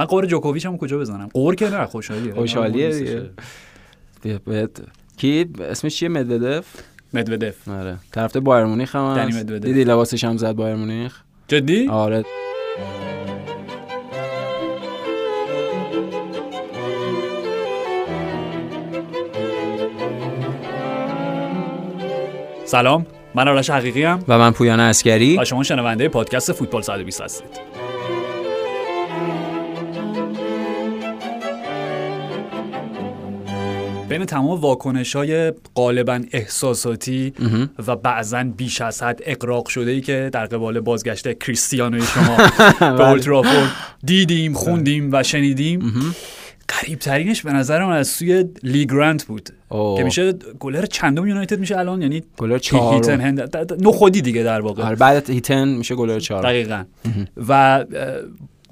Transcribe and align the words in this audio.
من 0.00 0.06
قور 0.06 0.26
جوکوویچ 0.26 0.66
هم 0.66 0.76
کجا 0.76 0.98
بزنم؟ 0.98 1.28
قور 1.34 1.54
که 1.54 1.70
نه 1.70 1.86
خوشحالیه. 1.86 2.34
خوشحالیه 2.34 2.90
دیگه. 4.22 4.68
کی؟ 5.16 5.46
اسمش 5.60 5.96
چیه؟ 5.96 6.08
مدودف؟ 6.08 6.66
مدودف. 7.12 7.68
آره. 7.68 7.98
طرف 8.12 8.36
بایر 8.36 8.64
مونیخ 8.64 8.96
هم 8.96 9.42
دیدی 9.42 9.84
لباسش 9.84 10.24
هم 10.24 10.36
زد 10.36 10.52
بایر 10.52 10.76
مونیخ؟ 10.76 11.22
جدی؟ 11.48 11.88
آره. 11.88 12.24
سلام. 22.64 23.06
من 23.34 23.48
آرش 23.48 23.70
حقیقی 23.70 24.02
هم. 24.02 24.24
و 24.28 24.38
من 24.38 24.50
پویان 24.50 24.80
اسکری 24.80 25.38
و 25.38 25.44
شما 25.44 25.62
شنونده 25.62 26.08
پادکست 26.08 26.52
فوتبال 26.52 26.82
120 26.82 27.20
هستید. 27.20 27.69
بین 34.10 34.24
تمام 34.24 34.60
واکنش 34.60 35.16
های 35.16 35.52
غالبا 35.74 36.20
احساساتی 36.32 37.32
و 37.86 37.96
بعضا 37.96 38.44
بیش 38.44 38.80
از 38.80 39.02
حد 39.02 39.20
اغراق 39.24 39.68
شده 39.68 39.90
ای 39.90 40.00
که 40.00 40.30
در 40.32 40.46
قبال 40.46 40.80
بازگشت 40.80 41.38
کریستیانوی 41.38 42.02
شما 42.02 42.36
به 42.96 43.08
Old 43.08 43.25
Trafford 43.25 43.70
دیدیم 44.04 44.52
خوندیم 44.52 45.08
و 45.12 45.22
شنیدیم. 45.22 45.92
غریب 46.68 46.98
ترینش 46.98 47.42
به 47.42 47.52
نظر 47.52 47.84
من 47.84 47.96
از 47.96 48.08
سوی 48.08 48.44
لی 48.62 48.86
گرانت 48.86 49.24
بود 49.24 49.48
اوه. 49.68 49.98
که 49.98 50.04
میشه 50.04 50.32
گلر 50.32 50.86
چندم 50.86 51.26
یونایتد 51.26 51.60
میشه 51.60 51.78
الان؟ 51.78 52.02
یعنی 52.02 52.22
گلر 52.36 52.52
هیتن 52.52 52.58
چهارم. 52.58 53.20
هند 53.20 53.56
نو 53.82 53.92
خودی 53.92 54.22
دیگه 54.22 54.42
در 54.42 54.60
واقع. 54.60 54.82
آره 54.82 54.96
بعد 54.96 55.30
هیتن 55.30 55.68
میشه 55.68 55.94
گلر 55.94 56.18
چهارم. 56.18 56.48
دقیقا. 56.48 56.84
و 57.48 57.84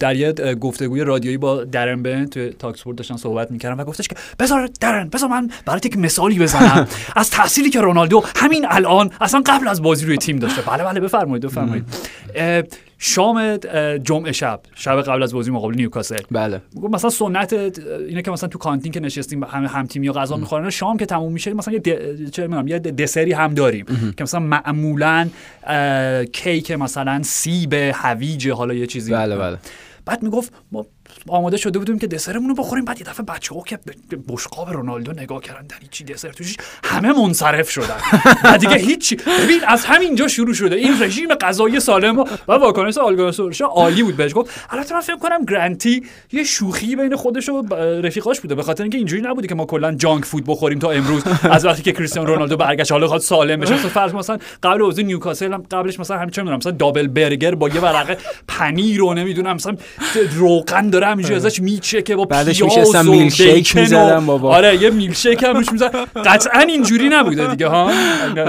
در 0.00 0.16
یه 0.16 0.32
گفتگوی 0.54 1.04
رادیویی 1.04 1.36
با 1.36 1.64
درن 1.64 2.02
بن 2.02 2.26
توی 2.26 2.50
talkSPORT 2.50 2.96
داشتن 2.96 3.16
صحبت 3.16 3.50
می‌کردن 3.50 3.80
و 3.80 3.84
گفتش 3.84 4.08
که 4.08 4.16
بذار 4.38 4.68
درن 4.80 5.08
بذار 5.08 5.30
من 5.30 5.50
برات 5.66 5.86
یک 5.86 5.98
مثالی 5.98 6.38
بزنم. 6.38 6.88
از 7.16 7.30
تأثیری 7.30 7.70
که 7.70 7.80
رونالدو 7.80 8.22
همین 8.36 8.66
الان 8.68 9.10
اصلا 9.20 9.42
قبل 9.46 9.68
از 9.68 9.82
بازی 9.82 10.06
روی 10.06 10.16
تیم 10.16 10.38
داشته. 10.38 10.62
بله 10.62 10.84
بله 10.84 11.00
بفرمایید 11.00 11.44
بفرمایید. 11.44 11.84
شام 13.00 13.56
جمعه 13.96 14.32
شب 14.32 14.60
شب 14.74 15.02
قبل 15.02 15.22
از 15.22 15.34
بازی 15.34 15.50
مقابل 15.50 15.74
نیوکاسل. 15.74 16.18
بله. 16.30 16.60
مثلا 16.90 17.10
سنت 17.10 17.52
اینه 18.08 18.22
که 18.22 18.30
مثلا 18.30 18.48
تو 18.48 18.58
کانتین 18.58 18.92
که 18.92 19.00
نشستیم 19.00 19.44
هم 19.44 19.64
هم 19.64 19.86
تیمی 19.86 20.12
غذا 20.12 20.36
می‌خورن. 20.36 20.70
شام 20.70 20.96
که 20.96 21.06
تموم 21.06 21.32
میشه 21.32 21.54
مثلا 21.54 21.74
یه 21.74 21.80
د... 21.80 22.30
چه 22.30 22.42
می‌دونم 22.46 22.68
یه 22.68 22.78
دسری 22.78 23.32
هم 23.32 23.54
داریم 23.54 23.86
که 24.16 24.24
مثلا 24.24 24.40
معمولا 24.40 25.28
کیک 26.32 26.70
مثلا 26.70 27.22
سیب 27.22 27.72
هویج 27.74 28.48
حالا 28.48 28.74
یه 28.74 28.86
چیزی. 28.86 29.12
بله 29.12 29.36
بله. 29.36 29.58
بعد 30.08 30.22
می‌گفت 30.22 30.52
ما 30.72 30.86
آماده 31.28 31.56
شده 31.56 31.78
بودیم 31.78 31.98
که 31.98 32.06
دسرمون 32.06 32.48
رو 32.48 32.54
بخوریم. 32.54 32.84
بعد 32.84 32.98
یه 32.98 33.06
دفعه 33.06 33.26
بچه 33.26 33.54
ها 33.54 33.62
که 33.66 33.78
بشقاب 34.28 34.70
رونالدو 34.70 35.12
نگاه 35.12 35.40
کردن 35.40 35.66
در 35.66 35.76
چی 35.90 36.04
دسر 36.04 36.28
توش 36.28 36.56
همه 36.84 37.12
منصرف 37.12 37.70
شدن. 37.70 37.96
و 38.44 38.58
دیگه 38.58 38.76
هیچی. 38.76 39.16
ببین 39.16 39.60
از 39.66 39.84
همینجا 39.84 40.28
شروع 40.28 40.54
شده. 40.54 40.76
این 40.76 41.02
رژیم 41.02 41.34
غذایی 41.34 41.80
سالم 41.80 42.18
و 42.18 42.24
واکنش 42.48 42.98
آلگا 42.98 43.32
سورشا 43.32 43.66
عالی 43.66 44.02
بود 44.02 44.16
بهش 44.16 44.34
گفت. 44.34 44.60
البته 44.70 44.94
من 44.94 45.00
فکر 45.00 45.16
کنم 45.16 45.44
گرانتی 45.44 46.02
یه 46.32 46.44
شوخی 46.44 46.96
بین 46.96 47.16
خودش 47.16 47.48
و 47.48 47.74
رفیقاش 48.02 48.40
بوده. 48.40 48.54
به 48.54 48.62
خاطر 48.62 48.82
اینکه 48.82 48.98
اینجوری 48.98 49.22
نبوده 49.22 49.48
که 49.48 49.54
ما 49.54 49.64
کلا 49.64 49.94
جانک 49.94 50.24
فود 50.24 50.44
بخوریم 50.46 50.78
تا 50.78 50.90
امروز. 50.90 51.22
از 51.42 51.64
وقتی 51.64 51.82
که 51.82 51.92
کریستیانو 51.92 52.28
رونالدو 52.28 52.56
برگشت 52.56 52.92
حالا 52.92 53.06
خواهد 53.06 53.22
سالم 53.22 53.60
بشه. 53.60 53.74
مثلا 53.74 53.88
فرض 53.88 54.14
مثلا 54.14 54.38
قبل 54.62 54.78
بازی 54.78 55.02
نیوکاسل 55.02 55.52
هم 55.52 55.64
قبلش 55.70 56.00
مثلا 56.00 56.16
همین 56.16 56.30
چه 56.30 56.42
مثلا 56.42 56.72
دابل 56.72 57.06
برگر 57.06 57.54
با 57.54 57.68
یه 57.68 57.80
ورقه 57.80 58.16
پنیر 58.48 59.02
و 59.02 59.14
نمی‌دونم 59.14 59.54
مثلا 59.54 59.76
روغن 60.36 60.90
داره 60.90 61.06
همینجوری 61.18 61.46
ازش 61.46 61.60
میچکه 61.60 62.16
با 62.16 62.24
بعدش 62.24 62.62
میلکشیک 62.62 63.74
بیکن 63.74 63.78
و- 63.78 63.82
می‌زدن 63.82 64.26
بابا. 64.26 64.54
آره 64.56 64.82
یه 64.82 64.90
میلکشیک 64.90 65.42
هم 65.42 65.56
روش 65.56 65.72
می‌زد 65.72 65.94
قطعا 66.24 66.60
اینجوری 66.60 67.08
نبوده 67.08 67.46
دیگه 67.50 67.66
ها؟ 67.68 67.90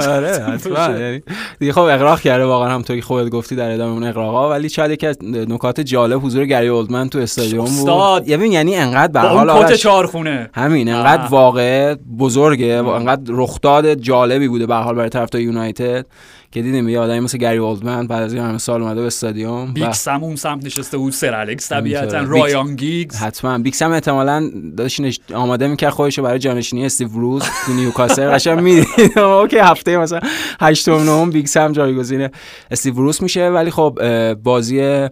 آره 0.07 0.43
حتما. 0.47 0.99
یعنی 0.99 1.21
دیگه 1.59 1.73
خب 1.73 1.81
اقراق 1.81 2.19
کرده 2.21 2.45
واقعا 2.45 2.69
همونطوری 2.69 2.99
که 2.99 3.05
خودت 3.05 3.29
گفتی 3.29 3.55
در 3.55 3.71
ادامه 3.71 3.93
اون 3.93 4.03
اقراقا 4.03 4.49
ولی 4.49 4.69
شاید 4.69 4.91
یکی 4.91 5.07
از 5.07 5.17
نکات 5.23 5.79
جالب 5.81 6.25
حضور 6.25 6.45
گری 6.45 6.67
اولدمن 6.67 7.09
تو 7.09 7.19
استادیوم 7.19 7.65
بود. 7.65 7.89
استاد. 7.89 8.27
یعنی 8.27 8.47
یعنی 8.47 8.75
انقدر 8.75 9.11
به 9.11 9.19
حال 9.19 9.49
آرش 9.49 9.79
چهارخونه. 9.79 10.49
همین 10.53 10.93
انقدر. 10.93 11.27
واقع 11.29 11.95
بزرگه 12.19 12.81
و 12.81 12.87
انقدر 12.87 13.21
رخداد 13.27 13.93
جالبی 13.93 14.47
بوده 14.47 14.65
به 14.65 14.75
حال 14.75 14.95
برای 14.95 15.09
طرفدار 15.09 15.41
یونایتد. 15.41 16.05
که 16.51 16.61
دیدیم 16.61 16.89
یه 16.89 16.99
آدمی 16.99 17.19
مثل 17.19 17.37
گری 17.37 17.57
اولدمن 17.57 18.07
بعد 18.07 18.23
از 18.23 18.33
این 18.33 18.43
همه 18.43 18.57
سال 18.57 18.81
اومده 18.81 19.01
به 19.01 19.07
استادیوم 19.07 19.73
بیکس 19.73 20.07
هم 20.07 20.23
اون 20.23 20.35
سمت 20.35 20.65
نشسته 20.65 20.97
بود 20.97 21.13
سر 21.13 21.33
الکس 21.33 21.69
طبیعتا. 21.69 22.19
رایان 22.19 22.75
گیگز. 22.75 23.15
حتما. 23.15 23.57
گیگز 23.57 23.81
هم 23.81 23.91
احتمالاً 23.91 24.51
داشت 24.77 25.31
آماده 25.33 25.67
می‌کرد 25.67 25.89
خودش 25.89 26.17
رو 26.17 26.23
برای 26.23 26.39
جانشینی 26.39 26.85
استیو 26.85 27.07
بروس 27.07 27.43
تو 27.65 27.73
نیوکاسل. 27.73 28.31
قشنگ 28.35 28.59
می‌دید. 28.59 29.19
اوکی 29.19 29.57
هفته 29.57 29.97
مثلا 29.97 30.19
هشتم 30.61 30.95
نهم 30.95 31.29
گیگز 31.29 31.57
هم 31.57 31.71
جایگزین 31.71 32.27
استیو 32.71 32.93
بروس 32.93 33.23
میشه. 33.23 33.49
ولی 33.49 33.71
خب 33.71 33.99
بازی 34.33 35.07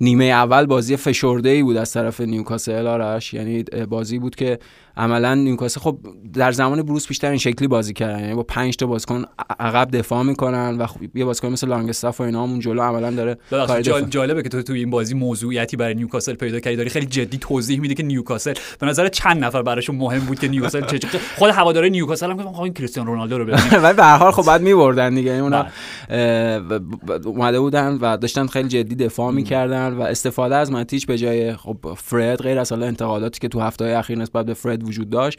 نیمه 0.00 0.24
اول 0.24 0.66
بازی 0.66 0.96
فشرده 0.96 1.48
ای 1.48 1.62
بود 1.62 1.76
از 1.76 1.92
طرف 1.92 2.20
نیوکاسل 2.20 2.86
آرش. 2.86 3.34
یعنی 3.34 3.62
بازی 3.62 4.18
بود 4.18 4.36
که 4.36 4.58
عملا 4.98 5.34
نیوکاسل 5.34 5.80
خب 5.80 5.98
در 6.34 6.52
زمان 6.52 6.82
بروس 6.82 7.06
بیشتر 7.06 7.28
این 7.28 7.38
شکلی 7.38 7.68
بازی 7.68 7.92
کردن. 7.92 8.20
یعنی 8.20 8.34
با 8.34 8.42
5 8.42 8.76
تا 8.76 8.86
بازیکن 8.86 9.24
عقب 9.60 9.90
دفاع 9.90 10.22
می‌کنن 10.22 10.76
و 10.78 10.86
خب 10.86 11.16
یه 11.16 11.24
بازیکن 11.24 11.48
مثل 11.48 11.68
لانگستاف 11.68 12.20
و 12.20 12.22
اینا 12.24 12.42
هم 12.42 12.50
اون 12.50 12.60
جلو 12.60 12.82
عملا 12.82 13.10
داره 13.10 13.38
کار 13.50 13.82
جال- 13.82 14.04
جالبه 14.08 14.42
که 14.42 14.48
تو 14.48 14.62
تو 14.62 14.72
این 14.72 14.90
بازی 14.90 15.14
موضوعیتی 15.14 15.76
برای 15.76 15.94
نیوکاسل 15.94 16.34
پیدا 16.34 16.60
کردی. 16.60 16.76
داری 16.76 16.90
خیلی 16.90 17.06
جدی 17.06 17.38
توضیح 17.38 17.80
میده 17.80 17.94
که 17.94 18.02
نیوکاسل 18.02 18.54
به 18.80 18.86
نظر 18.86 19.08
چند 19.08 19.44
نفر 19.44 19.62
براشون 19.62 19.96
مهم 19.96 20.20
بود 20.20 20.38
که 20.38 20.48
نیوکاسل 20.48 20.86
چه 20.86 20.98
خود 21.36 21.50
هواداره 21.50 21.88
نیوکاسل 21.88 22.30
هم 22.30 22.36
گفتن 22.36 22.48
آقا 22.48 22.64
این 22.64 22.72
کریستیانو 22.72 23.10
رونالدو 23.10 23.38
رو 23.38 23.44
ببینیم. 23.44 23.82
ولی 23.84 23.96
به 23.96 24.04
هر 24.04 24.16
حال 24.16 24.32
خب 24.32 24.46
بعد 24.46 24.62
میبردن 24.62 25.14
دیگه. 25.14 25.30
یعنی 25.30 25.40
اونا 25.40 25.66
بله. 26.08 26.80
اومده 27.24 27.60
بودن 27.60 27.98
و 28.00 28.16
داشتن 28.16 28.46
خیلی 28.46 28.68
جدی 28.68 28.94
دفاع 28.94 29.32
می‌کردن 29.32 29.92
و 29.92 30.02
استفاده 30.02 30.56
از 30.56 30.72
ماتیچ 30.72 31.06
به 31.06 31.18
جای 31.18 31.56
خب 31.56 31.76
فرد 31.96 32.42
غیر 32.42 32.58
از 32.58 32.72
حالا 32.72 32.86
انتقاداتی 32.86 33.40
که 33.40 33.48
تو 33.48 33.60
هفته 33.60 33.84
اخیر 33.84 34.18
نسبت 34.18 34.46
به 34.46 34.54
فرد 34.54 34.87
وجود 34.88 35.10
داشت 35.10 35.38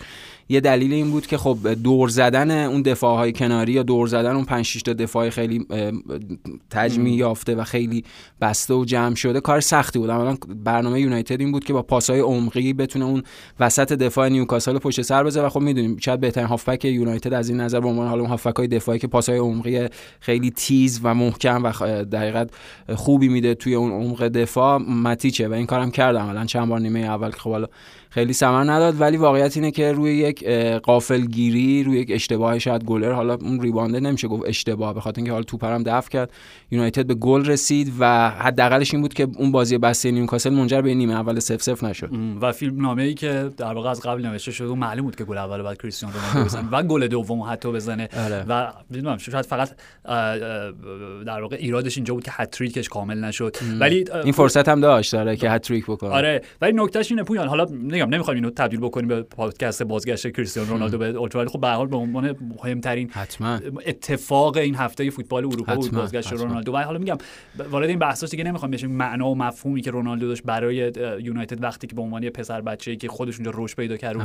یه 0.52 0.60
دلیل 0.60 0.94
این 0.94 1.12
بود 1.12 1.28
که 1.28 1.38
خب 1.38 1.74
دور 1.84 2.10
زدن 2.10 2.52
اون 2.52 2.82
دفاع 2.82 3.18
های 3.18 3.32
کناری 3.32 3.72
یا 3.72 3.84
دور 3.84 4.08
زدن 4.08 4.36
اون 4.36 4.46
5 4.46 4.66
6 4.66 4.82
تا 4.82 4.94
دفاع 4.94 5.30
خیلی 5.30 5.66
تجمیع 6.70 7.14
یافته 7.14 7.56
و 7.56 7.64
خیلی 7.64 8.04
بسته 8.42 8.74
و 8.74 8.86
جمع 8.86 9.16
شده 9.16 9.40
کار 9.40 9.60
سختی 9.60 10.00
بود. 10.00 10.10
اولا 10.10 10.38
برنامه 10.64 11.02
یونایتد 11.02 11.40
این 11.40 11.52
بود 11.52 11.64
که 11.64 11.74
با 11.74 11.82
پاسهای 11.82 12.20
عمقی 12.20 12.74
بتونه 12.74 13.06
اون 13.06 13.24
وسط 13.60 13.94
دفاع 13.94 14.30
نیوکاسل 14.30 14.74
رو 14.74 14.80
پشت 14.80 15.02
سر 15.02 15.24
بذاره. 15.24 15.48
و 15.48 15.50
خب 15.50 15.60
می‌دونیم 15.60 15.98
شاید 15.98 16.20
بهترین 16.20 16.48
هافبک 16.48 16.86
یونایتد 16.86 17.34
از 17.34 17.50
این 17.50 17.62
نظر 17.62 17.80
به 17.80 17.88
عنوان 17.88 18.08
حالا 18.08 18.22
اون 18.22 18.30
هافبک 18.30 18.56
های 18.56 18.68
دفاعی 18.68 19.00
که 19.00 19.08
پاسهای 19.08 19.38
عمقی 19.38 19.88
خیلی 20.20 20.52
تیز 20.52 21.00
و 21.04 21.14
محکم 21.14 21.64
و 21.64 21.68
حقیقت 22.18 22.50
خوبی 22.96 23.28
میده 23.28 23.56
توی 23.56 23.76
اون 23.76 23.92
عمق 23.92 24.28
دفاع 24.28 24.78
متیچه 24.78 25.48
و 25.48 25.54
این 25.54 25.66
کارم 25.66 25.92
کردم. 25.92 26.26
الان 26.26 26.46
چند 26.46 26.70
بار 26.70 26.80
نیمه 26.80 27.00
اول 27.00 27.32
که 27.32 27.38
خب 27.38 27.66
خیلی 28.10 28.34
ثمر 28.34 28.64
نداد. 28.64 29.02
ولی 29.02 29.18
واقعیت 29.18 29.58
اینه 29.58 29.72
که 29.72 29.92
روی 29.92 30.18
یک 30.18 30.39
قافل 30.84 31.22
گیری 31.22 31.84
روی 31.84 32.00
یک 32.00 32.12
اشتباه 32.12 32.60
شاید 32.60 32.84
گلر 32.84 33.12
حالا 33.12 33.34
اون 33.34 33.62
ریبانده 33.62 34.00
نمیشه 34.00 34.28
گفت 34.28 34.44
اشتباه 34.48 34.94
به 34.94 35.02
خاطر 35.02 35.20
اینکه 35.20 35.32
حالا 35.32 35.44
توپرم 35.44 35.84
دفع 35.84 36.10
کرد. 36.10 36.32
یونایتد 36.72 37.06
به 37.06 37.14
گل 37.14 37.46
رسید 37.46 37.94
و 38.00 38.30
حداقلش 38.30 38.94
این 38.94 39.02
بود 39.02 39.14
که 39.14 39.28
اون 39.38 39.52
بازی 39.52 39.78
بسته 39.78 40.12
نیوکاسل 40.12 40.50
منجر 40.50 40.82
به 40.82 40.94
نیمه 40.94 41.14
اول 41.14 41.40
0 41.40 41.58
0 41.58 41.86
نشد. 41.86 42.10
و 42.42 42.52
فیلم 42.52 42.82
نامه 42.82 43.04
ای 43.04 43.14
که 43.14 43.50
در 43.58 43.74
واقع 43.74 43.90
از 43.90 44.02
قبل 44.02 44.26
نوشته 44.26 44.52
شده 44.52 44.76
معلوم 44.76 45.06
بود 45.06 45.16
که 45.16 45.24
گل 45.24 45.38
اول 45.38 45.62
بعد 45.62 45.78
کریستیانو 45.78 46.16
رونالدو 46.16 46.46
بزنه 46.46 46.70
و 46.72 46.84
گل 46.84 47.08
دوم 47.08 47.42
حتی 47.42 47.72
بزنه. 47.72 48.10
آره. 48.26 48.46
و 48.48 48.74
می‌دونم 48.90 49.18
شاید 49.18 49.46
فقط 49.46 49.70
در 51.26 51.42
واقع 51.42 51.56
ایرادش 51.60 51.98
اینجا 51.98 52.14
بود 52.14 52.24
که 52.24 52.32
هتریکش 52.34 52.90
کامل 52.90 53.24
نشد. 53.24 53.56
ولی 53.80 54.06
این 54.24 54.32
فرصت 54.32 54.70
هم 54.70 54.82
داشت 54.82 55.12
داره 55.12 55.36
که 55.36 55.50
هتریک 55.50 55.86
بکنه. 55.86 56.10
آره. 56.10 56.42
ولی 56.62 56.74
نکتهش 56.76 57.12
اینه 57.12 57.24
پویان. 57.24 57.48
حالا 57.48 57.66
نمیگم 57.66 58.10
نمی‌خوایم 58.10 58.36
اینو 58.38 58.50
تبدیل 58.50 58.80
بکنیم 58.80 59.08
به 59.08 59.22
پادکست 59.22 59.84
بازگشت 59.84 60.28
کریستیانو 60.32 60.70
رونالدو 60.70 60.98
به 60.98 61.06
اولترا. 61.06 61.42
ولی 61.42 61.50
خب 61.50 61.60
به 61.60 61.68
هر 61.68 61.74
حال 61.74 61.88
به 61.88 61.98
عنوان 61.98 62.36
مهمترین 62.64 63.10
حتما. 63.10 63.60
اتفاق 63.86 64.58
این 64.58 64.76
هفته 64.76 65.10
فوتبال 65.10 65.46
اروپا 65.46 65.76
بود 65.76 65.92
بازگشت. 65.92 66.34
رونالدو. 66.34 66.74
و 66.74 66.78
حالا 66.78 67.00
میگم 67.00 67.18
وارد 67.72 67.90
این 67.90 68.00
بحثاش 68.00 68.30
دیگه 68.30 68.44
نمی‌خوام 68.44 68.72
بشیم. 68.72 68.92
معنا 68.92 69.30
و 69.30 69.36
مفهومی 69.36 69.82
که 69.82 69.92
رونالدو 69.92 70.28
داشت 70.28 70.44
برای 70.44 70.76
یونایتد 71.22 71.64
وقتی 71.64 71.88
که 71.88 71.96
به 71.96 72.02
عنوان 72.02 72.24
یه 72.24 72.30
پسر 72.30 72.62
بچه‌ای 72.62 72.98
که 72.98 73.08
خودش 73.08 73.36
اونجا 73.36 73.52
رشد 73.56 73.76
پیدا 73.76 73.98
کرد 73.98 74.18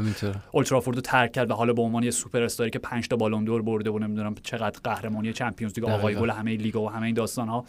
Old 0.52 0.64
Trafford 0.64 0.96
رو 0.96 1.02
ترک 1.02 1.32
کرد 1.32 1.50
و 1.50 1.54
حالا 1.54 1.72
به 1.72 1.82
عنوان 1.82 2.02
یه 2.02 2.10
سوپر 2.10 2.42
استاری 2.42 2.70
که 2.70 2.78
5 2.78 3.08
تا 3.08 3.16
Ballon 3.16 3.44
d'Or 3.44 3.62
برده 3.62 3.90
و 3.90 3.98
نمی‌دونم 3.98 4.34
چقدر 4.42 4.80
قهرمانی 4.84 5.32
Champions 5.32 5.78
League 5.78 5.84
آقای. 5.84 6.14
گل 6.14 6.30
همه 6.30 6.56
لیگا 6.56 6.82
و 6.82 6.90
همه 6.90 7.06
این 7.06 7.14
داستان 7.14 7.48
ها 7.48 7.64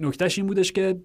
نکتهش 0.00 0.38
این 0.38 0.46
بودش 0.46 0.72
که 0.72 0.96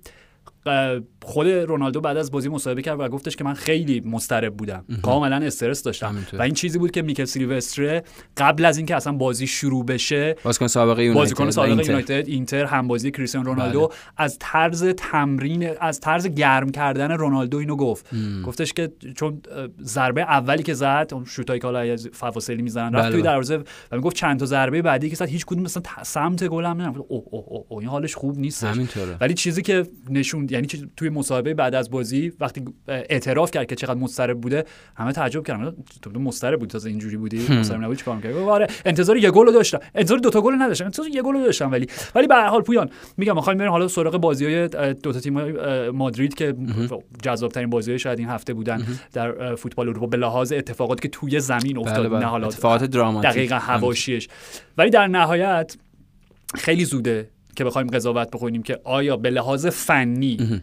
خود 1.23 1.47
رونالدو 1.47 2.01
بعد 2.01 2.17
از 2.17 2.31
بازی 2.31 2.49
مصاحبه 2.49 2.81
کرد 2.81 2.99
و 2.99 3.07
گفتش 3.07 3.35
که 3.35 3.43
من 3.43 3.53
خیلی 3.53 4.01
مضطرب 4.05 4.57
بودم 4.57 4.85
کاملا 5.01 5.35
استرس 5.35 5.83
داشتم. 5.83 6.15
و 6.33 6.41
این 6.41 6.53
چیزی 6.53 6.79
بود 6.79 6.91
که 6.91 7.01
میکل 7.01 7.25
سیلوستره 7.25 8.03
قبل 8.37 8.65
از 8.65 8.77
اینکه 8.77 8.95
اصلا 8.95 9.13
بازی 9.13 9.47
شروع 9.47 9.85
بشه 9.85 10.35
بازیکن 10.43 10.67
سابقه 10.67 11.03
یونایتد 11.03 11.19
بازیکن 11.19 11.47
و 11.47 11.51
سابق 11.51 11.69
اینتر. 11.69 11.85
یونایتد 11.85 12.27
اینتر 12.27 12.65
هم 12.65 12.87
بازی 12.87 13.11
کریستیانو 13.11 13.49
رونالدو 13.49 13.87
بله. 13.87 13.97
از 14.17 14.37
طرز 14.39 14.85
تمرین 14.85 15.69
از 15.81 15.99
طرز 15.99 16.27
گرم 16.27 16.69
کردن 16.69 17.11
رونالدو 17.11 17.57
اینو 17.57 17.75
گفت 17.75 18.05
گفتش 18.45 18.73
که 18.73 18.91
چون 19.15 19.41
ضربه 19.81 20.21
اولی 20.21 20.63
که 20.63 20.73
زد 20.73 21.09
اون 21.11 21.25
شوتایی 21.25 21.59
که 21.59 21.67
حالا 21.67 21.79
از 21.79 22.09
فواصلی 22.13 22.61
می‌زنن 22.61 22.95
رفت 22.95 23.03
بله، 23.03 23.11
توی 23.11 23.21
بله. 23.21 23.31
دروازه 23.31 23.57
و 23.91 23.95
می‌گفت 23.95 24.15
چند 24.15 24.39
تا 24.39 24.45
ضربه 24.45 24.81
بعدی 24.81 25.09
که 25.09 25.15
زد 25.15 25.27
هیچ 25.27 25.45
کدوم 25.45 25.63
مثلا 25.63 25.83
سمت 26.03 26.47
گل 26.47 26.65
هم 26.65 26.81
نرفت 26.81 26.97
اوه 26.97 27.05
اوه 27.07 27.43
اوه 27.47 27.65
اوه، 27.69 27.79
این 27.79 27.89
حالش 27.89 28.15
خوب 28.15 28.37
نیست 28.37 28.63
همینطوره 28.63 29.17
ولی 29.21 29.33
چیزی 29.33 29.61
که 29.61 29.85
نشون 30.09 30.45
یعنی 30.55 30.67
توی 30.97 31.09
مصاحبه 31.09 31.53
بعد 31.53 31.75
از 31.75 31.89
بازی 31.89 32.31
وقتی 32.39 32.65
اعتراف 32.87 33.51
کرد 33.51 33.65
که 33.65 33.75
چقدر 33.75 33.99
مضطرب 33.99 34.41
بوده 34.41 34.65
همه 34.95 35.11
تعجب 35.11 35.47
کردن. 35.47 35.73
تو 36.01 36.19
مضطرب 36.19 36.59
بود 36.59 36.69
تازه 36.69 36.89
اینجوری 36.89 37.17
بودی؟ 37.17 37.47
مضطرب 37.49 37.81
نبودی 37.81 37.99
چیکار 37.99 38.15
می‌کردی؟ 38.15 38.39
آره 38.39 38.67
انتظار 38.85 39.17
یه 39.17 39.31
گل 39.31 39.51
داشتم. 39.51 39.79
انتظار 39.95 40.17
دو 40.17 40.29
تا 40.29 40.41
گل 40.41 40.53
نداشتم 40.59 40.85
انتظار 40.85 41.07
یه 41.07 41.21
گل 41.21 41.43
داشتم 41.43 41.71
ولی. 41.71 41.87
ولی 42.15 42.27
به 42.27 42.35
هر 42.35 42.47
حال 42.47 42.61
پویان 42.61 42.89
میگم 43.17 43.35
می‌خوایم 43.35 43.59
بریم 43.59 43.71
حالا 43.71 43.87
سراغ 43.87 44.17
بازی‌های 44.17 44.67
دو 44.93 45.11
تا 45.13 45.19
تیم 45.19 45.51
مادرید 45.89 46.33
که 46.33 46.55
جذاب‌ترین 47.23 47.69
بازی‌های 47.69 47.99
شاید 47.99 48.19
این 48.19 48.27
هفته 48.27 48.53
بودن 48.53 48.85
در 49.13 49.55
فوتبال 49.55 49.89
اروپا. 49.89 50.07
به 50.07 50.17
لحاظ 50.17 50.51
اتفاقاتی 50.51 51.01
که 51.01 51.07
توی 51.07 51.39
زمین 51.39 51.77
افتاد 51.77 51.99
بله، 51.99 52.09
بله. 52.09 52.19
نه 52.19 52.25
حالا 52.25 52.47
اتفاقات 52.47 52.83
دراماتیک. 52.83 53.31
دقیقا 53.31 53.55
حواشیش. 53.55 54.27
ولی 54.77 54.89
در 54.89 55.07
نهایت 55.07 55.77
خیلی 56.55 56.85
زوده. 56.85 57.29
که 57.55 57.63
بخوایم 57.63 57.87
قضاوت 57.87 58.31
بکنیم 58.31 58.63
که 58.63 58.79
آیا 58.83 59.17
به 59.17 59.29
لحاظ 59.29 59.67
فنی 59.67 60.61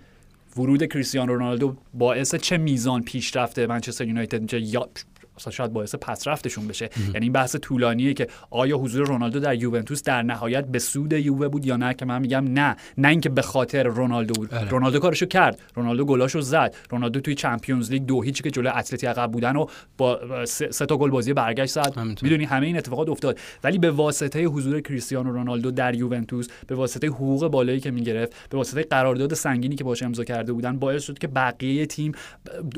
ورود 0.56 0.86
کریستیانو 0.86 1.34
رونالدو 1.34 1.76
باعث 1.94 2.34
چه 2.34 2.56
میزان 2.56 3.02
پیشرفت 3.02 3.58
منچستر 3.58 4.06
یونایتد 4.06 4.42
میشه 4.42 4.60
یا 4.60 4.88
اصلا 5.36 5.52
شاید 5.52 5.72
باعث 5.72 5.94
پسرفتشون 5.94 6.68
بشه. 6.68 6.90
یعنی 7.06 7.20
این 7.20 7.32
بحث 7.32 7.56
طولانیه 7.56 8.14
که 8.14 8.26
آیا 8.50 8.78
حضور 8.78 9.06
رونالدو 9.06 9.40
در 9.40 9.54
یوونتوس 9.54 10.02
در 10.02 10.22
نهایت 10.22 10.66
به 10.66 10.78
سود 10.78 11.12
یووه 11.12 11.48
بود 11.48 11.66
یا 11.66 11.76
نه؟ 11.76 11.94
که 11.94 12.04
من 12.04 12.20
میگم 12.20 12.44
نه. 12.48 12.76
نه 12.98 13.08
اینکه 13.08 13.28
به 13.28 13.42
خاطر 13.42 13.82
رونالدو 13.82 14.34
بود. 14.34 14.50
بله. 14.50 14.68
رونالدو 14.68 14.98
کارشو 14.98 15.26
کرد. 15.26 15.60
رونالدو 15.74 16.04
گلاشو 16.04 16.40
زد. 16.40 16.76
رونالدو 16.90 17.20
توی 17.20 17.34
چمپیونز 17.34 17.90
لیگ 17.90 18.02
دو 18.02 18.22
هیچی 18.22 18.42
که 18.42 18.50
جلوی 18.50 18.72
اتلتی 18.76 19.06
عقب 19.06 19.30
بودن 19.32 19.56
و 19.56 19.66
با 19.98 20.20
سه, 20.46 20.86
تا 20.86 20.96
گل 20.96 21.10
بازی 21.10 21.32
برگشت 21.32 21.72
زد. 21.72 21.98
می‌دونی 22.22 22.44
همه 22.44 22.66
این 22.66 22.76
اتفاقات 22.76 23.08
افتاد. 23.08 23.38
ولی 23.64 23.78
به 23.78 23.90
واسطه 23.90 24.44
حضور 24.44 24.80
کریستیانو 24.80 25.32
رونالدو 25.32 25.70
در 25.70 25.94
یوونتوس 25.94 26.48
به 26.66 26.74
واسطه 26.74 27.06
حقوق 27.06 27.48
بالایی 27.48 27.80
که 27.80 27.90
می‌گرفت 27.90 28.32
به 28.50 28.56
واسطه 28.56 28.82
قرارداد 28.82 29.34
سنگینی 29.34 29.74
که 29.74 29.84
باش 29.84 30.02
امضا 30.02 30.24
کرده 30.24 30.52
بودن 30.52 30.78
باعث 30.78 31.02
شد 31.02 31.18
که 31.18 31.26
بقیه 31.26 31.86
تیم 31.86 32.12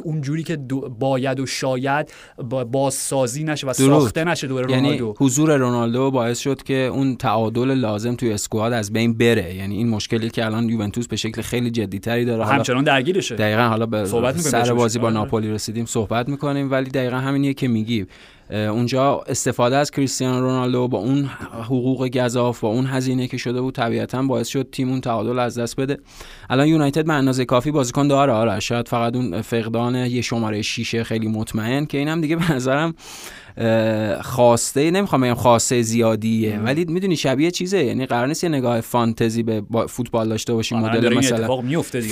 اونجوری 0.04 0.42
که 0.42 0.56
باید 0.98 1.40
و 1.40 1.46
شاید 1.46 2.12
بازسازی 2.44 3.44
نشه 3.44 3.66
و 3.66 3.72
ساخته 3.72 4.24
نشه 4.24 4.46
دور 4.46 4.70
یعنی 4.70 4.82
رونالدو. 4.82 5.14
حضور 5.18 5.56
رونالدو 5.56 6.10
باعث 6.10 6.38
شد 6.38 6.62
که 6.62 6.74
اون 6.74 7.16
تعادل 7.16 7.74
لازم 7.74 8.14
توی 8.14 8.32
اسکواد 8.32 8.72
از 8.72 8.92
بین 8.92 9.14
بره. 9.14 9.54
یعنی 9.54 9.76
این 9.76 9.88
مشکلی 9.88 10.30
که 10.30 10.46
الان 10.46 10.68
یوونتوس 10.68 11.06
به 11.06 11.16
شکل 11.16 11.42
خیلی 11.42 11.70
جدیتری 11.70 12.24
داره. 12.24 12.44
حالا 12.44 12.56
همچنان 12.56 12.84
درگیرشه. 12.84 13.34
دقیقا 13.34 13.62
حالا 13.62 13.86
به 13.86 14.04
صحبت 14.04 14.38
سر. 14.38 14.74
بازی 14.74 14.98
با 14.98 15.06
آره. 15.06 15.14
ناپولی 15.14 15.50
رسیدیم 15.50 15.84
صحبت 15.84 16.28
می‌کنیم 16.28 16.70
ولی 16.70 16.90
دقیقا 16.90 17.16
همینیه 17.16 17.54
که 17.54 17.68
میگی. 17.68 18.06
اونجا 18.50 19.24
استفاده 19.28 19.76
از 19.76 19.90
کریستیانو 19.90 20.40
رونالدو 20.40 20.88
با 20.88 20.98
اون 20.98 21.24
حقوق 21.52 22.08
گذاف 22.08 22.60
با 22.60 22.68
اون 22.68 22.86
هزینه 22.86 23.26
که 23.26 23.36
شده 23.36 23.60
بود 23.60 23.74
طبیعتا 23.74 24.22
باعث 24.22 24.48
شد 24.48 24.68
تیم 24.72 24.90
اون 24.90 25.00
تعادل 25.00 25.38
از 25.38 25.58
دست 25.58 25.76
بده. 25.76 25.98
الان 26.50 26.66
یونایتد 26.66 27.06
به 27.06 27.12
اندازه 27.12 27.44
کافی 27.44 27.70
بازیکن 27.70 28.08
داره. 28.08 28.32
آره 28.32 28.60
شاید 28.60 28.88
فقط 28.88 29.16
اون 29.16 29.42
فقدان 29.42 29.94
یه 29.94 30.20
شماره 30.20 30.62
شیشه 30.62 31.04
خیلی 31.04 31.28
مطمئن 31.28 31.86
که 31.86 31.98
اینم 31.98 32.20
دیگه 32.20 32.36
به 32.36 32.52
نظرم 32.52 32.94
خواسته 34.22 34.90
نمی‌خوام 34.90 35.20
بگم 35.22 35.34
خواسته 35.34 35.82
زیادیه 35.82 36.58
ولی 36.58 36.84
می‌دونی 36.84 37.16
شبیه 37.16 37.50
چیزه 37.50 37.84
یعنی 37.84 38.06
قرار 38.06 38.26
نیست 38.26 38.44
یه 38.44 38.50
نگاه 38.50 38.80
فانتزی 38.80 39.42
به 39.42 39.60
با- 39.60 39.86
فوتبال 39.86 40.28
داشته 40.28 40.54
باشیم 40.54 40.78
الان 40.78 40.96
مدل 40.96 41.14
مثلا 41.18 41.46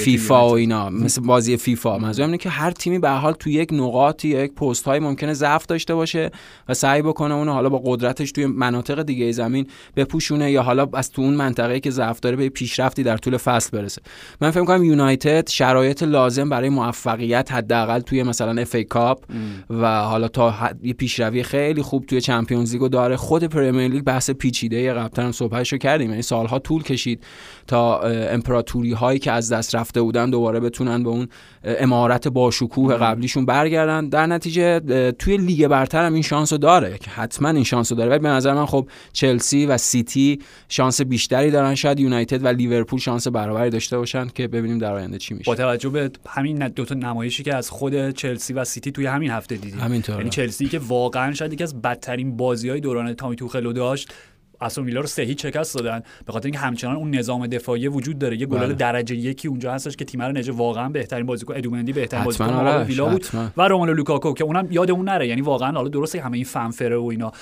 فیفا 0.05 0.49
و. 0.49 0.53
اینا 0.53 0.91
مثل 0.91 1.21
بازی 1.23 1.57
فیفا. 1.57 1.99
منظورم 1.99 2.29
اینه 2.29 2.39
که 2.39 2.49
هر 2.49 2.71
تیمی 2.71 2.99
به 2.99 3.11
حال 3.11 3.33
تو 3.33 3.51
یک 3.51 3.69
نقاطی 3.73 4.29
یا 4.29 4.45
یک 4.45 4.53
پست 4.55 4.85
های 4.85 4.99
ممکنه 5.01 5.33
ضعف 5.35 5.67
داشته 5.67 5.95
باشه 5.95 6.31
و 6.69 6.75
سعی 6.75 7.03
بکنه 7.03 7.35
اونو 7.35 7.53
حالا 7.53 7.69
با 7.69 7.83
قدرتش 7.85 8.33
توی 8.33 8.47
مناطق 8.47 9.03
دیگه 9.03 9.33
زمین 9.33 9.67
بپوشونه 9.97 10.51
یا 10.51 10.63
حالا 10.63 10.87
از 10.95 11.11
تو 11.11 11.23
اون 11.23 11.35
منطقه‌ای 11.35 11.81
که 11.81 11.91
ضعف 11.91 12.21
داره 12.21 12.37
به 12.37 12.49
پیشرفتی 12.49 13.03
در 13.03 13.17
طول 13.17 13.37
فصل 13.37 13.79
برسه. 13.79 14.03
من 14.41 14.51
فکر 14.51 14.65
کنم 14.65 14.85
یونایتد 14.85 15.49
شرایط 15.49 16.03
لازم 16.03 16.49
برای 16.49 16.69
موفقیت 16.69 17.53
حداقل 17.53 18.01
توی 18.01 18.23
مثلا 18.23 18.61
FA 18.63 18.75
Cup 18.75 19.25
و 19.71 20.01
حالا 20.03 20.29
تا 20.29 20.55
یه 20.83 20.95
پیشروی 21.33 21.43
خیلی 21.43 21.83
خوب 21.83 22.07
توی 22.07 22.21
Champions 22.21 22.73
League 22.73 22.86
و 22.86 22.89
داره. 22.89 23.17
خود 23.17 23.45
Premier 23.45 23.89
League 23.89 24.05
بحث 24.05 24.31
پیچیده 24.31 24.93
قبلا 24.93 25.25
هم 25.25 25.33
صحبتشو 25.33 25.77
کردیم. 25.77 26.11
یعنی 26.11 26.23
سالها 26.23 26.59
طول 26.59 26.83
کشید 26.83 27.25
تا 27.67 28.01
امپراتوری 28.01 28.93
هایی 28.93 29.19
که 29.19 29.33
از 29.33 29.53
دست 29.53 29.75
رفته 29.75 30.03
بودن 30.03 30.31
دوباره 30.31 30.61
بتونن 30.61 31.03
به 31.03 31.09
اون 31.09 31.29
عمارت 31.65 32.29
باشکوه 32.29 32.95
قبلیشون 32.95 33.47
برگردن. 33.47 34.09
در 34.09 34.27
نتیجه 34.27 34.81
توی 35.11 35.37
لیگ 35.37 35.67
برتر 35.67 36.07
هم 36.07 36.13
این 36.15 36.23
شانس 36.23 36.53
رو 36.53 36.59
داره. 36.59 36.99
که 36.99 37.11
حتما 37.11 37.49
این 37.49 37.65
شانس 37.65 37.93
رو 37.93 37.99
داره. 37.99 38.11
ولی 38.11 38.19
به 38.19 38.29
نظر 38.29 38.55
من 38.55 38.67
خب 38.67 38.89
چلسی 39.13 39.67
و 39.67 39.79
سیتی 39.79 40.39
شانس 40.69 41.01
بیشتری 41.01 41.51
دارن. 41.51 41.75
شاید 41.75 42.01
یونایتد 42.01 42.45
و 42.45 42.49
لیورپول 42.49 42.99
شانس 42.99 43.29
برابری 43.29 43.71
داشته 43.71 43.99
باشن 43.99 44.29
که 44.35 44.49
ببینیم 44.49 44.79
در 44.79 44.93
آینده 44.93 45.19
چی 45.19 45.35
میشه. 45.35 45.45
با 45.47 45.55
توجه 45.55 45.89
به 45.89 46.11
همین 46.29 46.69
دو 46.69 46.85
تا 46.85 46.95
نمایشی 46.95 47.43
که 47.43 47.55
از 47.55 47.71
خود 47.71 48.11
چلسی 48.11 48.53
و 48.53 48.65
سیتی 48.65 48.93
توی 48.93 49.07
همین 49.07 49.31
هفته 49.31 49.57
دیدیم. 49.57 49.81
همینطوره. 49.81 50.19
یعنی 50.19 50.31
چلسی 50.31 50.69
که 50.69 50.79
واقعا 50.79 51.22
شاید 51.31 51.53
یکی 51.53 51.63
از 51.63 51.83
بدترین 51.83 52.37
بازی 52.37 52.69
های 52.69 52.81
دوران 52.81 53.15
تامی 53.15 53.37
توخل 53.37 53.62
رو 53.62 53.73
داشت. 53.73 54.15
استون 54.63 54.85
ویلا 54.85 55.01
رو 55.01 55.07
سه 55.07 55.23
هیچ 55.23 55.43
شکست 55.43 55.75
دادن. 55.75 56.03
به 56.27 56.33
خاطر 56.33 56.47
اینکه 56.47 56.59
همچنان 56.59 56.97
اون 56.97 57.15
نظام 57.15 57.47
دفاعی 57.47 57.89
وجود 57.89 58.19
داره. 58.19 58.41
یه 58.41 58.47
گلر 58.47 58.67
بله. 58.67 58.75
درجه 58.75 59.17
یکی 59.17 59.49
اونجا 59.49 59.73
هستش 59.73 59.97
که 59.97 60.05
تیم 60.05 60.23
رو 60.23 60.33
نجات 60.33 60.53
واقعا 60.53 60.89
بهترین 60.89 61.27
بازیکن 61.27 61.57
ادوارد 61.57 61.75
مندی 61.75 61.93
بهترین 61.93 62.25
بازیکن 62.25 62.45
آره، 62.45 62.85
ویلا 62.85 63.09
بود. 63.09 63.27
و 63.57 63.69
روملو 63.69 63.95
لوکاکو 63.95 64.33
که 64.35 64.45
اونم 64.45 64.69
یادمون 64.71 65.09
نره. 65.09 65.29
یعنی 65.29 65.41
واقعا 65.41 65.73
حالا 65.73 65.89
درسته 65.89 66.21
همه 66.21 66.35
این 66.35 66.45
fanfare 66.45 66.97
و 66.97 67.05
اینا 67.05 67.33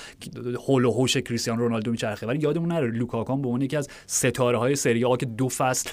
حول 0.68 0.84
و 0.84 0.90
حوش 0.90 1.16
کریستیانو 1.16 1.62
رونالدو 1.62 1.90
میچرخه 1.90 2.26
ولی 2.26 2.38
یادمون 2.38 2.72
نره 2.72 2.86
لوکاکو 2.90 3.36
به 3.36 3.48
عنوان 3.48 3.62
یکی 3.62 3.76
از 3.76 3.88
ستاره 4.06 4.58
های 4.58 4.76
سری 4.76 5.04
آ 5.04 5.16
که 5.16 5.26
دو 5.26 5.48
فصل 5.48 5.90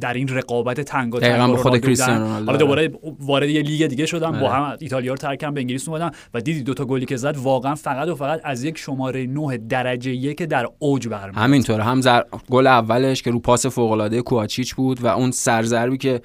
در 0.00 0.14
این 0.14 0.28
رقابت 0.28 0.80
تنگاتنگ 0.80 1.18
با 1.18 1.56
خود 1.56 1.80
کریستیانو 1.80 2.26
حالا 2.26 2.56
دوباره 2.56 2.92
وارد 3.20 3.48
یه 3.48 3.62
لیگ 3.62 3.86
دیگه 3.86 4.06
شدن 4.06 4.40
با 4.40 4.48
آره. 4.48 4.50
هم 4.50 4.76
ایتالیا 4.80 5.12
رو 5.12 5.18
ترک 5.18 5.38
کردن 5.38 5.54
به 5.54 5.60
انگلیس 5.60 5.88
اومدن. 5.88 6.10
و 6.34 6.40
دیدی 6.40 6.62
دو 6.62 6.74
تا 6.74 6.84
گلی 6.84 7.06
که 7.06 7.16
زد 7.16 7.36
واقعا 7.36 7.74
فقط 7.74 8.08
و 8.08 8.14
فقط 8.14 8.40
از 8.44 8.64
یک 8.64 8.78
شماره 8.78 9.26
9 9.26 9.58
درجه 9.58 10.10
یک 10.10 10.42
در 10.54 10.68
اوج 10.78 11.08
برمیاد 11.08 11.36
همینطوره. 11.36 11.84
هم 11.84 12.00
زر... 12.00 12.22
گل 12.50 12.66
اولش 12.66 13.22
که 13.22 13.30
رو 13.30 13.38
پاس 13.38 13.66
فوق 13.66 13.92
العاده 13.92 14.22
کواچیچ 14.22 14.74
بود 14.74 15.04
و 15.04 15.06
اون 15.06 15.30
سر 15.30 15.53
ضربی 15.53 15.98
که 15.98 16.20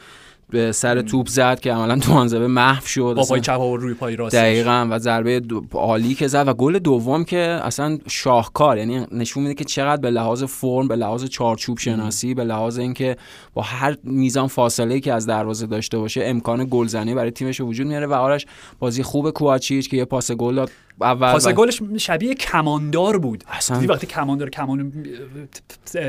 به 0.50 0.72
سر 0.72 1.02
توپ 1.02 1.28
زد 1.28 1.60
که 1.60 1.74
عملا 1.74 2.00
تو 2.00 2.14
محو 2.48 2.86
شد. 2.86 3.14
با 3.18 3.24
پای 3.24 3.42
چپ 3.42 3.60
و 3.60 3.77
روی 3.77 3.94
پای 3.94 4.15
راست 4.15 4.36
دقیقا. 4.36 4.88
و 4.92 5.00
ضربه 5.00 5.42
عالی 5.72 6.15
که 6.15 6.27
زد. 6.27 6.48
و 6.48 6.53
گل 6.53 6.80
دوم 6.80 7.24
که 7.24 7.38
اصلا 7.38 7.98
شاهکار. 8.08 8.77
یعنی 8.77 9.06
نشون 9.12 9.44
میده 9.44 9.56
که 9.56 9.63
چقدر 9.63 10.01
به 10.01 10.10
لحاظ 10.10 10.44
فرم 10.44 10.88
به 10.88 10.96
لحاظ 10.96 11.25
چارچوب 11.25 11.77
شناسی 11.77 12.34
به 12.34 12.44
لحاظ 12.44 12.80
اینکه 12.80 13.18
با 13.53 13.62
هر 13.62 13.98
میزان 14.03 14.48
فاصله 14.48 15.00
که 15.00 15.13
از 15.13 15.25
دروازه 15.25 15.68
داشته 15.68 15.98
باشه 15.98 16.22
امکان 16.24 16.68
گلزنی 16.70 17.13
برای 17.13 17.32
تیمش 17.32 17.62
وجود 17.62 17.88
میاره. 17.88 18.08
و 18.08 18.13
آرش 18.13 18.46
بازی 18.80 19.03
خوب 19.03 19.30
کوآچیچ 19.30 19.89
که 19.89 19.98
یه 19.98 20.06
پاس 20.06 20.32
گل 20.32 20.56
داد. 20.56 20.72
اول 21.01 21.32
پاس 21.32 21.48
گلش 21.48 21.82
شبیه 21.98 22.34
کماندار 22.34 23.18
بود. 23.18 23.44
اصلا- 23.48 23.88
وقتی 23.88 24.08
کماندار 24.08 24.50
کمان 24.50 24.91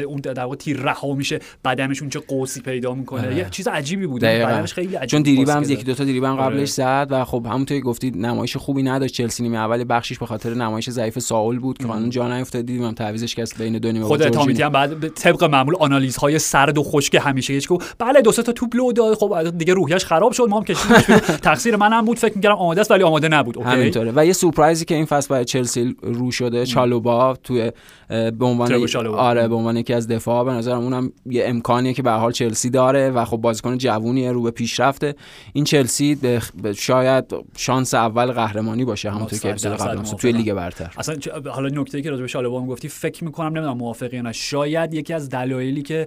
اون 0.06 0.20
در 0.20 0.44
واقع 0.44 0.56
تیر 0.56 0.76
رها 0.80 1.14
میشه 1.14 1.38
بدنش 1.64 2.00
اون 2.00 2.10
چه 2.10 2.18
قوسی 2.18 2.60
پیدا 2.60 2.94
می‌کنه. 2.94 3.20
آره. 3.20 3.36
یه 3.36 3.46
چیز 3.50 3.68
عجیبی 3.68 4.06
بود. 4.06 4.20
بدنش 4.20 4.72
خیلی 4.72 4.94
عجیب 4.96 5.08
چون 5.10 5.22
دیریب 5.22 5.48
هم 5.48 5.64
که 5.64 5.72
یکی. 5.72 5.82
دو 5.84 5.94
تا 5.94 6.04
دیریب 6.04 6.24
هم 6.24 6.38
آره. 6.38 6.42
قبلش 6.54 6.70
زد 6.70 7.06
و 7.10 7.24
خب 7.24 7.46
همونطور 7.46 7.78
که 7.78 7.84
گفتی 7.84 8.10
نمایش 8.10 8.56
خوبی 8.56 8.82
نداشت. 8.82 9.14
چلسی 9.14 9.42
نیمه 9.42 9.58
اول 9.58 9.84
بخشش 9.88 10.18
به 10.18 10.26
خاطر 10.26 10.54
نمایش 10.54 10.90
ضعیف 10.90 11.18
ساول 11.18 11.58
بود 11.58 11.78
که 11.78 11.84
قانون 11.84 12.10
جا 12.10 12.36
نیفتاد. 12.36 12.66
دیدیم 12.66 12.84
هم 12.84 12.94
تعویضش 12.94 13.38
از 13.38 13.54
بین 13.58 13.78
دو 13.78 13.92
نیمه 13.92 14.04
خود. 14.04 14.28
تامیتی 14.28 14.62
هم 14.62 14.68
بعد 14.72 15.08
طبق 15.08 15.44
معمول 15.44 15.76
آنالیزهای 15.80 16.38
سرد 16.38 16.78
و 16.78 16.82
خشک 16.82 17.18
همیشه 17.20 17.52
هیچ 17.52 17.68
گفت. 17.68 17.94
بله 17.98 18.20
دو 18.20 18.32
سه 18.32 18.42
تا 18.42 18.52
توپ 18.52 18.76
لو 18.76 18.92
داد. 18.92 19.14
خب 19.14 19.58
دیگه 19.58 19.74
روحیش 19.74 20.04
خراب 20.04 20.32
شد. 20.32 20.46
ما 20.48 20.58
هم 20.58 20.64
کشیدیمش 20.64 21.06
بیرون. 21.06 21.20
تقصیر 21.50 21.76
منم 21.76 22.04
بود. 22.04 22.18
فکر 22.18 22.34
می‌کردم 22.36 22.54
آماده 22.56 22.80
است 22.80 22.90
ولی 22.90 23.02
آماده 23.02 23.28
نبود. 23.28 23.56
همینطوره. 23.56 24.12
و 24.16 24.26
یه 24.26 24.32
سورپرایزی 24.80 24.84
که 24.84 24.94
این 24.94 25.04
فصل 25.04 25.28
برای 25.28 25.44
چلسی 25.44 25.96
رو 26.02 26.30
شده 26.30 26.66
چالوبا 26.66 27.36
توی 27.42 27.72
به 28.08 28.44
عنوان 28.44 28.86
چالوبا. 28.86 29.18
آره 29.18 29.48
به 29.48 29.54
عنوان 29.54 29.76
یکی 29.76 29.94
از 29.94 30.08
دفاع 30.08 30.44
به 30.44 30.52
نظرم 30.52 30.78
اونم 30.78 31.12
یه 31.26 31.44
امکانیه 31.46 31.92
که 31.92 32.02
به 32.02 32.10
حال 32.10 32.32
چلسی 32.32 32.70
داره 32.70 33.10
و 33.10 33.24
خب 33.24 33.36
بازیکن 33.36 33.78
جوونیه 33.78 34.32
رو 34.32 34.42
به 34.42 34.50
پیشرفته. 34.50 35.14
این 35.52 35.64
چلسی 35.64 36.18
شاید 36.76 37.24
شانس 37.56 37.94
اول 37.94 38.32
قهرمانی 38.32 38.84
باشه 38.84 39.10
همونطور 39.10 39.38
که 39.38 39.50
اپیزود 39.50 39.72
قبل. 39.72 40.02
توی 40.02 40.32
لیگ 40.32 40.54
برتر. 40.54 40.92
اصلا 40.96 41.16
حالا 41.50 41.80
نکته 41.80 42.02
که 42.02 42.10
راجع 42.10 42.40
به 42.40 42.48
هم 42.48 42.66
گفتی 42.66 42.88
فکر 42.88 43.24
می‌کنم 43.24 43.48
نمی‌دونم 43.48 43.76
موافقی 43.76 44.16
یا 44.16 44.22
نه. 44.22 44.32
شاید 44.32 44.94
یکی 44.94 45.14
از 45.14 45.28
دلایلی 45.28 45.82
که 45.82 46.06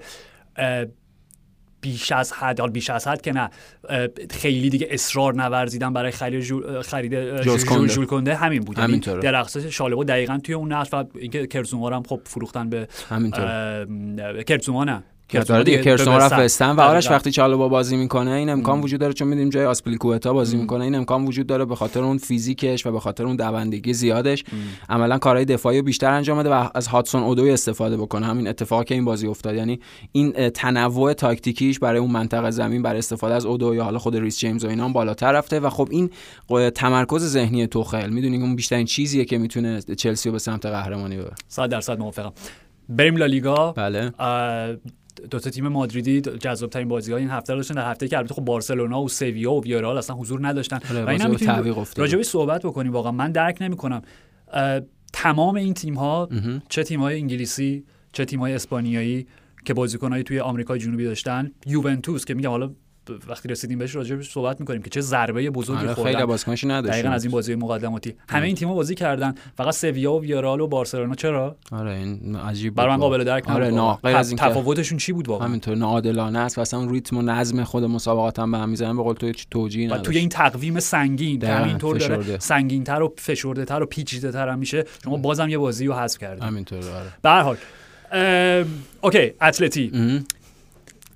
بیش 1.83 2.11
از 2.11 2.31
حد 2.33 2.59
حال 2.59 2.69
بیش 2.71 2.89
از 2.89 3.07
حد 3.07 3.21
که 3.21 3.31
نه 3.33 3.49
خیلی 4.31 4.69
دیگه 4.69 4.87
اصرار 4.89 5.33
نورزیدن 5.33 5.93
برای 5.93 6.11
خرید 6.11 6.39
جو- 6.41 6.81
خرید 6.81 7.41
ژول- 7.41 8.05
کنده. 8.05 8.35
همین 8.35 8.61
بود 8.61 8.77
یعنی 8.77 8.87
همینطوره. 8.91 9.21
درخص 9.21 9.57
شالبو 9.57 10.03
دقیقا 10.03 10.37
توی 10.43 10.55
اون 10.55 10.71
نقش 10.73 10.93
و 10.93 11.03
اینکه 11.15 11.47
کرزوما 11.47 11.89
هم 11.89 12.03
خب 12.03 12.21
فروختن 12.25 12.69
به 12.69 12.87
همینطور 13.09 14.43
کرزوما 14.43 14.83
نه 14.83 15.03
داره 15.29 15.63
دیگه 15.63 15.81
کرسون 15.81 16.13
رفت. 16.13 16.33
وستن 16.33 16.71
و 16.71 16.81
آرش. 16.81 17.11
وقتی 17.11 17.31
چالوبا 17.31 17.69
بازی 17.69 17.95
می‌کنه 17.95 18.31
این 18.31 18.49
امکان 18.49 18.81
وجود 18.81 18.99
داره 18.99 19.13
چون 19.13 19.27
می‌دونیم 19.27 19.49
جای 19.49 19.65
آسپلیکوتا 19.65 20.33
بازی 20.33 20.57
می‌کنه 20.57 20.83
این 20.83 20.95
امکان 20.95 21.25
وجود 21.25 21.47
داره 21.47 21.65
به 21.65 21.75
خاطر 21.75 21.99
اون 21.99 22.17
فیزیکش 22.17 22.85
و 22.85 22.91
به 22.91 22.99
خاطر 22.99 23.25
اون 23.25 23.35
دوندگی 23.35 23.93
زیادش. 23.93 24.43
عملا 24.89 25.17
کارهای 25.17 25.45
دفاعی 25.45 25.77
رو 25.77 25.83
بیشتر 25.83 26.11
انجام 26.11 26.39
بده 26.39 26.49
و 26.49 26.69
از 26.75 26.87
هاتسون 26.87 27.23
اودوی 27.23 27.51
استفاده 27.51 27.97
بکنه. 27.97 28.25
همین 28.25 28.47
اتفاقی 28.47 28.85
که 28.85 28.95
این 28.95 29.05
بازی 29.05 29.27
افتاد. 29.27 29.55
یعنی 29.55 29.79
این 30.11 30.49
تنوع 30.49 31.13
تاکتیکیش 31.13 31.79
برای 31.79 31.99
اون 31.99 32.11
منطقه 32.11 32.51
زمین 32.51 32.81
برای 32.81 32.99
استفاده 32.99 33.33
از 33.33 33.45
اودو 33.45 33.75
یا 33.75 33.83
حالا 33.83 33.99
خود 33.99 34.15
ریس 34.15 34.39
جیمز 34.39 34.65
و 34.65 34.67
اینا 34.67 34.85
هم 34.85 34.93
بالاتر 34.93 35.31
رفته 35.31 35.59
و 35.59 35.69
خب 35.69 35.87
این 35.91 36.09
تمرکز 36.75 37.25
ذهنی 37.25 37.67
توخل 37.67 38.09
می‌دونی 38.09 38.37
اون 38.37 38.55
بیشترین 38.55 38.85
چیزیه 38.85 39.25
که 39.25 39.37
می‌تونه 39.37 39.81
چلسی 39.81 40.29
رو 40.29 40.33
به 40.33 40.39
سمت 40.39 40.65
قهرمانی 40.65 41.17
ببره. 41.17 41.35
صد 41.47 41.69
درصد 41.69 41.99
موافقم. 41.99 42.31
بریم 42.89 43.17
لالیگا. 43.17 43.71
بله. 43.71 44.11
دو 45.31 45.39
تا 45.39 45.49
تیم 45.49 45.67
مادریدی 45.67 46.21
جذاب 46.21 46.69
ترین 46.69 46.87
بازی 46.87 47.11
های 47.11 47.21
این 47.21 47.31
هفته 47.31 47.55
داشتن. 47.55 47.75
در 47.75 47.91
هفته 47.91 48.07
که 48.07 48.17
البته 48.17 48.33
خب 48.33 48.45
بارسلونا 48.45 49.01
و 49.01 49.09
سویا 49.09 49.51
و 49.51 49.63
ویارال 49.63 49.97
اصلا 49.97 50.15
حضور 50.15 50.47
نداشتن. 50.47 50.79
آره، 50.91 51.05
و 51.05 51.09
اینا 51.09 51.27
بازی 51.27 51.45
به 51.45 51.73
می‌تونیم 51.97 52.23
صحبت 52.23 52.65
بکنیم. 52.65 52.91
واقعا 52.91 53.11
من 53.11 53.31
درک 53.31 53.57
نمی‌کنم. 53.61 54.01
تمام 55.13 55.55
این 55.55 55.73
تیم 55.73 55.93
ها. 55.93 56.29
چه 56.69 56.83
تیم 56.83 56.99
های 56.99 57.19
انگلیسی 57.19 57.85
چه 58.11 58.25
تیم 58.25 58.39
های 58.39 58.53
اسپانیایی 58.53 59.27
که 59.65 59.73
بازیکنایی 59.73 60.23
توی 60.23 60.39
آمریکای 60.39 60.79
جنوبی 60.79 61.03
داشتن. 61.03 61.51
یوونتوس 61.65 62.25
که 62.25 62.33
میگم 62.33 62.49
حالا 62.49 62.71
وقتی 63.27 63.49
رسیدیم 63.49 63.79
بهش 63.79 63.95
راجبش 63.95 64.31
صحبت 64.31 64.59
می‌کنیم 64.59 64.81
که 64.81 64.89
چه 64.89 65.01
ضربه 65.01 65.49
بزرگی 65.49 65.87
آره 65.87 65.93
خیلی 65.93 66.25
بازیکنش 66.25 66.63
نداشت 66.63 66.93
دقیقا 66.93 67.09
از 67.09 67.23
این 67.23 67.31
بازی 67.31 67.55
مقدماتی. 67.55 68.15
همه 68.29 68.45
این 68.45 68.55
تیم‌ها 68.55 68.73
بازی 68.75 68.95
کردن. 68.95 69.35
فقط 69.57 69.73
سویا 69.73 70.13
و 70.13 70.21
ویارال 70.21 70.61
و 70.61 70.67
بارسلونا. 70.67 71.15
چرا؟ 71.15 71.55
آره 71.71 71.91
این 71.91 72.35
عجیب 72.35 72.75
برای 72.75 72.89
من. 72.89 72.97
قابل 72.97 73.23
درک 73.23 73.49
آره. 73.49 73.71
غیر 74.03 74.15
از 74.15 74.29
اینکه 74.29 74.45
تفاوتشون 74.45 74.97
چی 74.97 75.11
بود 75.13 75.27
واقعا؟ 75.27 75.47
همینطور 75.47 75.75
ناعادلانه 75.75 76.39
است 76.39 76.57
و 76.57 76.61
اصلا 76.61 76.79
اون 76.79 76.89
ریتم 76.89 77.17
و 77.17 77.21
نظم 77.21 77.63
خود 77.63 77.83
مسابقات 77.83 78.39
هم 78.39 78.51
به 78.51 78.57
هم 78.57 78.69
می‌زنن 78.69 78.97
به 78.97 79.03
قول 79.03 79.15
تو 79.15 79.25
هیچ 79.25 79.47
توجیهی 79.51 79.87
و 79.87 79.89
نداشت. 79.89 80.05
توی 80.05 80.17
این 80.17 80.29
تقویم 80.29 80.79
سنگین 80.79 81.43
همینطور 81.43 81.97
داره. 81.97 82.39
سنگینتر 82.39 83.01
و 83.01 83.13
فشرده 83.17 83.75
و 83.75 83.85
پیچیده 83.85 84.31
تر 84.31 84.49
هم 84.49 84.59
میشه. 84.59 84.85
شما 85.03 85.17
بازم 85.17 85.49
یه 85.49 85.57
بازی 85.57 85.85
رو 85.85 85.93
حذف 85.93 86.17
کردید 86.17 86.43
همینطور 86.43 86.79
آره. 86.79 87.13
به 87.21 87.29
هر 87.29 87.41
حال 87.41 87.57
okay 89.01 89.31
اتلتی. 89.41 89.91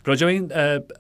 راجع 0.08 0.26
به 0.26 0.32
این 0.32 0.52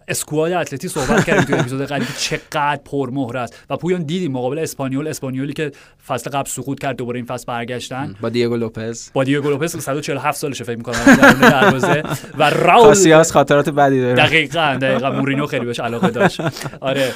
squad 0.07 0.51
اتلتی 0.51 0.87
صحبت 0.87 1.25
کردیم 1.25 1.43
توی 1.43 1.55
اپیزود 1.55 1.81
قبلی 1.81 2.05
که 2.05 2.13
چقدر 2.17 2.79
پرمهره 2.85 3.37
است. 3.37 3.65
و 3.69 3.77
پویان 3.77 4.03
دیدیم 4.03 4.31
مقابل 4.31 4.59
اسپانیول 4.59 5.07
اسپانیولی 5.07 5.53
که 5.53 5.71
فصل 6.07 6.29
قبل 6.29 6.49
سقوط 6.49 6.79
کرد 6.79 6.95
دوباره 6.95 7.17
این 7.17 7.25
فصل 7.25 7.45
برگشتن. 7.47 8.15
با 8.21 8.29
دیگو 8.29 8.55
لوپز. 8.55 9.09
با 9.13 9.23
دیگو 9.23 9.49
لوپز 9.49 9.75
147 9.77 10.37
سالشه 10.37 10.63
فکر 10.63 10.77
می‌کنم 10.77 10.95
دروازه. 11.41 12.03
و 12.37 12.49
راول 12.49 12.83
کاسیاس 12.83 13.31
خاطرات 13.31 13.69
بدی 13.69 14.01
داره. 14.01 14.15
دقیقا 14.15 14.77
دقیقا. 14.81 15.11
مورینو 15.11 15.45
خیلی 15.45 15.65
بهش 15.65 15.79
علاقه 15.79 16.09
داشت. 16.09 16.41
آره. 16.79 17.13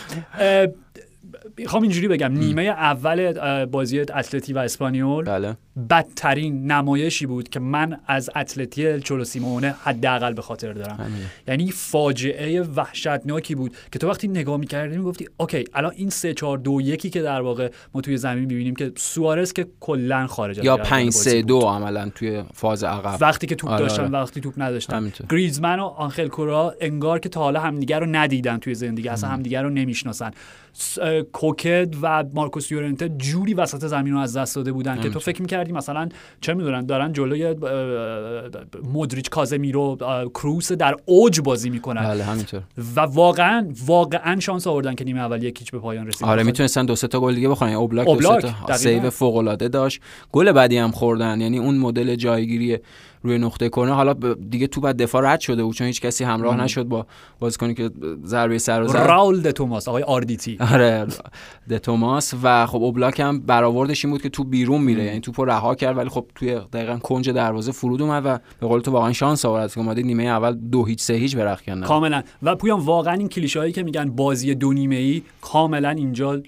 می‌خوام 1.57 1.83
اینجوری 1.83 2.07
بگم 2.07 2.31
نیمه 2.31 2.61
اول 2.61 3.33
بازی 3.65 3.99
اتلتی 3.99 4.53
و 4.53 4.57
اسپانیول 4.57 5.25
بله 5.25 5.57
بدترین 5.89 6.71
نمایشی 6.71 7.25
بود 7.25 7.49
که 7.49 7.59
من 7.59 7.97
از 8.07 8.29
اتلتی 8.35 8.87
ال 8.87 8.93
چولو 8.93 9.23
سیمئونه 9.23 9.75
حداقل 9.83 10.33
به 10.33 10.41
خاطر 10.41 10.73
دارم 10.73 10.95
همین. 10.95 11.21
یعنی 11.47 11.71
فاجعه 11.71 12.61
وحشتناکی 12.61 13.55
بود 13.55 13.75
که 13.91 13.99
تو 13.99 14.09
وقتی 14.09 14.27
نگاه 14.27 14.57
می‌کردی 14.57 14.97
می‌گفتی 14.97 15.27
okay 15.37 15.65
الان 15.73 15.91
این 15.95 16.09
سه 16.09 16.33
چهار 16.33 16.57
دو 16.57 16.81
یکی 16.81 17.09
که 17.09 17.21
در 17.21 17.41
واقع 17.41 17.71
ما 17.93 18.01
توی 18.01 18.17
زمین 18.17 18.45
می‌بینیم 18.45 18.75
که 18.75 18.91
سوارز 18.95 19.53
که 19.53 19.67
کلا 19.79 20.27
خارج 20.27 20.57
از 20.57 20.63
جریان 20.63 20.77
5 20.77 21.05
بازی 21.05 21.29
3 21.29 21.35
بود. 21.35 21.47
2 21.47 21.59
عملا 21.59 22.09
توی 22.15 22.43
فاز 22.53 22.83
عقب 22.83 23.17
وقتی 23.21 23.47
که 23.47 23.55
توپ 23.55 23.69
آره، 23.69 23.79
داشتن 23.79 24.01
آره. 24.01 24.11
وقتی 24.11 24.41
توپ 24.41 24.53
نداشتن. 24.57 25.11
گریزمن 25.29 25.79
و 25.79 25.83
آنخل 25.83 26.27
کوریا 26.27 26.75
انگار 26.81 27.19
که 27.19 27.29
تا 27.29 27.39
حالا 27.39 27.59
همدیگه 27.59 27.99
رو 27.99 28.05
ندیدن 28.05 28.57
توی 28.57 28.75
زندگی 28.75 29.09
اصلا 29.09 29.29
همدیگه 29.29 29.61
رو 29.61 29.69
نمی‌شناسن 29.69 30.31
کوکه 31.33 31.95
و 32.01 32.23
مارکوس 32.33 32.71
یورنته 32.71 33.09
جوری 33.09 33.53
وسط 33.53 33.85
زمین 33.85 34.13
رو 34.13 34.19
از 34.19 34.37
دست 34.37 34.55
داده 34.55 34.71
بودن 34.71 35.01
که 35.01 35.09
تو 35.09 35.19
فکر 35.19 35.41
می‌کردی 35.41 35.71
مثلا 35.71 36.09
چه 36.41 36.53
می‌دونن 36.53 36.85
دارن 36.85 37.13
جلوی 37.13 37.55
مودریچ 38.83 39.29
کاسمیرو 39.29 39.97
کروس 40.33 40.71
در 40.71 40.95
اوج 41.05 41.41
بازی 41.41 41.69
می‌کنن. 41.69 42.03
بله 42.03 42.23
همینطور. 42.23 42.61
و 42.95 42.99
واقعا 42.99 43.67
واقعا 43.85 44.39
شانس 44.39 44.67
آوردن 44.67 44.95
که 44.95 45.03
نیمه 45.03 45.19
اول 45.19 45.43
یک 45.43 45.55
هیچ 45.55 45.71
به 45.71 45.79
پایان 45.79 46.07
رسید. 46.07 46.27
آره 46.27 46.43
می‌تونستن 46.43 46.85
دو 46.85 46.95
سه 46.95 47.07
تا 47.07 47.19
گل 47.19 47.35
دیگه 47.35 47.49
بخورن. 47.49 47.73
اوبلاک, 47.73 48.05
دو 48.05 48.11
اوبلاک، 48.11 48.45
سه 48.45 48.55
تا. 48.67 48.77
save 48.77 49.09
فوق 49.09 49.35
العاده 49.35 49.67
داشت. 49.67 50.01
گل 50.31 50.51
بعدی 50.51 50.77
هم 50.77 50.91
خوردن. 50.91 51.41
یعنی 51.41 51.59
اون 51.59 51.77
مدل 51.77 52.15
جایگیری 52.15 52.77
روی 53.23 53.37
نقطه 53.37 53.69
کرنر 53.69 53.93
حالا 53.93 54.13
دیگه 54.49 54.67
تو 54.67 54.81
بعد 54.81 55.01
دفاع 55.01 55.33
رد 55.33 55.39
شده 55.39 55.63
بود 55.63 55.75
چون 55.75 55.87
هیچ 55.87 56.01
کسی 56.01 56.23
همراه 56.23 56.63
نشد 56.63 56.83
با 56.83 57.05
بازیکنی 57.39 57.73
که 57.73 57.91
ضربه 58.25 58.57
سر 58.57 58.81
و 58.81 58.87
زد. 58.87 58.97
راول 58.97 59.41
د 59.41 59.51
توماس 59.51 59.87
آقای 59.87 60.03
آردیتی. 60.03 60.57
آره 60.59 61.07
د 61.69 61.77
توماس. 61.77 62.33
و 62.43 62.65
خب 62.65 62.83
اوبلاک 62.83 63.19
هم 63.19 63.39
برآوردش 63.39 64.05
این 64.05 64.13
بود 64.13 64.21
که 64.21 64.29
توپ 64.29 64.43
بیرون 64.43 64.81
میره 64.81 65.03
یعنی 65.03 65.19
توپو 65.19 65.45
رها 65.45 65.75
کرد 65.75 65.97
ولی 65.97 66.09
خب 66.09 66.25
توی 66.35 66.59
دقیقا 66.73 66.97
کنج 66.97 67.29
دروازه 67.29 67.71
فرود 67.71 68.01
اومد 68.01 68.25
و 68.25 68.39
به 68.59 68.67
قول 68.67 68.81
تو 68.81 68.91
واقعا 68.91 69.13
شانس 69.13 69.45
آورد 69.45 69.73
که 69.73 69.79
اومده 69.79 70.01
نیمه 70.01 70.23
اول 70.23 70.53
دو 70.53 70.85
هیچ 70.85 71.01
سه 71.01 71.13
هیچ 71.13 71.35
برخ 71.35 71.61
کردن 71.61 71.81
کاملا. 71.81 72.23
و 72.43 72.55
پویان 72.55 72.79
واقعا 72.79 73.13
این 73.13 73.29
کلیشه 73.29 73.59
هایی 73.59 73.71
که 73.71 73.83
میگن 73.83 74.09
بازی 74.09 74.55
دو 74.55 74.73
نیمه 74.73 74.95
ای 74.95 75.21
کاملا 75.41 75.89
اینجا 75.89 76.41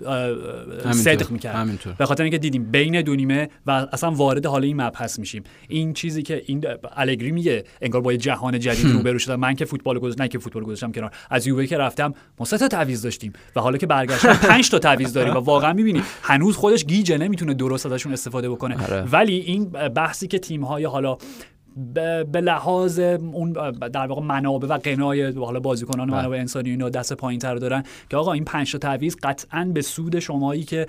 صدق 0.92 1.32
می‌کرد 1.32 1.56
همینطور. 1.56 1.94
به 1.94 2.06
خاطر 2.06 2.24
اینکه 2.24 2.38
دیدیم 2.38 2.72
بین 2.72 3.02
دو 3.02 3.16
نیمه 3.16 3.50
و 3.68 3.72
اصلا 3.72 4.12
وارد 4.12 4.46
حال 4.46 4.64
این 4.64 4.82
مبحث 4.82 5.20
میشیم. 5.20 5.44
این 5.68 5.94
چیزی 5.94 6.24
که 6.24 6.44
این 6.46 6.63
الگری 6.96 7.32
میگه 7.32 7.64
انگار 7.82 8.02
با 8.02 8.12
یه 8.12 8.18
جهان 8.18 8.60
جدید 8.60 8.86
روبرو 8.86 9.20
شدم. 9.20 9.36
من 9.36 9.56
که 9.56 9.66
فوتبال 9.66 10.00
گذاشتم 10.00 10.24
نه 10.24 10.30
که 10.30 10.40
فوتبال 10.40 10.64
گذاشتم 10.64 10.92
کنار. 10.92 11.12
از 11.30 11.48
یووه 11.48 11.66
که 11.66 11.78
رفتم 11.78 12.14
ما 12.40 12.46
سه 12.46 12.58
تا 12.58 12.68
تعویض 12.68 13.02
داشتیم 13.02 13.34
و 13.56 13.62
حالا 13.62 13.78
که 13.78 13.88
برگشتم 13.88 14.34
پنج 14.34 14.70
تا 14.70 14.80
تعویض 14.80 15.14
داریم 15.14 15.34
و 15.34 15.40
واقعا 15.40 15.74
می‌بینی 15.74 16.04
هنوز 16.22 16.58
خودش 16.58 16.86
گیجه 16.86 17.18
نمی‌تونه 17.18 17.54
درست 17.54 17.86
ازشون 17.86 18.14
استفاده 18.14 18.50
بکنه. 18.50 18.84
آره. 18.84 19.02
ولی 19.02 19.40
این 19.40 19.66
بحثی 19.70 20.28
که 20.28 20.40
تیم 20.40 20.64
های 20.64 20.86
حالا 20.86 21.18
به 22.32 22.42
لحاظ 22.42 23.00
اون 23.00 23.54
در 23.94 24.08
واقع 24.08 24.22
منابع 24.22 24.68
و 24.68 24.78
قنای 24.78 25.32
حالا 25.32 25.60
بازیکنان 25.60 26.08
بله. 26.08 26.18
منابع 26.18 26.38
انسانی 26.38 26.70
اینا 26.70 26.90
دست 26.90 27.14
پایین 27.14 27.40
تر 27.40 27.56
دارن 27.56 27.84
که 28.10 28.18
آقا 28.18 28.34
این 28.34 28.46
پنج 28.46 28.72
تا 28.72 28.78
تعویض 28.78 29.16
قطعا 29.24 29.72
به 29.74 29.82
سود 29.82 30.20
شمایی 30.20 30.64
که 30.64 30.88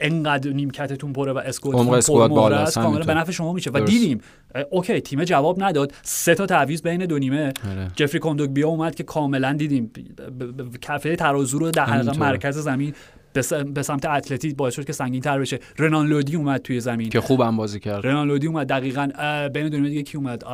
انقدر 0.00 0.50
نیمکتتون 0.50 1.12
پره 1.12 1.32
و 1.32 1.38
اسکواد 1.38 1.74
پرمهره 1.74 2.28
بالا 2.28 2.56
است 2.56 2.78
کاملا. 2.78 3.04
به 3.04 3.14
نفع 3.14 3.32
شما 3.32 3.52
میشه 3.52 3.70
و. 3.70 3.80
دیدیم 3.80 4.20
اوکی 4.70 5.00
تیم 5.00 5.24
جواب 5.24 5.62
نداد 5.62 5.94
سه 6.02 6.34
تا 6.34 6.46
تعویض 6.46 6.82
بین 6.82 7.06
دو 7.06 7.18
نیمه 7.18 7.52
آره. 7.70 7.90
جفری 7.96 8.20
کوندوگبیا 8.20 8.68
اومد 8.68 8.94
که 8.94 9.02
کاملا 9.02 9.52
دیدیم 9.52 9.90
کفه 10.82 11.16
ترازو 11.16 11.58
رو 11.58 11.70
در. 11.70 12.02
مرکز 12.18 12.58
زمین 12.58 12.94
به 13.74 13.82
سمت 13.82 14.06
اتلتی 14.06 14.54
باعث 14.54 14.74
شد 14.74 14.84
که 14.84 14.92
سنگین 14.92 15.20
تر 15.20 15.38
بشه. 15.38 15.60
رنان 15.78 16.06
لودی 16.06 16.36
اومد 16.36 16.60
توی 16.60 16.80
زمین. 16.80 17.08
که 17.08 17.20
خوبم 17.20 17.56
بازی 17.56 17.80
کرد. 17.80 18.06
رنان 18.06 18.28
لودی 18.28 18.46
اومد 18.46 18.68
دقیقا 18.68 19.08
بین 19.54 19.68
دو 19.68 19.80
دیگه 19.80 20.02
کی 20.02 20.16
اومد؟ 20.16 20.44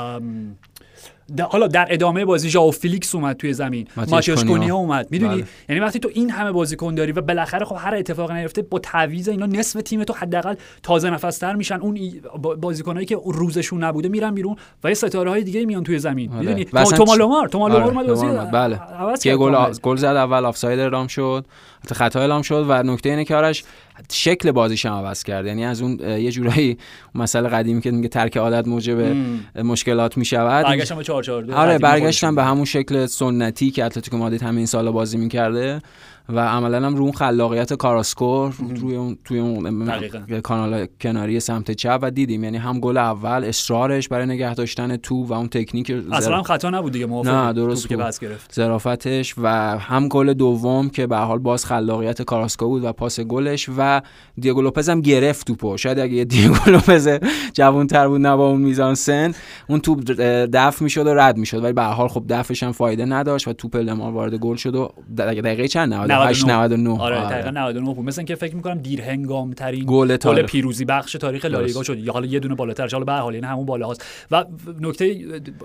حالا 1.50 1.66
در 1.66 1.86
ادامه 1.90 2.24
بازی 2.24 2.50
ژائو 2.50 2.70
فیلیکس 2.70 3.14
اومد 3.14 3.36
توی 3.36 3.52
زمین 3.52 3.88
ماتیاس 3.96 4.44
کونیا. 4.44 4.76
اومد 4.76 5.06
می‌دونی 5.10 5.34
بله. 5.34 5.44
یعنی 5.68 5.80
وقتی 5.80 5.98
تو 5.98 6.10
این 6.14 6.30
همه 6.30 6.52
بازیکن 6.52 6.94
داری 6.94 7.12
و 7.12 7.20
بالاخره 7.20 7.64
خب 7.64 7.76
هر 7.78 7.94
اتفاقی 7.94 8.34
نیفته 8.34 8.62
با 8.62 8.78
تعویض 8.78 9.28
اینا 9.28 9.46
نصف 9.46 9.82
تیم 9.82 10.04
تو 10.04 10.12
حداقل 10.12 10.54
تازه 10.82 11.10
نفس‌تر 11.10 11.54
میشن 11.54 11.80
اون 11.80 11.96
ای- 11.96 12.20
با- 12.42 12.54
بازیکنایی 12.54 13.06
که 13.06 13.18
روزشون 13.24 13.84
نبوده 13.84 14.08
میرن 14.08 14.34
بیرون 14.34 14.56
و 14.84 14.88
یه 14.88 14.94
ستاره 14.94 15.30
های 15.30 15.42
دیگه 15.44 15.64
میان 15.66 15.84
توی 15.84 15.98
زمین 15.98 16.30
آره. 16.30 16.38
می‌دونی 16.40 16.66
و 16.72 16.78
اصلا 16.78 16.98
توما 16.98 17.14
چ- 17.14 17.18
لمار 17.18 17.48
توما 17.48 17.68
لمار 17.68 17.82
آره، 17.82 17.92
اومد 17.92 18.06
بازی. 18.06 18.26
بله. 18.52 18.80
کرد 19.24 19.36
گل 19.36 19.72
گل 19.82 19.96
زد 19.96 20.04
اول 20.06 20.44
آفساید 20.44 20.78
اعلام 20.78 21.06
شد 21.06 21.44
خطا 21.92 22.20
اعلام 22.20 22.42
شد 22.42 22.66
و 22.68 22.82
نکته 22.82 23.08
اینه 23.08 23.24
که 23.24 23.36
آرش 23.36 23.64
شکل 24.10 24.52
بازیش 24.52 24.86
هم 24.86 24.92
عوض 24.92 25.22
کرد. 25.22 25.46
یعنی 25.46 25.64
از 25.64 25.82
اون 25.82 25.98
یه 26.00 26.30
جورایی 26.30 26.78
مسئله 27.14 27.48
قدیمی 27.48 27.80
که 27.80 27.90
میگه 27.90 28.08
ترک 28.08 28.36
عادت 28.36 28.68
موجب. 28.68 29.16
مشکلات 29.64 30.18
می‌شود. 30.18 30.64
برگشتن 30.64 30.96
به 30.96 31.04
4 31.04 31.22
4 31.22 31.52
آره 31.52 31.78
برگشتن 31.78 32.34
به 32.34 32.44
همون 32.44 32.64
شکل 32.64 33.06
سنتی 33.06 33.70
که 33.70 33.84
اتلتیکو 33.84 34.16
مادرید 34.16 34.42
همه 34.42 34.56
این 34.56 34.66
سالا 34.66 34.92
بازی 34.92 35.18
می‌کرده. 35.18 35.80
و 36.28 36.40
عملا 36.40 36.86
هم 36.86 36.96
رو 36.96 37.02
اون 37.02 37.12
خلاقیت 37.12 37.72
کاراسکور 37.72 38.54
روی 38.80 38.96
اون 38.96 39.18
توی 39.24 39.38
اون 39.38 39.84
دقیقاً. 39.84 40.40
کانال 40.42 40.86
کناری 41.00 41.40
سمت 41.40 41.70
چپ 41.70 41.98
و 42.02 42.10
دیدیم. 42.10 42.44
یعنی 42.44 42.56
هم 42.56 42.80
گل 42.80 42.96
اول 42.96 43.44
اصرارش 43.44 44.08
برای 44.08 44.26
نگه 44.26 44.54
داشتن 44.54 44.96
تو 44.96 45.24
و 45.24 45.32
اون 45.32 45.48
تکنیک 45.48 45.90
اصلا 46.12 46.36
هم 46.36 46.42
خطا 46.42 46.70
نبود 46.70 46.92
دیگه 46.92 47.06
نه، 47.06 47.52
درست 47.52 47.88
که. 47.88 47.96
بس 47.96 48.20
گرفت. 48.20 48.54
ظرافتش 48.54 49.34
و 49.38 49.48
هم 49.78 50.08
گل 50.08 50.32
دوم 50.32 50.90
که 50.90 51.06
به 51.06 51.16
حال 51.16 51.38
باز 51.38 51.66
خلاقیت 51.66 52.22
کاراسکو 52.22 52.68
بود 52.68 52.84
و 52.84 52.92
پاس 52.92 53.20
گلش 53.20 53.68
و 53.78 54.00
دیگو 54.38 54.62
لوپز 54.62 54.88
هم 54.88 55.00
گرفت 55.00 55.46
توپو. 55.46 55.76
شاید 55.76 55.98
اگه 55.98 56.14
یه 56.14 56.24
دیگو 56.24 56.56
لوپز 56.70 57.08
جوان‌تر 57.52 58.08
بود 58.08 58.20
نه 58.20 58.36
با 58.36 58.48
اون 58.48 58.60
میزان 58.60 58.94
سن 58.94 59.32
اون 59.68 59.80
توپ 59.80 60.10
دفع 60.52 60.84
می‌شد 60.84 61.06
و 61.06 61.14
رد 61.14 61.36
می‌شد. 61.36 61.64
ولی 61.64 61.72
به 61.72 61.82
حال 61.82 62.08
خب 62.08 62.24
دفعش 62.28 62.62
هم 62.62 62.72
فایده 62.72 63.04
نداشت 63.04 63.48
و 63.48 63.52
توپ 63.52 63.76
لمار 63.76 64.12
وارد 64.12 64.34
گل 64.34 64.56
شد 64.56 64.74
و 64.74 64.92
دقیقه 65.18 65.68
چند 65.68 65.92
98 66.12 66.48
99 66.48 67.00
آره 67.00 67.16
دقیقه 67.16 67.50
99 67.50 67.94
بود 67.94 68.06
مثل 68.06 68.20
اینکه 68.20 68.34
فکر 68.34 68.56
می‌کنم 68.56 68.78
دیر 68.78 69.02
هنگام 69.02 69.52
ترین 69.52 69.84
گل 69.86 70.16
گل 70.16 70.42
پیروزی 70.42 70.84
بخش 70.84 71.12
تاریخ 71.12 71.44
لالیگا 71.44 71.82
شد. 71.82 71.98
یا 71.98 72.12
حالا 72.12 72.26
یه 72.26 72.40
دونه 72.40 72.54
بالاتر. 72.54 72.88
حالا 72.92 73.04
به 73.04 73.12
هر 73.12 73.20
حال 73.20 73.34
این 73.34 73.44
همون 73.44 73.66
بالاست. 73.66 74.04
و 74.30 74.44
نکته 74.80 75.16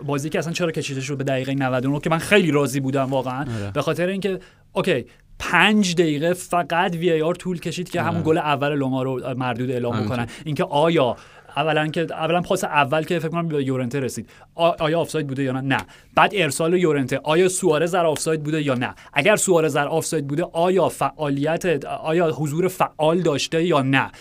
بازی 0.05 0.29
که 0.29 0.39
اصلا 0.39 0.53
چرا 0.53 0.71
کشیده 0.71 1.01
شد 1.01 1.17
به 1.17 1.23
دقیقه 1.23 1.53
99 1.53 1.99
که 1.99 2.09
من 2.09 2.17
خیلی 2.17 2.51
راضی 2.51 2.79
بودم 2.79 3.03
واقعا. 3.03 3.39
آره. 3.39 3.71
به 3.73 3.81
خاطر 3.81 4.07
اینکه 4.07 4.39
okay 4.73 5.05
پنج 5.39 5.95
دقیقه 5.95 6.33
فقط 6.33 6.95
VAR 6.95 7.35
طول 7.35 7.59
کشید 7.59 7.89
که 7.89 8.01
همون 8.01 8.23
گل 8.23 8.37
اول 8.37 8.75
لمار 8.75 9.03
رو 9.03 9.33
مردود 9.37 9.71
اعلام 9.71 10.05
بکنن 10.05 10.27
اینکه 10.45 10.63
آیا 10.63 11.15
اولا 11.57 11.87
که 11.87 12.01
اولا 12.11 12.41
پاس 12.41 12.63
اول 12.63 13.03
که 13.03 13.19
فکر 13.19 13.29
کنم 13.29 13.47
به 13.47 13.63
یورنته 13.63 13.99
رسید. 13.99 14.29
آیا 14.55 14.99
آفساید 14.99 15.27
بوده 15.27 15.43
یا 15.43 15.51
نه؟ 15.51 15.61
نه. 15.61 15.77
بعد 16.15 16.31
ارسال 16.35 16.73
یورنته. 16.73 17.19
آیا 17.23 17.49
سوارز 17.49 17.91
در 17.91 18.05
آفساید 18.05 18.43
بوده 18.43 18.61
یا 18.61 18.73
نه؟ 18.73 18.95
اگر 19.13 19.35
سوارز 19.35 19.75
در 19.75 19.87
آفساید 19.87 20.27
بوده 20.27 20.43
آیا 20.43 20.89
فعالیت 20.89 21.85
آیا 21.85 22.31
حضور 22.31 22.67
فعال 22.67 23.21
داشته 23.21 23.63
یا 23.63 23.81
نه؟ 23.81 24.11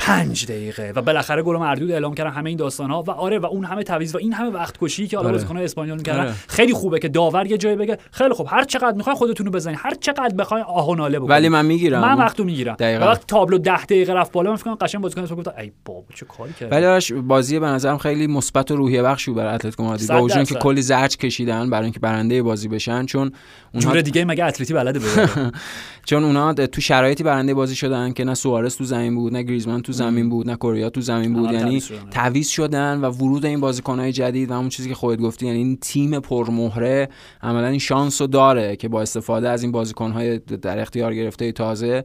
پنج 0.00 0.46
دقیقه 0.46 0.92
و 0.96 1.02
بالاخره 1.02 1.42
گل 1.42 1.56
مردود 1.56 1.90
اعلام 1.90 2.14
کردن 2.14 2.30
همه 2.30 2.48
این 2.48 2.58
داستان 2.58 2.90
ها 2.90 3.02
و 3.02 3.10
آره 3.10 3.38
و 3.38 3.46
اون 3.46 3.64
همه 3.64 3.82
تعویض 3.82 4.14
و 4.14 4.18
این 4.18 4.32
همه 4.32 4.50
وقت 4.50 4.74
کشی 4.80 5.06
که 5.06 5.16
حالا 5.16 5.28
آره. 5.28 5.38
بازیکن 5.38 5.56
اسپانیول 5.56 5.96
می‌کردن. 5.96 6.20
آره. 6.20 6.34
خیلی 6.48 6.72
خوبه 6.72 6.98
که 6.98 7.08
داور 7.08 7.46
یه 7.46 7.58
جایی 7.58 7.76
بگه. 7.76 7.98
خیلی 8.10 8.34
خوب. 8.34 8.46
هر 8.50 8.64
چقدر 8.64 8.96
می‌خواین 8.96 9.18
خودتون 9.18 9.46
رو 9.46 9.52
بزنید 9.52 9.78
هر 9.82 9.94
چقدر 10.00 10.34
بخواین 10.34 10.64
آه 10.64 10.88
و 10.88 10.94
ناله 10.94 11.18
بکنید 11.18 11.30
ولی 11.30 11.48
من 11.48 11.66
می‌گیرم. 11.66 12.00
من 12.00 12.18
وقتو 12.18 12.44
می‌گیرم. 12.44 12.76
وقت 12.80 13.26
تابلو 13.26 13.58
10 13.58 13.84
دقیقه 13.84 14.12
رفت 14.12 14.32
بالا 14.32 14.50
من 14.50 14.56
فکر 14.56 14.64
کنم 14.64 14.74
قشنگ 14.74 15.02
بازیکن 15.02 15.22
اسپانیول 15.22 15.46
گفت 15.46 15.58
ای 15.58 15.72
بابا 15.84 16.04
چه 16.14 16.26
کاری 16.26 16.52
کرد 16.52 16.72
ولی 16.72 17.20
بازی 17.20 17.58
به 17.58 17.66
نظرم 17.66 17.98
خیلی 17.98 18.26
مثبت 18.26 18.70
و 18.70 18.76
روحیه 18.76 19.02
بخشی 19.02 19.30
برای 19.32 19.54
اتلتیکو 19.54 19.82
مادرید. 19.82 20.08
با 20.08 20.22
وجود 20.22 20.44
که 20.44 20.54
کلی 20.54 20.82
زرج 20.82 21.16
کشیدن 21.16 21.70
برای 21.70 21.84
اینکه 21.84 22.00
برنده 22.00 22.42
بازی 22.42 22.68
بشن 22.68 23.06
چون 23.06 23.32
اونها 23.74 23.92
جور 23.92 24.00
دیگه 24.00 24.24
مگه 24.24 24.44
اتلتی 24.44 24.74
بلده 24.74 25.00
چون 26.08 26.24
اونا 26.24 26.52
تو 26.52 26.80
شرایطی 26.80 27.22
برنده 27.24 27.54
بازی 27.54 27.76
شدن 27.76 28.12
که 28.12 28.24
نه 28.24 28.34
سوارز 28.34 28.76
تو 28.76 28.84
زمین 28.84 29.14
بود 29.14 29.32
نه 29.32 29.42
گریزمان 29.42 29.82
تو 29.90 29.96
زمین 29.96 30.28
بود 30.28 30.50
نه 30.50 30.56
کوریا 30.56 30.90
تو 30.90 31.00
زمین 31.00 31.34
بود. 31.34 31.52
یعنی 31.52 31.82
تعویض 32.10 32.48
شدن 32.48 33.00
و 33.00 33.10
ورود 33.10 33.46
این 33.46 33.60
بازیکنهای 33.60 34.12
جدید 34.12 34.50
و 34.50 34.54
همون 34.54 34.68
چیزی 34.68 34.88
که 34.88 34.94
خودت 34.94 35.20
گفتی 35.20 35.46
یعنی 35.46 35.58
این 35.58 35.76
تیم 35.76 36.20
پرمهره 36.20 37.08
عملا 37.42 37.66
این 37.66 37.78
شانس 37.78 38.20
رو 38.20 38.26
داره 38.26 38.76
که 38.76 38.88
با 38.88 39.02
استفاده 39.02 39.48
از 39.48 39.62
این 39.62 39.72
بازیکنهای 39.72 40.38
در 40.38 40.78
اختیار 40.78 41.14
گرفته 41.14 41.52
تازه. 41.52 42.04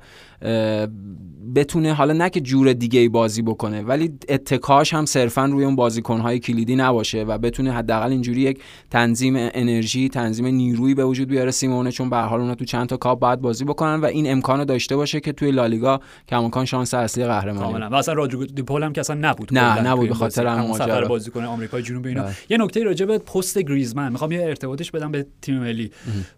بتونه 1.56 1.94
حالا 1.94 2.14
نه 2.14 2.30
که 2.30 2.42
جور 2.42 2.74
دیگه 2.74 3.00
ای 3.00 3.10
بازی 3.10 3.42
بکنه 3.42 3.82
ولی 3.82 4.14
اتکاش 4.30 4.94
هم 4.94 5.06
صرفا 5.06 5.46
روی 5.46 5.66
اون 5.66 5.76
بازیکنهای 5.76 6.40
کلیدی 6.40 6.76
نباشه 6.76 7.24
و 7.24 7.38
بتونه 7.38 7.72
حداقل 7.72 8.12
اینجوری 8.12 8.42
یک 8.42 8.60
تنظیم 8.92 9.34
انرژی 9.38 10.10
تنظیم 10.10 10.46
نیرویی 10.46 10.96
به 10.96 11.06
وجود 11.06 11.28
بیاره 11.28 11.52
سیمونه 11.52 11.92
چون 11.92 12.10
به 12.10 12.18
حال 12.18 12.42
اونا 12.42 12.56
تو 12.56 12.66
چند 12.66 12.88
تا 12.88 12.98
کاپ 12.98 13.20
باید 13.20 13.42
بازی 13.42 13.66
بکنن 13.66 13.96
و 13.96 14.06
این 14.06 14.32
امکانو 14.32 14.66
داشته 14.66 14.96
باشه 14.96 15.20
که 15.20 15.32
توی 15.32 15.52
لالیگا 15.52 16.00
کماکان 16.28 16.66
شانس 16.66 16.94
اصلی 16.94 17.26
قهرمانی 17.26 17.72
کاملا. 17.72 17.90
و 17.90 17.96
اصلا 17.96 18.14
رادریگو 18.14 18.46
دیپول 18.46 18.84
هم 18.84 18.94
که 18.94 19.02
اصلا 19.02 19.16
نبود 19.30 19.54
نه 19.54 19.82
نبود 19.82 20.08
به 20.08 20.16
خاطر 20.16 20.48
هم 20.48 20.68
ماجرا. 20.68 21.08
بازیکن 21.08 21.44
آمریکای 21.44 21.82
جنوبی 21.82 22.10
اینا. 22.10 22.24
بله. 22.24 22.36
یه 22.50 22.58
نکته 22.58 22.84
راجع 22.84 23.06
به 23.06 23.18
پست 23.18 23.58
گریزمن. 23.58 24.12
می‌خوام 24.12 24.32
یه 24.32 24.44
ارتباطش 24.44 24.92
بدم 24.92 25.12
به 25.12 25.26
تیم 25.42 25.60
ملی. 25.60 25.92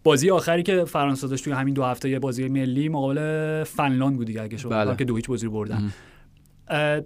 بازی 0.04 0.30
آخری 0.30 0.63
که 0.63 0.86
فرانسه 0.86 1.27
داشت 1.27 1.44
توی 1.44 1.54
همین 1.54 1.74
دو 1.74 1.84
هفته 1.84 2.10
یه 2.10 2.20
بازی 2.20 2.48
ملی 2.48 2.89
مقابل 2.89 3.63
فنلاند 3.98 4.18
بود 4.18 4.27
دیگه 4.27 4.42
اگه 4.42 4.58
بله. 4.58 4.96
که 4.96 5.06
دو 5.06 5.16
هیچ 5.16 5.27
بازی 5.27 5.48
بردن. 5.48 5.92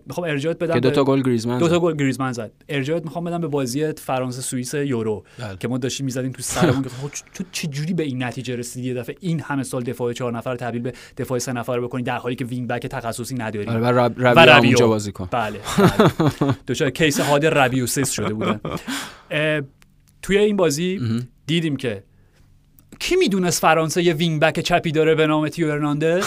می‌خوام 0.07 0.27
ارجاعت 0.27 0.59
بدم 0.59 0.73
که 0.73 0.79
دو 0.79 0.91
تا 0.91 1.03
گل 1.03 1.21
گریزمن 1.21 1.57
دو 1.57 1.67
تا 1.67 1.79
گل 1.79 1.95
گریزمن 1.95 2.31
زد. 2.31 2.51
ارجاعت 2.69 3.03
می‌خوام 3.03 3.23
بدم 3.23 3.41
به 3.41 3.47
بازی 3.47 3.91
فرانسه 3.91 4.41
سوئیس 4.41 4.73
یورو 4.73 5.23
بله. 5.39 5.57
که 5.57 5.67
ما 5.67 5.77
داشتیم 5.77 6.05
می‌زدیم 6.05 6.31
تو 6.31 6.41
سرمون. 6.41 6.83
که 6.83 6.89
تو 7.33 7.43
چه 7.51 7.67
جوری 7.67 7.93
به 7.93 8.03
این 8.03 8.23
نتیجه 8.23 8.55
رسیدی 8.55 8.87
یه 8.87 8.93
دفعه؟ 8.93 9.15
این 9.19 9.39
همه 9.39 9.63
سال 9.63 9.83
دفاع 9.83 10.13
چهار 10.13 10.37
نفر 10.37 10.55
تبدیل 10.55 10.81
به 10.81 10.93
دفاع 11.17 11.39
سه 11.39 11.53
نفر 11.53 11.79
بکنی 11.79 12.03
در 12.03 12.17
حالی 12.17 12.35
که 12.35 12.45
وینگ 12.45 12.67
بک 12.67 12.87
تخصصی 12.87 13.35
نداری. 13.35 13.67
آره 13.67 13.79
و 13.79 13.99
رب... 13.99 14.27
ربی 14.27 14.51
و 14.51 14.65
اونجا 14.65 14.87
بازی 14.87 15.11
کن. 15.11 15.27
بله, 15.31 15.59
بله. 16.67 16.91
کیس 16.91 17.19
هاد 17.19 17.45
ربیوسیس 17.45 18.11
شده 18.11 18.33
بودن. 18.33 18.59
توی 20.21 20.37
این 20.37 20.55
بازی 20.55 20.99
دیدیم 21.47 21.75
که 21.75 22.03
کی 22.99 23.15
می‌دونست 23.15 23.61
فرانسه 23.61 24.03
یه 24.03 24.13
wing 24.13 24.39
back 24.39 24.59
چپی 24.59 24.91
داره 24.91 25.15
به 25.15 25.27
نام 25.27 25.49
تئو 25.49 25.71
هرناندز؟ 25.71 26.25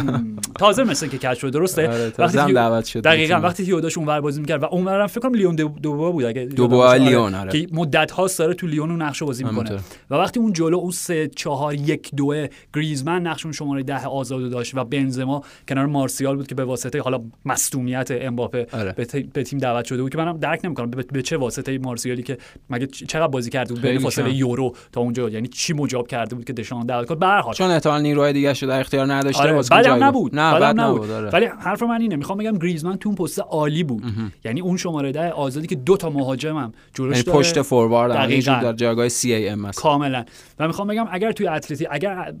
تازه 0.58 0.84
مثل 0.84 1.06
که 1.08 1.18
کشف 1.18 1.40
شد 1.40 1.50
درسته؟ 1.50 1.88
آره 1.88 2.12
وقتی 2.18 2.52
دعوت 2.52 2.84
شد 2.84 3.00
دقیقاً 3.00 3.34
وقتی 3.34 3.64
تئو 3.64 3.80
داشت 3.80 3.98
اونور 3.98 4.20
بازی 4.20 4.40
می‌کرد 4.40 4.62
و 4.62 4.66
اونورم 4.66 5.06
فکر 5.06 5.20
کنم 5.20 5.34
لیون 5.34 5.54
دوبوا 5.56 6.10
بود 6.12 6.24
اگه 6.24 6.44
دوبوا 6.44 6.94
لیون 6.94 7.34
آره. 7.34 7.50
که 7.50 7.66
مدت 7.72 8.10
هاست 8.10 8.38
داره 8.38 8.54
تو 8.54 8.66
لیون 8.66 8.90
اون 8.90 9.02
نقش 9.02 9.22
بازی 9.22 9.44
می‌کنه. 9.44 9.80
و 10.10 10.14
وقتی 10.14 10.40
اون 10.40 10.52
جلو 10.52 10.76
اون 10.76 10.90
3 10.90 11.28
4 11.36 11.74
1 11.74 12.10
2 12.16 12.46
گریزمن 12.74 13.22
نقش 13.22 13.42
اون 13.42 13.52
شماره 13.52 13.82
10 13.82 14.06
آزاد 14.06 14.50
داشت 14.50 14.74
و 14.74 14.84
بنزما 14.84 15.42
کنار 15.68 15.86
مارسیال 15.86 16.36
بود 16.36 16.46
که 16.46 16.54
به 16.54 16.64
واسطه 16.64 17.00
حالا 17.00 17.20
مصدومیت 17.44 18.08
امباپه 18.10 18.66
آره. 18.72 18.94
به 19.32 19.42
تیم 19.42 19.58
دعوت 19.58 19.84
شده 19.84 20.02
بود 20.02 20.12
که 20.12 20.18
منم 20.18 20.38
درک 20.38 20.60
نمی‌کنم 20.64 20.90
به 20.90 21.22
چه 21.22 21.36
واسطه 21.36 21.78
مارسیالی 21.78 22.22
که 22.22 22.38
مگه 22.70 22.86
چقدر 22.86 23.26
بازی 23.26 23.50
کرده 23.50 23.74
بود؟ 23.74 23.82
به 23.82 23.98
فاصله 23.98 24.34
یورو 24.34 24.74
تا 24.92 25.00
اونجا 25.00 25.28
یعنی 25.28 25.48
چی 25.48 25.72
مجاب 25.98 26.08
کرده 26.08 26.34
بود 26.34 26.44
که 26.44 26.52
دشان 26.52 26.86
دعوت 26.86 27.08
کنه 27.08 27.18
به 27.18 27.26
هر 27.26 27.52
چون 27.52 27.70
احتمال 27.70 28.02
نیروهای 28.02 28.32
دیگه 28.32 28.54
شو 28.54 28.66
در 28.66 28.80
اختیار 28.80 29.12
نداشته 29.12 29.42
آره. 29.42 29.62
بعدم 29.70 30.04
نبود 30.04 30.34
نه 30.34 30.60
بعد 30.60 30.80
نبود. 30.80 31.10
آره. 31.10 31.30
ولی 31.30 31.46
حرف 31.46 31.82
من 31.82 32.00
اینه 32.00 32.16
می‌خوام 32.16 32.38
بگم 32.38 32.58
گریزمن 32.58 32.96
تو 32.96 33.08
اون 33.08 33.16
پست 33.16 33.38
عالی 33.38 33.84
بود. 33.84 34.02
یعنی 34.44 34.60
اون 34.60 34.76
شماره 34.76 35.12
ده 35.12 35.30
آزادی 35.30 35.66
که 35.66 35.74
دو 35.74 35.96
تا 35.96 36.10
مهاجمم 36.10 36.72
جلوش 36.94 37.12
یعنی 37.12 37.22
داره. 37.22 37.38
پشت 37.38 37.62
فوروارد 37.62 38.12
همینجور 38.12 38.60
در 38.60 38.72
جایگاه 38.72 39.08
سی 39.08 39.32
ای 39.32 39.48
ام 39.48 39.64
است. 39.64 39.80
کاملا. 39.80 40.24
و 40.58 40.66
می‌خوام 40.66 40.88
بگم 40.88 41.06
اگر 41.10 41.32
توی 41.32 41.48
اتلتی 41.48 41.86
اگر 41.90 42.34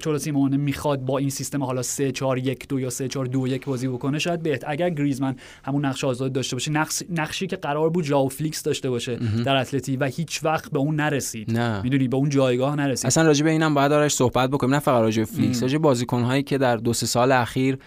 چولو 0.00 0.18
سیمونه 0.18 0.56
می‌خواد 0.56 1.00
با 1.00 1.18
این 1.18 1.30
سیستم 1.30 1.62
حالا 1.62 1.82
3 1.82 2.12
4 2.12 2.38
1 2.38 2.68
2 2.68 2.80
یا 2.80 2.90
3 2.90 3.08
4 3.08 3.26
2 3.26 3.46
1 3.46 3.64
بازی 3.64 3.88
بکنه 3.88 4.18
شاید 4.18 4.42
بهت 4.42 4.64
اگر 4.66 4.90
گریزمن 4.90 5.36
همون 5.64 5.84
نقش 5.84 6.04
آزاد 6.04 6.32
داشته 6.32 6.56
باشه 6.56 6.70
نقش 6.70 7.02
نقشی 7.10 7.46
که 7.46 7.56
قرار 7.56 7.90
بود 7.90 8.04
ژائو 8.04 8.28
فلیکس 8.28 8.62
داشته 8.62 8.90
باشه 8.90 9.18
در 9.44 9.56
اتلتی 9.56 9.96
و 9.96 10.04
هیچ 10.04 10.44
وقت 10.44 10.70
به 10.72 10.78
اون 10.78 10.94
نرسید. 10.94 11.58
می‌دونی 11.82 12.08
به 12.08 12.16
اون 12.16 12.28
جایگاه 12.28 12.76
نرسید. 12.82 13.06
اصلا 13.06 13.26
راجع 13.26 13.44
به 13.44 13.50
اینم 13.50 13.74
باید 13.74 13.92
آرش 13.92 14.14
صحبت 14.14 14.50
بکنیم. 14.50 14.74
نه 14.74 14.80
فقط 14.80 15.00
راجع 15.00 15.22
به 15.22 15.26
فلیکس 15.26 15.62
راجع 15.62 15.78
بازیکن 15.78 16.22
هایی 16.22 16.42
که 16.42 16.58
در 16.58 16.76
دو 16.76 16.92
سه 16.92 17.06
سال 17.06 17.32
اخیر 17.32 17.78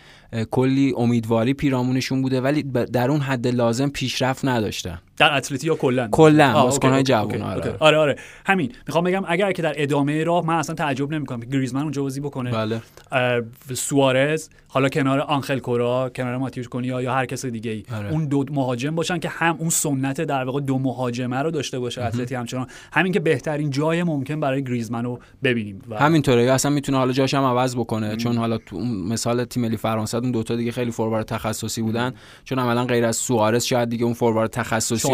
کلی 0.51 0.93
امیدواری 0.97 1.53
پیرامونشون 1.53 2.21
بوده 2.21 2.41
ولی 2.41 2.63
در 2.63 3.11
اون 3.11 3.19
حد 3.19 3.47
لازم 3.47 3.89
پیشرفت 3.89 4.45
نداشتن 4.45 4.99
در 5.17 5.33
اتلتی 5.33 5.67
یا 5.67 5.75
کلا 5.75 6.07
کلا 6.11 6.53
بازیکن‌های 6.53 7.03
جوان 7.03 7.41
آره. 7.41 7.75
آره 7.79 7.97
آره. 7.97 8.15
همین 8.45 8.71
می‌خوام 8.88 9.03
بگم 9.03 9.23
اگر 9.27 9.51
که 9.51 9.61
در 9.61 9.73
ادامه 9.77 10.23
راه 10.23 10.45
من 10.45 10.55
اصلا 10.55 10.75
تعجب 10.75 11.13
نمی‌کنم 11.13 11.39
که 11.39 11.47
گریزمن 11.47 11.81
اونجا 11.81 12.01
بازی 12.01 12.19
بکنه. 12.19 12.51
بله. 12.51 12.81
سوارز 13.73 14.49
حالا 14.67 14.89
کنار 14.89 15.19
آنخل 15.19 15.59
کورا 15.59 16.11
کنار 16.15 16.38
ماتیوش 16.38 16.67
کنیا 16.67 17.01
یا 17.01 17.13
هر 17.13 17.25
کس 17.25 17.45
دیگه 17.45 17.71
ای 17.71 17.83
آره. 17.95 18.11
اون 18.11 18.25
دو 18.25 18.45
مهاجم 18.51 18.95
باشن 18.95 19.19
که 19.19 19.29
هم 19.29 19.55
اون 19.59 19.69
سنت 19.69 20.21
در 20.21 20.43
واقع 20.43 20.61
دو 20.61 20.79
مهاجمه 20.79 21.38
رو 21.38 21.51
داشته 21.51 21.79
باشه 21.79 22.03
اتلتی 22.03 22.35
همچنان. 22.35 22.67
همین 22.93 23.13
که 23.13 23.19
بهترین 23.19 23.69
جای 23.69 24.03
ممکن 24.03 24.39
برای 24.39 24.63
گریزمن 24.63 25.03
رو 25.03 25.19
ببینیم 25.43 25.81
و 25.89 25.99
همینطوره. 25.99 26.51
اصلا 26.51 26.71
می‌تونه 26.71 26.97
حالا 26.97 27.11
جاش 27.11 27.33
هم 27.33 27.43
عوض 27.43 27.75
بکنه 27.75 28.07
ام. 28.07 28.17
چون 28.17 28.38
حالا 28.38 28.57
تو 28.57 28.79
مثال 28.79 29.45
تیم 29.45 29.63
ملی 29.63 29.77
فرانسه 29.77 30.14
اون 30.23 30.32
دوتا 30.32 30.56
دیگه 30.56 30.71
خیلی 30.71 30.91
فوروارد 30.91 31.25
تخصصی 31.25 31.82
بودن. 31.82 32.13
چون 32.43 32.60
عملا 32.60 32.86
غیر 32.86 33.06
از 33.06 33.15
سوارز 33.15 33.63
شاید 33.63 33.89
دیگه 33.89 34.06
اون 34.06 34.13
فوروارد 34.13 34.49
تخصصی 34.49 35.08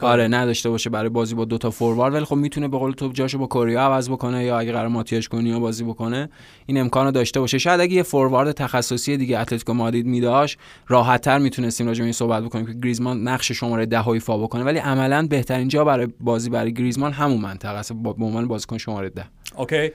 آره 0.00 0.28
نداشته 0.28 0.70
باشه 0.70 0.90
برای 0.90 1.08
بازی 1.08 1.34
با 1.34 1.44
دوتا 1.44 1.70
فوروارد 1.70 2.14
ولی 2.14 2.24
خب 2.24 2.36
می‌تونه 2.36 2.68
به 2.68 2.78
قول 2.78 2.92
تو 2.92 3.08
جاشو 3.12 3.38
با 3.38 3.46
کوریا 3.46 3.80
عوض 3.80 4.10
بکنه 4.10 4.44
یا 4.44 4.58
اگه 4.58 4.72
قرار 4.72 4.88
ماتیاش 4.88 5.28
کنی 5.28 5.58
بازی 5.58 5.84
بکنه 5.84 6.28
این 6.66 6.80
امکانو 6.80 7.10
داشته 7.10 7.40
باشه. 7.40 7.58
شاید 7.58 7.80
اگه 7.80 7.92
یه 7.92 8.02
فوروارد 8.02 8.52
تخصصی 8.52 9.16
دیگه 9.16 9.38
اتلتیکو 9.38 9.72
مادرید 9.74 10.06
میداشت 10.06 10.58
راحتتر 10.88 11.38
می‌تونستیم 11.38 11.86
راجع 11.86 11.98
به 11.98 12.04
این 12.04 12.12
صحبت 12.12 12.44
بکنیم 12.44 12.66
که 12.66 12.72
گریزمان 12.72 13.28
نقش 13.28 13.52
شماره 13.52 13.86
10 13.86 14.08
ایفا 14.08 14.38
بکنه. 14.38 14.64
ولی 14.64 14.78
عملا 14.78 15.26
بهترین 15.26 15.68
جا 15.68 15.84
برای 15.84 16.08
بازی 16.20 16.50
برای 16.50 16.72
گریزمان 16.72 17.12
همون 17.12 17.40
منطقه 17.40 17.78
است. 17.78 17.92
به 17.92 18.24
عنوان 18.24 18.48
بازیکن 18.48 18.78
شماره 18.78 19.08
10 19.08 19.24
اوکی. 19.56 19.90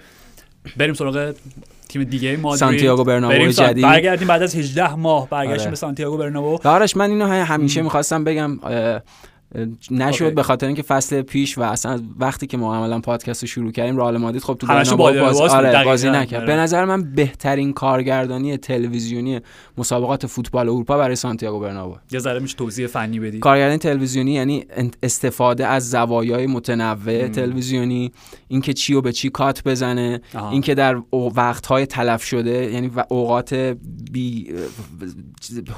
بریم 0.77 0.93
سراغ 0.93 1.33
تیم 1.93 2.03
دیگه 2.03 2.37
مادرید 2.37 2.59
سانتیاگو 2.59 3.03
برنابو 3.03 3.47
جدید. 3.47 3.83
برگردیم 3.83 4.27
بعد 4.27 4.43
از 4.43 4.55
18 4.55 4.95
ماه 4.95 5.29
برگشتیم 5.29 5.61
آره. 5.61 5.69
به 5.69 5.75
سانتیاگو 5.75 6.17
برنابو. 6.17 6.59
دارش 6.63 6.97
من 6.97 7.09
اینو 7.09 7.27
همیشه 7.27 7.81
می‌خواستم 7.81 8.23
بگم 8.23 8.59
نشد 9.91 10.33
به 10.33 10.43
خاطر 10.43 10.67
اینکه 10.67 10.81
فصل 10.81 11.21
پیش 11.21 11.57
و 11.57 11.61
اصلا 11.61 12.01
وقتی 12.19 12.47
که 12.47 12.57
ما 12.57 12.75
عملا 12.75 12.99
پادکست 12.99 13.43
رو 13.43 13.47
شروع 13.47 13.71
کردیم 13.71 13.97
رئال 13.97 14.17
مادرید 14.17 14.43
خب 14.43 14.53
تو 14.53 14.67
باز... 14.67 15.41
آره 15.41 15.83
بازی 15.85 16.09
نکرد. 16.09 16.45
به 16.45 16.55
نظر 16.55 16.85
من 16.85 17.13
بهترین 17.13 17.73
کارگردانی 17.73 18.57
تلویزیونی 18.57 19.39
مسابقات 19.77 20.27
فوتبال 20.27 20.69
اروپا 20.69 20.97
برای 20.97 21.15
سانتیاگو 21.15 21.59
برنابو 21.59 21.95
یه 22.11 22.19
ذره 22.19 22.39
میشه 22.39 22.55
توضیح 22.55 22.87
فنی 22.87 23.19
بدی. 23.19 23.39
کارگردانی 23.39 23.77
تلویزیونی 23.77 24.31
یعنی 24.31 24.65
استفاده 25.03 25.67
از 25.67 25.89
زوایای 25.89 26.47
متنوع 26.47 27.27
تلویزیونی 27.27 28.11
اینکه 28.47 28.73
چی 28.73 28.93
و 28.93 29.01
به 29.01 29.11
چی 29.11 29.29
کات 29.29 29.63
بزنه 29.63 30.21
اینکه 30.51 30.75
در 30.75 31.01
وقت‌های 31.35 31.85
تلف 31.85 32.23
شده 32.23 32.71
یعنی 32.71 32.91
اوقات 33.09 33.53
بی 34.11 34.53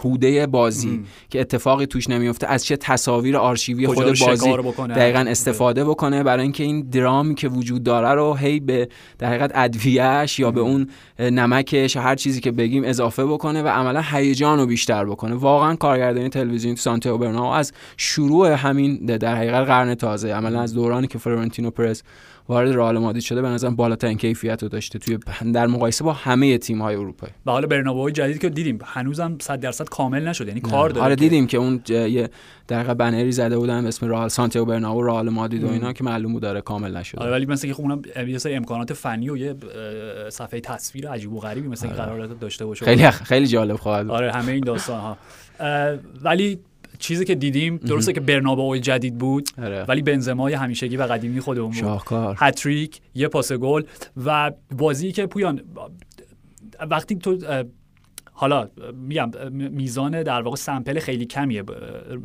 هوده 0.04 0.48
بازی 0.48 1.04
که 1.30 1.42
اتفاقی 1.42 1.86
توش 1.86 2.10
نمیفته 2.10 2.48
از 2.48 2.66
چه 2.66 2.78
تصاویر 2.78 3.38
آرشیوی 3.38 3.65
کجا 3.74 3.94
خود 3.94 4.06
بازی. 4.06 4.54
دقیقا 4.88 5.20
استفاده 5.20 5.86
بکنه 5.86 6.24
برای 6.24 6.44
اینکه 6.44 6.64
این 6.64 6.82
درامی 6.82 7.36
که 7.36 7.48
وجود 7.48 7.84
داره 7.84 8.10
رو 8.10 8.34
هی 8.34 8.60
به 8.60 8.88
در 9.20 9.28
حقیقت 9.28 9.52
ادویهش 9.56 10.40
یا 10.40 10.52
به 10.52 10.62
اون 10.62 10.90
نمکش 11.20 11.98
هر 11.98 12.16
چیزی 12.16 12.42
که 12.42 12.52
بگیم 12.52 12.84
اضافه 12.86 13.26
بکنه 13.26 13.64
و 13.64 13.68
عملا 13.68 14.02
هیجان 14.12 14.60
رو 14.60 14.66
بیشتر 14.66 15.06
بکنه. 15.06 15.36
واقعا 15.36 15.76
کارگردانی 15.76 16.30
تلویزیونی 16.30 16.76
تو 16.76 16.82
سانتیاگو 16.82 17.18
برنابو 17.18 17.48
از 17.48 17.72
شروع 17.98 18.52
همین 18.52 19.06
در 19.06 19.36
حقیقت 19.36 19.66
قرن 19.66 19.96
تازه 19.96 20.34
عملا 20.34 20.62
از 20.62 20.74
دورانی 20.74 21.08
که 21.08 21.18
فلورنتینو 21.18 21.72
پرز 21.72 22.04
وارد 22.50 22.76
رئال 22.76 22.98
مادرید 22.98 23.24
شده 23.24 23.42
به 23.42 23.48
نظرم 23.48 23.76
بالاترین 23.76 24.18
کیفیت 24.18 24.64
رو 24.64 24.70
داشته 24.70 25.00
توی 25.00 25.18
در 25.54 25.68
مقایسه 25.68 26.04
با 26.04 26.14
همه 26.14 26.58
تیم 26.58 26.82
های 26.82 26.96
اروپایی. 26.96 27.34
و 27.46 27.52
حالا 27.52 27.68
برنابوی 27.68 28.12
جدید 28.12 28.42
که 28.42 28.50
دیدیم 28.50 28.80
هنوزم 28.84 29.38
100 29.42 29.60
درصد 29.60 29.90
کامل 29.90 30.28
نشد 30.28 30.48
یعنی 30.48 30.62
کار 30.62 30.90
داره 30.90 31.06
آره 31.06 31.16
دیدیم 31.16 31.48
که 31.48 31.58
اون 31.58 31.82
یه 31.90 32.30
در 32.68 32.94
بنری 32.94 33.32
زده 33.32 33.58
بودن 33.58 33.86
اسم 33.86 34.08
رئال 34.08 34.28
سانتیاگو 34.28 34.72
برنابو 34.72 35.04
رئال 35.04 35.30
مادرید 35.30 35.64
و 35.64 35.70
اینا 35.70 35.94
که 35.94 36.04
معلوم 36.04 36.34
بود 36.34 36.42
داره 36.42 36.62
کامل 36.62 36.98
نشده. 36.98 37.22
آره 37.22 37.32
ولی 37.32 37.46
مثل 37.46 37.68
که 37.68 37.74
خب 37.74 37.82
اونم 37.82 38.02
یه 38.28 38.38
سری 38.38 38.56
امکانات 38.56 38.94
فنی 38.94 39.30
و 39.30 39.38
یه 39.38 39.56
صفحه 40.30 40.60
تصویر 40.60 41.10
عجیب 41.10 41.34
و 41.34 41.40
غریبی 41.40 41.68
مثل 41.68 41.88
که 41.88 41.94
قرار 41.94 42.28
داشته 42.28 42.66
باشه. 42.66 42.86
خیلی 42.86 43.12
خیلی 43.12 43.48
جالب 43.48 43.76
خواهد 43.76 44.06
بود. 44.08 44.16
آره 44.16 44.32
همه 44.32 44.52
این 44.52 44.64
داستان 44.64 45.02
ها 45.02 45.18
ولی 46.24 46.60
چیزی 47.00 47.26
که 47.26 47.36
دیدیم 47.36 47.78
درسته 47.78 48.14
که 48.14 48.20
برنابئو 48.20 48.78
جدید 48.78 49.18
بود 49.18 49.50
آره. 49.58 49.84
ولی 49.84 50.02
بنزمای 50.02 50.54
همیشگی 50.54 50.98
و 50.98 51.04
قدیمی 51.04 51.40
خودمون 51.40 51.70
بود. 51.70 51.80
شاهکار. 51.80 52.36
هتریک 52.40 53.02
یه 53.16 53.28
پاس 53.28 53.52
گل 53.52 53.84
و 54.26 54.52
بازی 54.78 55.12
که 55.12 55.26
پویان 55.26 55.62
وقتی 56.90 57.16
تو 57.16 57.38
حالا 58.38 58.70
میگم 58.94 59.32
میزان 59.52 60.24
در 60.24 60.42
واقع 60.42 60.56
سمپل 60.56 61.00
خیلی 61.00 61.26
کمیه 61.26 61.64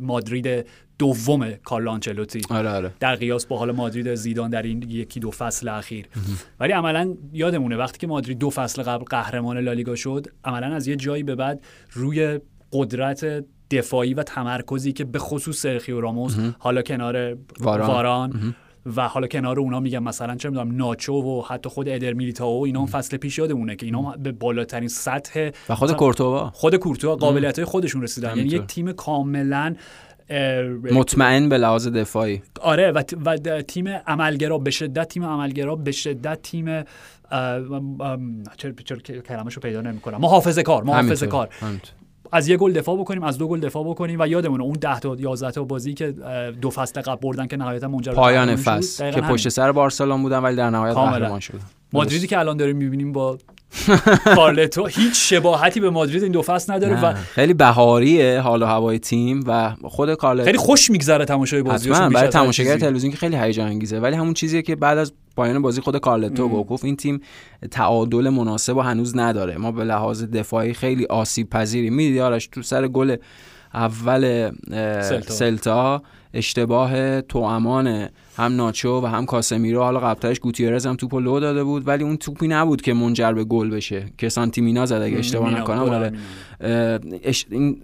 مادرید 0.01 0.65
دوم 0.99 1.51
کارلو 1.51 1.91
آنچلوتی. 1.91 2.41
آره 2.49 2.69
آره. 2.69 2.93
در 2.99 3.15
قیاس 3.15 3.45
با 3.45 3.57
حال 3.57 3.71
مادرید 3.71 4.15
زیدان 4.15 4.49
در 4.49 4.61
این 4.61 4.83
یکی 4.89 5.19
دو 5.19 5.31
فصل 5.31 5.67
اخیر. 5.67 6.05
ولی 6.59 6.73
عملا 6.73 7.15
یادمونه 7.33 7.77
وقتی 7.77 7.97
که 7.97 8.07
مادرید 8.07 8.37
دو 8.37 8.49
فصل 8.49 8.83
قبل 8.83 9.03
قهرمان 9.03 9.57
لالیگا 9.57 9.95
شد 9.95 10.27
عملا 10.43 10.67
از 10.75 10.87
یه 10.87 10.95
جایی 10.95 11.23
به 11.23 11.35
بعد 11.35 11.63
روی 11.91 12.39
قدرت 12.73 13.45
دفاعی 13.71 14.13
و 14.13 14.23
تمرکزی 14.23 14.93
که 14.93 15.03
به 15.03 15.19
خصوص 15.19 15.61
سرخیو 15.61 16.01
راموس 16.01 16.37
حالا 16.59 16.81
کنار 16.81 17.37
واران. 17.59 17.87
واران, 17.87 18.55
و 18.95 19.07
حالا 19.07 19.27
کنار 19.27 19.59
اونا 19.59 19.79
میگم 19.79 20.03
مثلا 20.03 20.35
چه 20.35 20.49
می‌دونم 20.49 20.75
ناچو 20.75 21.13
و 21.13 21.41
حتی 21.41 21.69
خود 21.69 21.89
ادر 21.89 22.13
میلیتائو 22.13 22.63
اینا 22.65 22.79
هم 22.79 22.85
فصل 22.85 23.17
پیش 23.17 23.37
یادمونه 23.37 23.75
که 23.75 23.85
اینا 23.85 24.01
به 24.01 24.31
بالاترین 24.31 24.87
سطح 24.87 25.49
و 25.69 25.75
خود 25.75 25.91
کورتوا. 25.91 26.49
خود 26.53 26.75
کورتوا 26.75 27.15
قابلیت 27.15 27.59
های 27.59 27.65
خودشون 27.65 28.03
رسیدن. 28.03 28.37
یعنی. 28.37 28.49
یک 28.49 28.61
تیم 28.61 28.91
کاملا 28.91 29.75
مطمئن 30.91 31.49
به 31.49 31.57
لحاظ 31.57 31.87
دفاعی. 31.87 32.41
آره 32.61 32.91
و, 32.91 33.03
و 33.25 33.61
تیم 33.61 33.87
عملگرا 33.87 34.57
به 34.57 34.71
شدت 34.71 35.07
تیم 35.07 35.25
عملگرا 35.25 35.75
به 35.75 35.91
شدت 35.91 36.41
تیم 36.41 36.83
چرا 38.57 38.71
چرا 38.83 38.97
کلمه‌شو 39.27 39.61
پیدا 39.61 39.81
نمی‌کنم. 39.81 40.17
محافظه 40.17 40.63
کار 40.63 40.83
محافظه. 40.83 41.27
کار. 41.27 41.49
از 42.31 42.47
یه 42.47 42.57
گل 42.57 42.71
دفاع 42.71 42.97
بکنیم 42.97 43.23
از 43.23 43.37
دو 43.37 43.47
گل 43.47 43.59
دفاع 43.59 43.83
بکنیم 43.83 44.19
و 44.19 44.27
یادمونه 44.27 44.63
اون 44.63 44.73
10 44.73 44.99
تا 44.99 45.15
11 45.19 45.51
تا 45.51 45.63
بازی 45.63 45.93
که 45.93 46.11
دو 46.61 46.69
فصل 46.69 47.01
قبل 47.01 47.21
بردن 47.21 47.47
که 47.47 47.57
نهایتا 47.57 47.87
منجر 47.87 48.13
پایان. 48.13 48.55
فصل 48.55 49.11
که. 49.11 49.21
پشت 49.21 49.49
سر 49.49 49.71
بارسلون 49.71 50.21
بودن 50.21 50.39
ولی 50.39 50.55
در 50.55 50.69
نهایت. 50.69 50.95
قهرمان 50.95 51.39
شد 51.39 51.59
مادریدی 51.93 52.27
که 52.27 52.39
الان 52.39 52.57
داریم 52.57 52.77
می‌بینیم 52.77 53.11
با 53.11 53.37
کارلتو 54.35 54.85
هیچ 54.85 55.13
شباهتی 55.15 55.79
به 55.79 55.89
مادرید 55.89 56.23
این 56.23 56.31
دو 56.31 56.41
فصل 56.41 56.73
نداره 56.73 57.03
و 57.03 57.13
خیلی 57.13 57.53
بهاریه 57.53 58.39
حال 58.39 58.63
و 58.63 58.65
هوای 58.65 58.99
تیم 58.99 59.43
و 59.47 59.75
خود 59.83 60.13
کارل 60.13 60.43
خیلی 60.43 60.57
خوش 60.57 60.91
میگذره 60.91 61.25
تماشای 61.25 61.61
بازیشون 61.61 61.95
حتما 61.95 62.09
برای 62.09 62.29
تماشاگر. 62.29 62.77
تلویزیون 62.77 63.11
که 63.11 63.17
خیلی 63.17 63.35
هیجان 63.35 63.67
انگیزه. 63.67 63.99
ولی 63.99 64.15
همون 64.15 64.33
چیزیه 64.33 64.61
که 64.61 64.75
بعد 64.75 64.97
از 64.97 65.13
پایان 65.35 65.61
بازی 65.61 65.81
خود 65.81 65.97
کارلتو 65.97 66.49
گفت 66.49 66.69
گفت 66.69 66.85
این 66.85 66.95
تیم 66.95 67.21
تعادل 67.71 68.29
مناسب 68.29 68.77
و 68.77 68.81
هنوز 68.81 69.17
نداره. 69.17 69.57
ما 69.57 69.71
به 69.71 69.83
لحاظ 69.83 70.23
دفاعی 70.23 70.73
خیلی 70.73 71.05
آسیب 71.05 71.49
پذیری 71.49 71.89
می‌دیدی 71.89 72.19
آرش 72.19 72.47
تو 72.47 72.61
سر 72.61 72.87
گل 72.87 73.15
اول 73.73 74.51
سلتا. 75.01 75.33
سلتا 75.33 76.01
اشتباه 76.33 77.21
توامان 77.21 78.09
هم 78.37 78.55
ناچو 78.55 79.01
و 79.01 79.05
هم 79.05 79.25
کاسمیرو. 79.25 79.83
حالا 79.83 79.99
قبلترش 79.99 80.39
گوتیرز 80.39 80.85
هم 80.85 80.95
توپو 80.95 81.19
لو 81.19 81.39
داده 81.39 81.63
بود 81.63 81.87
ولی 81.87 82.03
اون 82.03 82.17
توپی 82.17 82.47
نبود 82.47 82.81
که 82.81 82.93
منجر 82.93 83.33
به 83.33 83.43
گل 83.43 83.69
بشه. 83.69 84.05
که 84.17 84.29
سانتیمینا 84.29 84.85
زد 84.85 85.01
اگه 85.01 85.17
اشتباه 85.17 85.49
مینا، 85.49 85.61
نکنم 85.61 86.17
این 87.51 87.81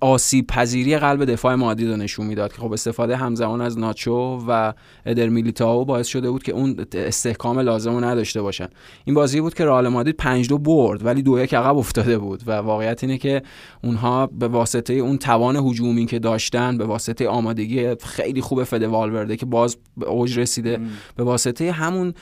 آسیب 0.00 0.46
پذیری 0.46 0.98
قلب 0.98 1.24
دفاع 1.24 1.54
مادرید 1.54 1.90
رو 1.90 1.96
نشون 1.96 2.26
می‌داد 2.26 2.52
که 2.52 2.58
خب 2.58 2.72
استفاده 2.72 3.16
همزمان 3.16 3.60
از 3.60 3.78
ناچو 3.78 4.44
و 4.48 4.72
ادر 5.06 5.28
میلیتائو 5.28 5.84
باعث 5.84 6.06
شده 6.06 6.30
بود 6.30 6.42
که 6.42 6.52
اون 6.52 6.86
استحکام 6.92 7.58
لازم 7.58 7.92
رو 7.92 8.04
نداشته 8.04 8.42
باشن. 8.42 8.68
این 9.04 9.14
بازی 9.14 9.40
بود 9.40 9.54
که 9.54 9.64
رئال 9.64 9.88
مادرید 9.88 10.16
5 10.16 10.48
دو 10.48 10.58
برد 10.58 11.04
ولی 11.04 11.22
دو 11.22 11.38
یک 11.38 11.54
عقب 11.54 11.76
افتاده 11.76 12.18
بود 12.18 12.42
و 12.46 12.52
واقعیت 12.52 13.04
اینه 13.04 13.18
که 13.18 13.42
اونها 13.84 14.26
به 14.26 14.48
واسطه 14.48 14.94
اون 14.94 15.18
توان 15.18 15.56
هجومی 15.56 16.06
که 16.06 16.18
داشتن 16.18 16.78
به 16.78 16.84
واسطه 16.84 17.28
آمادگی 17.28 17.94
خیلی 17.94 18.40
خوب 18.40 18.64
فده 18.64 18.88
والورده 18.88 19.36
که 19.36 19.46
باز 19.46 19.76
به 19.96 20.06
اوج 20.06 20.38
رسیده 20.38 20.80
به 21.16 21.24
واسطه 21.24 21.72
همون 21.72 22.14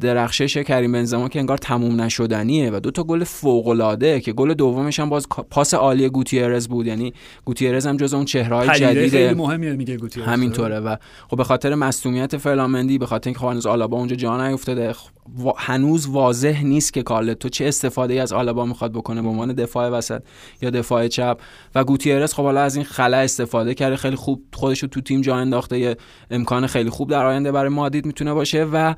درخشش 0.00 0.56
کریم 0.56 0.92
بنزما 0.92 1.28
که 1.28 1.38
انگار 1.38 1.58
تموم 1.58 2.00
نشدنیه 2.00 2.70
و 2.70 2.80
دو 2.80 2.90
تا 2.90 3.02
گل 3.02 3.24
فوق 3.24 3.68
العاده 3.68 4.20
که 4.20 4.32
گل 4.32 4.54
دومش 4.54 5.00
هم 5.00 5.08
باز 5.08 5.26
پاس 5.50 5.74
عالی 5.74 6.08
گوتیرز 6.08 6.68
بود. 6.68 6.86
یعنی 6.86 7.12
گوتیرز 7.44 7.86
هم 7.86 7.96
جز 7.96 8.14
اون 8.14 8.24
پدیده 8.24 8.78
جدید 8.78 9.10
خیلی 9.10 9.34
مهمیه 9.34 9.72
میگه 9.72 9.96
گوتیرز 9.96 10.26
همینطوره 10.26 10.80
و 10.80 10.96
خب 11.28 11.36
به 11.36 11.44
خاطر 11.44 11.74
مصونیت 11.74 12.36
فلامندی 12.36 12.98
به 12.98 13.06
خاطر 13.06 13.28
اینکه 13.28 13.40
خب 13.40 13.46
هنوز 13.46 13.66
آلابا 13.66 13.96
اونجا 13.96 14.16
جا 14.16 14.48
نیفتاده 14.48 14.92
خب 14.92 15.10
هنوز 15.56 16.06
واضح 16.06 16.62
نیست 16.62 16.92
که 16.92 17.02
کارلتو 17.02 17.48
چه 17.48 17.64
استفاده 17.64 18.14
ای 18.14 18.20
از 18.20 18.32
آلابا 18.32 18.64
می‌خواد 18.64 18.92
بکنه 18.92 19.22
به 19.22 19.28
عنوان 19.28 19.52
دفاع 19.52 19.88
وسط 19.88 20.22
یا 20.62 20.70
دفاع 20.70 21.08
چپ. 21.08 21.40
و 21.74 21.84
گوتیرز 21.84 22.34
خب 22.34 22.42
حالا 22.42 22.60
از 22.60 22.76
این 22.76 22.84
خلا 22.84 23.16
استفاده 23.16 23.74
کرده 23.74 23.96
خیلی 23.96 24.16
خوب 24.16 24.42
خودش 24.52 24.82
رو 24.82 24.88
تو 24.88 25.00
تیم 25.00 25.20
جا 25.20 25.36
انداخته 25.36 25.78
یه 25.78 25.96
امکان 26.30 26.66
خیلی 26.66 26.90
خوب 26.90 27.10
در 27.10 27.26
آینده 27.26 27.52
برای 27.52 27.68
مادید 27.68 28.06
می‌تونه 28.06 28.34
باشه. 28.34 28.64
و 28.64 28.94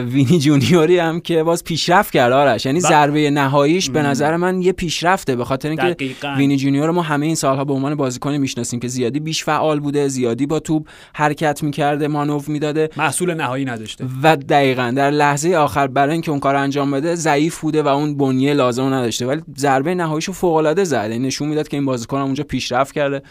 وینی 0.00 0.38
جونیوری 0.38 0.98
هم 0.98 1.20
که 1.20 1.42
باز 1.42 1.64
پیشرفت 1.64 2.12
کرده 2.12 2.34
آرش. 2.34 2.66
یعنی 2.66 2.80
ضربه 2.80 3.30
نهاییش 3.30 3.90
به 3.90 4.02
نظر 4.02 4.36
من 4.36 4.62
یه 4.62 4.72
پیشرفته 4.72 5.36
به 5.36 5.44
خاطر 5.44 5.68
اینکه. 5.68 5.96
وینی 6.36 6.56
جونیور 6.56 6.90
ما 6.90 7.02
همه 7.02 7.26
این 7.26 7.34
سالها 7.34 7.64
به 7.64 7.72
عنوان 7.72 7.94
بازیکن 7.94 8.36
می‌شناسیم 8.36 8.80
که 8.80 8.88
زیادی 8.88 9.20
بیش 9.20 9.44
فعال 9.44 9.80
بوده 9.80 10.08
زیادی 10.08 10.46
با 10.46 10.60
توپ 10.60 10.88
حرکت 11.14 11.62
می‌کرده 11.62 12.08
مانور 12.08 12.44
می‌داده. 12.46 12.90
محصول 12.96 13.34
نهایی 13.34 13.64
نداشته. 13.64 14.06
و 14.22 14.36
دقیقا 14.36 14.92
در 14.96 15.10
لحظه 15.10 15.56
آخر 15.64 15.86
برای 15.86 16.12
اینکه 16.12 16.30
اون 16.30 16.40
کار 16.40 16.56
انجام 16.56 16.90
بده 16.90 17.14
ضعیف 17.14 17.60
بوده 17.60 17.82
و 17.82 17.88
اون 17.88 18.16
بنیه 18.16 18.54
لازم 18.54 18.94
نداشته. 18.94 19.26
ولی 19.26 19.42
ضربه 19.58 19.94
نهاییشو 19.94 20.32
فوق 20.32 20.54
العاده 20.54 20.84
زد. 20.84 21.08
یعنی 21.10 21.26
نشون 21.26 21.48
می‌داد 21.48 21.68
که 21.68 21.76
این 21.76 21.86
بازیکن 21.86 22.18
اونجا 22.18 22.44
پیشرفت 22.44 22.94
کرده. 22.94 23.22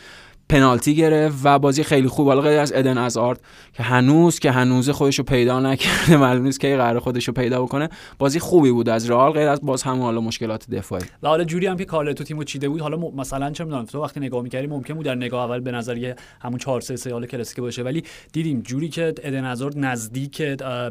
پنالتی 0.49 0.95
گرفت 0.95 1.38
و 1.43 1.60
بازی 1.60 1.84
خیلی 1.84 2.08
خوب 2.08 2.27
حالا 2.27 2.41
غیر 2.41 2.60
از 2.60 2.73
ادن 2.75 2.97
ازارد 2.97 3.41
که 3.73 3.84
هنوز 3.84 4.39
که 4.39 4.51
هنوز 4.51 4.89
خودش 4.89 5.17
رو 5.19 5.23
پیدا 5.23 5.60
نکرده 5.60 6.17
معلوم 6.23 6.43
نیست 6.43 6.60
که 6.60 6.77
قرار 6.77 6.99
خودش 6.99 7.27
رو 7.27 7.34
پیدا 7.34 7.62
بکنه 7.62 7.89
بازی 8.19 8.39
خوبی 8.39 8.71
بود 8.71 8.89
از 8.89 9.10
رئال 9.10 9.32
غیر 9.32 9.47
از 9.47 9.60
باز 9.63 9.84
هم 9.84 10.01
حالا 10.01 10.21
مشکلات 10.21 10.69
دفاعی 10.69 11.03
و 11.23 11.27
حالا 11.27 11.43
جوری 11.43 11.67
هم 11.67 11.77
که 11.77 11.86
کارلتو 11.86 12.23
تیمو 12.23 12.43
چیده 12.43 12.69
بود 12.69 12.82
حالا 12.82 12.97
م- 12.97 13.15
مثلا 13.15 13.51
چه 13.51 13.63
می‌دونم 13.63 13.86
تو 13.86 14.01
وقتی 14.03 14.19
نگاه 14.19 14.41
می‌کردی 14.41 14.67
ممکن 14.67 14.93
بود 14.93 15.06
در 15.06 15.15
نگاه 15.15 15.45
اول 15.45 15.60
به 15.60 15.71
نظر 15.71 15.97
یه 15.97 16.15
همون 16.41 16.58
4 16.58 16.82
3 16.82 16.95
3 16.95 17.13
حالا 17.13 17.25
کلاسیک 17.25 17.60
باشه 17.60 17.84
ولی 17.84 18.03
دیدیم 18.34 18.62
جوری 18.62 18.89
که 18.89 19.13
ادن 19.23 19.45
هازارد 19.45 19.73
نزدیک 19.77 20.41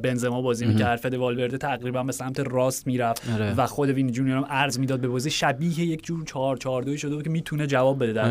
بنزما 0.02 0.42
بازی 0.42 0.66
می‌کرد 0.66 0.98
فد 1.00 1.14
والورده 1.14 1.58
تقریبا 1.58 2.02
به 2.02 2.12
سمت 2.12 2.40
راست 2.40 2.86
می‌رفت 2.86 3.22
آره. 3.34 3.54
و 3.56 3.66
خود 3.66 3.88
وینی 3.88 4.12
جونیور 4.12 4.36
هم 4.36 4.44
ارز 4.48 4.78
می‌داد 4.78 5.00
به 5.00 5.08
بازی 5.08 5.30
شبیه 5.30 5.80
یک 5.80 6.04
جور 6.04 6.24
4 6.24 6.56
4 6.56 6.82
2 6.82 6.96
شده 6.96 7.14
بود 7.14 7.24
که 7.24 7.30
می‌تونه 7.30 7.66
جواب 7.66 8.02
بده 8.02 8.12
در. 8.12 8.24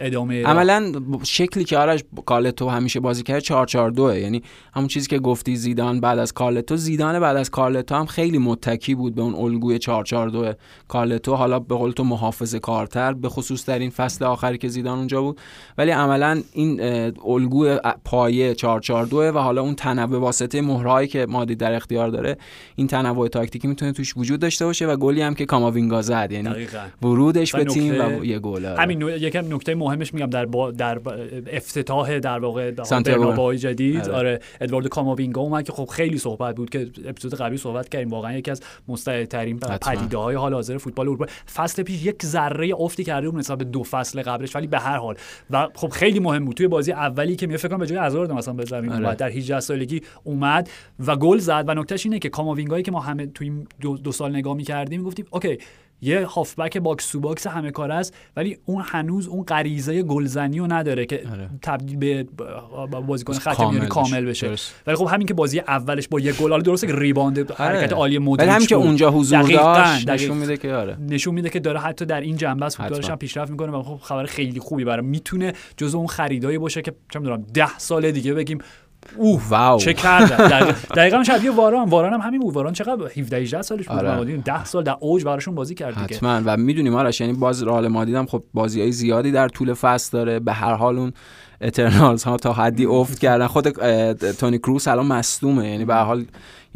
ادامه. 0.00 0.42
عملا 0.70 0.92
شکلی 1.22 1.64
که 1.64 1.78
آرش 1.78 2.04
کارلتو 2.26 2.68
همیشه 2.68 3.00
بازی 3.00 3.22
کرد 3.22 3.38
4 3.38 3.66
4 3.66 3.90
2 3.90 4.16
یعنی 4.16 4.42
همون 4.74 4.88
چیزی 4.88 5.08
که 5.08 5.18
گفتی 5.18 5.56
زیدان 5.56 6.00
بعد 6.00 6.18
از 6.18 6.32
کارلتو. 6.32 6.76
زیدان 6.76 7.20
بعد 7.20 7.36
از 7.36 7.50
کارلتو 7.50 7.94
هم 7.94 8.06
خیلی 8.06 8.38
متکی 8.38 8.94
بود 8.94 9.14
به 9.14 9.22
اون 9.22 9.34
الگوی 9.34 9.78
4 9.78 10.04
4 10.04 10.28
2 10.28 10.52
کارلتو 10.88 11.34
حالا 11.34 11.58
به 11.58 11.74
قول 11.74 11.90
تو 11.90 12.04
محافظه 12.04 12.58
کارتر 12.58 13.12
به 13.12 13.28
خصوص 13.28 13.66
در 13.66 13.78
این 13.78 13.90
فصل 13.90 14.24
آخری 14.24 14.58
که 14.58 14.68
زیدان 14.68 14.98
اونجا 14.98 15.22
بود. 15.22 15.40
ولی 15.78 15.90
عملا 15.90 16.42
این 16.52 16.80
الگوی 17.26 17.78
پایه 18.04 18.54
4 18.54 18.80
4 18.80 19.06
2 19.06 19.16
و 19.16 19.38
حالا 19.38 19.62
اون 19.62 19.74
تنوع 19.74 20.18
واسطه 20.20 20.60
مهرهایی 20.60 21.08
که 21.08 21.26
مادی 21.28 21.54
در 21.54 21.72
اختیار 21.72 22.08
داره 22.08 22.36
این 22.76 22.86
تنوع 22.86 23.28
تاکتیکی 23.28 23.68
می‌تونه 23.68 23.92
توش 23.92 24.16
وجود 24.16 24.40
داشته 24.40 24.64
باشه 24.64 24.86
و 24.86 24.96
گلی 24.96 25.20
هم 25.22 25.34
که 25.34 25.46
کاماوینگا 25.46 26.02
زد 26.02 26.28
یعنی 26.32 26.48
دقیقاً. 26.48 26.78
ورودش 27.02 27.54
به 27.54 27.64
تیم 27.64 27.94
و 28.00 28.24
یه 28.24 28.38
گل 28.38 28.66
آره. 28.66 28.80
همین 28.80 28.98
نوع- 28.98 29.22
یکم 29.22 29.54
نکته 29.54 29.74
مهمش 29.74 30.14
میگم 30.14 30.26
در 30.26 30.46
با 30.56 30.70
در 30.70 31.00
افتتاح 31.52 32.18
در 32.18 32.38
واقع. 32.38 32.70
برنابئوی 32.70 33.58
جدید 33.58 34.00
آره. 34.00 34.14
آره 34.14 34.40
ادواردو 34.60 34.88
کاماوینگا 34.88 35.40
اومد 35.40 35.64
که 35.64 35.72
خب 35.72 35.84
خیلی 35.84 36.18
صحبت 36.18 36.56
بود 36.56 36.70
که 36.70 36.90
اپیزود 37.04 37.34
قبلی 37.34 37.56
صحبت 37.56 37.88
کردیم 37.88 38.10
واقعا 38.10 38.32
یکی 38.32 38.50
از 38.50 38.62
مستعدترین. 38.88 39.58
پدیده 39.58 40.18
های 40.18 40.36
حال 40.36 40.54
حاضر 40.54 40.78
فوتبال 40.78 41.08
اروپا 41.08 41.26
فصل 41.54 41.82
پیش 41.82 42.06
یک 42.06 42.22
ذره 42.24 42.70
افتی 42.78 43.04
کرده 43.04 43.30
بود 43.30 43.38
نسبت 43.38 43.58
به 43.58 43.64
دو 43.64 43.82
فصل 43.82 44.22
قبلش 44.22 44.56
ولی 44.56 44.66
به 44.66 44.78
هر 44.78 44.96
حال 44.96 45.16
و 45.50 45.68
خب 45.74 45.88
خیلی 45.88 46.20
مهم 46.20 46.44
بود 46.44 46.56
توی 46.56 46.68
بازی 46.68 46.92
اولی 46.92 47.36
که 47.36 47.46
می 47.46 47.56
فکر 47.56 47.68
کنم 47.68 47.78
به 47.78 47.86
جای 47.86 47.98
هازارد 47.98 48.32
مثلا 48.32 48.54
به 48.54 48.64
زمین 48.64 48.92
آره. 48.92 49.04
اومد 49.04 49.16
در 49.16 49.30
18 49.30 49.60
سالگی 49.60 50.00
اومد 50.24 50.70
و 51.06 51.16
گل 51.16 51.38
زد 51.38 51.64
و 51.68 51.74
نکتهش 51.74 52.06
اینه 52.06 52.18
که 52.18 52.28
کاماوینگایی 52.28 52.82
که 52.82 52.92
ما 52.92 53.00
همه 53.00 53.26
توی 53.26 53.52
دو, 53.80 53.96
دو 53.96 54.12
سال 54.12 54.36
نگاه 54.36 54.54
می‌کردیم 54.54 55.02
گفتیم 55.02 55.26
OK 55.30 55.58
یه 56.00 56.26
هافبک 56.26 56.78
box 56.78 57.10
to 57.10 57.20
box 57.20 57.46
همه 57.46 57.70
کار 57.70 57.92
است 57.92 58.14
ولی 58.36 58.58
اون 58.64 58.82
هنوز 58.86 59.28
اون 59.28 59.44
غریزه 59.44 60.02
گلزنی 60.02 60.58
رو 60.58 60.72
نداره 60.72 61.06
که 61.06 61.22
آره. 61.32 61.50
تبدیل 61.62 61.96
به 61.98 62.26
بازیکن 63.06 63.32
خط 63.32 63.56
کامل. 63.56 63.86
کامل 63.86 64.24
بشه 64.24 64.48
درست. 64.48 64.74
ولی 64.86 64.96
خب 64.96 65.08
همین 65.10 65.26
که 65.26 65.34
بازی 65.34 65.60
اولش 65.60 66.08
با 66.08 66.20
یه 66.20 66.32
گل 66.32 66.50
حالا 66.50 66.62
درسته 66.62 66.86
که 66.86 66.94
ریباند 66.96 67.50
حرکت 67.50 67.92
عالی 67.92 68.16
آره. 68.18 68.26
ولی 68.26 68.50
همین 68.50 68.66
که. 68.66 68.74
اونجا 68.74 69.10
حضور 69.10 69.42
داشت. 69.42 70.08
نشون 70.08 70.36
میده 70.36 70.56
که 70.56 70.74
آره 70.74 70.96
نشون 71.00 71.34
میده 71.34 71.50
که 71.50 71.60
داره 71.60 71.80
حتی 71.80 72.04
در 72.04 72.20
این 72.20 72.36
جنبه 72.36 72.66
از 72.66 72.76
فوتبالش. 72.76 73.10
هم 73.10 73.16
پیشرفت 73.16 73.50
می‌کنه 73.50 73.72
و 73.72 73.82
خب 73.82 73.98
خبر 74.02 74.24
خیلی 74.24 74.60
خوبی 74.60 74.84
برای 74.84 75.06
می‌تونه 75.06 75.52
جزو 75.76 75.98
اون 75.98 76.06
خریدایی 76.06 76.58
باشه 76.58 76.82
که 76.82 76.92
چه 77.12 77.18
می‌دونم 77.18 77.42
ده 77.54 77.78
سال 77.78 78.10
دیگه 78.10 78.34
بگیم 78.34 78.58
اوه 79.16 79.42
واو. 79.48 79.78
چه 79.78 79.94
کردن 79.94 80.48
دقیقاً- 80.94 81.26
شبیه 81.26 81.50
واران 81.50 81.88
واران 81.88 82.12
هم 82.12 82.20
همین 82.20 82.40
بود. 82.40 82.54
واران 82.54 82.72
چقدر 82.72 83.04
17 83.16 83.36
18 83.36 83.62
سالش 83.62 83.88
بود؟ 83.88 83.98
آره. 83.98 84.10
آره. 84.10 84.36
10 84.36 84.64
سال 84.64 84.82
در 84.82 84.96
اوج 85.00 85.24
براشون 85.24 85.54
بازی 85.54 85.74
کرد 85.74 85.94
دیگه. 85.94 86.16
حتما. 86.16 86.40
و 86.44 86.56
می‌دونیم 86.56 86.94
آرش 86.94 87.20
یعنی 87.20 87.32
باز 87.32 87.62
رئال 87.62 87.88
مادرید 87.88 88.14
هم 88.14 88.26
خب 88.26 88.42
بازی 88.54 88.80
های 88.80 88.92
زیادی 88.92 89.32
در 89.32 89.48
طول 89.48 89.74
فصل 89.74 90.18
داره. 90.18 90.38
به 90.40 90.52
هر 90.52 90.74
حال 90.74 90.98
اون 90.98 91.12
eternals 91.60 92.22
ها 92.24 92.36
تا 92.36 92.52
حدی 92.52 92.86
افت 92.86 93.18
کردن. 93.18 93.46
خود 93.46 93.68
تونی 94.32 94.58
کروس 94.58 94.88
الان 94.88 95.06
مصدومه. 95.06 95.70
یعنی 95.70 95.84
به 95.84 95.94
هر 95.94 96.02
حال 96.04 96.24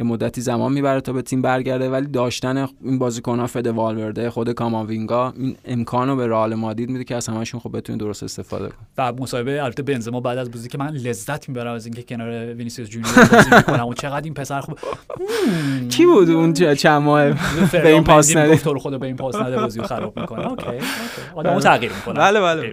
یه 0.01 0.07
مدتی 0.07 0.41
زمان 0.41 0.73
می‌بره 0.73 1.01
تا 1.01 1.13
به 1.13 1.23
تیم 1.23 1.43
برگرده 1.43 1.91
ولی 1.91 2.07
داشتن 2.07 2.69
این 2.85 2.99
بازیکن 2.99 3.39
ها 3.39 3.47
فده 3.47 3.67
والورده 3.67 4.31
خود 4.31 4.53
کاماوینگا 4.53 5.33
این 5.37 5.57
امکان 5.65 6.09
رو 6.09 6.17
به 6.17 6.27
رئال 6.27 6.55
مادرید 6.55 6.91
میده 6.91 7.05
که 7.05 7.17
از 7.17 7.29
همشون 7.29 7.61
خب 7.61 7.77
بتونه 7.77 7.99
درست 7.99 8.23
استفاده 8.23 8.69
کنه 8.69 9.09
و 9.09 9.13
مصاحبه 9.23 9.63
البته 9.63 9.83
بنزما 9.83 10.21
بعد 10.21 10.39
از 10.39 10.51
بازی 10.51 10.69
که 10.69 10.79
من 10.79 10.91
لذت 10.91 11.49
می‌برم 11.49 11.75
از 11.75 11.87
اینکه 11.87 12.03
کنار 12.03 12.55
وینیسیوس 12.55 12.89
جونیور 12.89 13.29
بازی 13.33 13.51
می‌کنم 13.57 13.87
و 13.87 13.95
چقدر 13.95 14.25
این 14.25 14.35
پسر 14.35 14.61
خوب 14.61 14.79
کی 15.93 16.07
بود 16.07 16.31
اون 16.31 16.53
چند 16.75 17.03
ماه 17.03 17.31
به 17.73 17.93
این 17.93 18.05
پاس 18.05 18.37
نده. 18.37 18.57
خدا 18.57 18.99
به 18.99 19.07
این 19.07 19.17
پاس 19.17 19.37
نده 19.37 19.57
بازی 19.57 19.83
خراب 19.83 20.21
می‌کنه. 20.21 20.47
OK 20.47 20.67
OK. 20.67 20.85
آدمو 21.35 21.61
تغییر 21.61 21.93
می‌کنه. 21.93 22.15
بله 22.21 22.41
بله. 22.41 22.73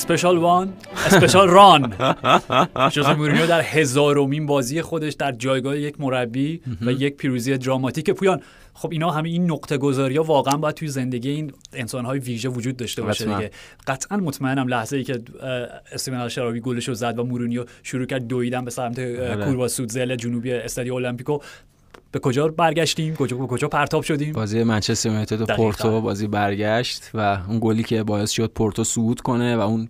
special 0.00 0.38
one 0.38 0.72
special 1.06 1.48
one 1.48 1.94
ژوزه 2.90 3.14
مورینیو 3.14 3.46
در 3.46 3.60
هزارمین 3.60 4.46
بازی 4.46 4.82
خودش 4.82 5.12
در 5.12 5.32
جایگاه 5.32 5.78
یک 5.78 6.00
مربی 6.00 6.60
و 6.82 6.92
یک 6.92 7.16
پیروزی 7.16 7.58
دراماتیک 7.58 8.10
پویان. 8.10 8.40
خب 8.74 8.88
اینا 8.92 9.10
همه 9.10 9.28
این 9.28 9.50
نقطه 9.50 9.78
گذاری 9.78 10.16
ها 10.16 10.22
واقعا 10.22 10.56
باید 10.56 10.74
توی 10.74 10.88
زندگی 10.88 11.30
این 11.30 11.52
انسان 11.72 12.04
های 12.04 12.18
ویژه 12.18 12.48
وجود 12.48 12.76
داشته 12.76 13.02
باشه. 13.02 13.24
دیگه. 13.24 13.50
قطعا 13.86 14.18
مطمئنم 14.18 14.68
لحظه 14.68 14.96
ای 14.96 15.04
که 15.04 15.20
استیون 15.92 16.20
الشراوی 16.20 16.60
گلش 16.60 16.88
رو 16.88 16.94
زد 16.94 17.18
و 17.18 17.24
مورینیو 17.24 17.64
شروع 17.82 18.06
کرد 18.06 18.26
دویدن 18.26 18.64
به 18.64 18.70
سمت 18.70 18.98
آره. 18.98 19.44
curva 19.44 19.68
sud 19.68 19.92
ضلع 19.92 20.16
جنوبی 20.16 20.52
استادیو 20.52 20.94
المپیکو. 20.94 21.38
به 22.12 22.18
کجا 22.18 22.48
برگشتیم 22.48 23.16
کجا 23.16 23.36
به 23.36 23.46
کجا 23.46 23.68
پرتاب 23.68 24.02
شدیم 24.02 24.32
بازی 24.32 24.62
منچستر 24.62 25.08
یونایتد 25.08 25.40
و. 25.40 25.46
پورتو 25.46 26.00
بازی 26.00 26.26
برگشت 26.26 27.10
و 27.14 27.38
اون 27.48 27.58
گلی 27.62 27.82
که 27.82 28.02
باعث 28.02 28.30
شد 28.30 28.52
پورتو 28.54 28.84
صعود 28.84 29.20
کنه 29.20 29.56
و 29.56 29.60
اون 29.60 29.88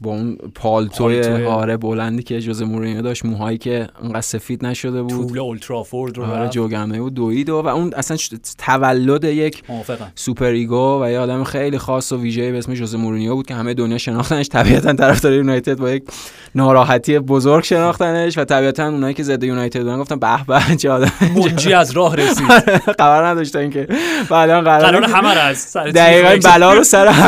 با 0.00 0.10
اون 0.10 0.36
پالتوی. 0.54 1.44
آره 1.44 1.76
بلندی 1.76 2.22
که 2.22 2.40
ژوزه 2.40 2.62
مورینیو 2.62 3.02
داشت 3.02 3.24
موهایی 3.24 3.58
که 3.58 3.88
انقدر 4.02 4.20
سفید 4.20 4.66
نشده 4.66 5.02
بود. 5.02 5.28
طول 5.28 5.38
اولدترافورد 5.38 6.18
رو 6.18 6.24
آره. 6.24 6.48
جوگرنه 6.48 7.00
و 7.00 7.10
دوید 7.10 7.50
و, 7.50 7.62
و 7.62 7.66
اون 7.68 7.92
اصلا 7.96 8.16
تولد 8.58 9.24
یک 9.24 9.62
موافقم. 9.68 10.12
super 10.14 10.44
ego 10.44 11.02
و 11.02 11.10
یه 11.10 11.18
آدم 11.18 11.44
خیلی 11.44 11.78
خاص 11.78 12.12
و 12.12 12.20
ویژه 12.20 12.52
به 12.52 12.58
اسم 12.58 12.74
ژوزه 12.74 12.94
مورینیو 12.94 13.34
بود 13.34 13.46
که 13.46 13.54
همه 13.54 13.74
دنیا 13.74 13.98
شناختنش. 13.98 14.48
طبیعتا 14.48 14.92
طرفدار 14.92 15.32
یونایتد 15.32 15.78
با 15.78 15.90
یک 15.90 16.04
ناراحتی 16.54 17.18
بزرگ 17.18 17.64
شناختنش 17.64 18.38
و 18.38 18.44
طبیعتا 18.44 18.88
اونایی 18.88 19.14
که 19.14 19.22
ضد 19.22 19.44
یونایتد 19.44 19.80
بودن 19.80 19.98
گفتن 19.98 20.18
به 20.18 20.44
به 20.46 20.76
چه 20.76 20.90
آدم 20.90 21.12
منجی 21.36 21.72
از 21.72 21.90
راه 21.90 22.16
رسید. 22.16 22.48
خبر 22.98 23.26
نداشتن 23.26 23.70
که 23.70 23.88
بعدا 24.30 24.60
قرار 24.60 25.00
قرار 25.00 25.04
همه 25.04 25.28
از 25.28 25.58
سر 25.58 25.88
دقیقا 25.88 26.50
بلا 26.50 26.72
رو 26.72 26.84
سر 26.84 27.12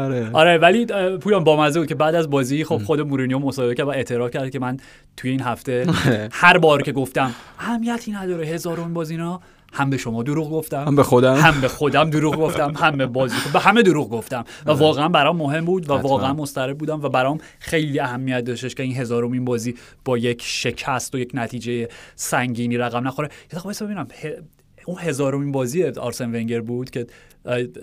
آره. 0.00 0.30
آره 0.32 0.58
ولی 0.58 0.86
پویان 1.20 1.44
بامزه 1.44 1.80
بود 1.80 1.88
که 1.88 1.94
بعد 1.94 2.14
از 2.14 2.30
بازی 2.30 2.64
خب 2.64 2.78
خود 2.78 3.00
مورینیو 3.00 3.38
مصاحبه 3.38 3.74
کرد 3.74 3.86
و 3.86 3.90
اعتراف 3.90 4.30
کرد 4.30 4.50
که 4.50 4.58
من 4.58 4.76
توی 5.16 5.30
این 5.30 5.40
هفته 5.40 5.86
هر 6.32 6.58
بار 6.58 6.82
که 6.82 6.92
گفتم 6.92 7.34
اهمیتی 7.58 8.12
نداره 8.12 8.46
هزارون 8.46 8.94
بازی 8.94 9.14
اینا 9.14 9.40
هم 9.72 9.90
به 9.90 9.96
شما 9.96 10.22
دروغ 10.22 10.46
هم 10.46 10.52
گفتم 10.52 10.96
به 10.96 11.02
خودم. 11.02 11.34
هم 11.34 11.60
به 11.60 11.68
خودم 11.68 12.10
دروغ 12.10 12.36
گفتم 12.36 12.72
هم 12.76 12.96
به 12.96 13.06
بازی 13.06 13.36
به 13.52 13.60
همه 13.60 13.82
دروغ 13.82 14.10
گفتم. 14.10 14.44
و 14.66 14.70
واقعا 14.70 15.08
برام 15.08 15.36
مهم 15.36 15.64
بود 15.64 15.90
و. 15.90 15.92
واقعا 15.92 16.32
مضطرب 16.32 16.78
بودم 16.78 17.02
و 17.02 17.08
برام 17.08 17.38
خیلی 17.58 18.00
اهمیت 18.00 18.40
داشتش 18.40 18.74
که 18.74 18.82
این 18.82 18.96
هزارمین 18.96 19.44
بازی 19.44 19.74
با 20.04 20.18
یک 20.18 20.42
شکست 20.44 21.14
و 21.14 21.18
یک 21.18 21.30
نتیجه 21.34 21.88
سنگینی 22.14 22.76
رقم 22.76 23.08
نخوره. 23.08 23.28
یه 23.52 23.58
دقیقه 23.58 23.84
ببینم 23.84 24.06
اون 24.90 24.98
هزارمین 25.00 25.52
بازی 25.52 25.84
آرسن 25.84 26.34
ونگر 26.34 26.60
بود 26.60 26.90
که 26.90 27.06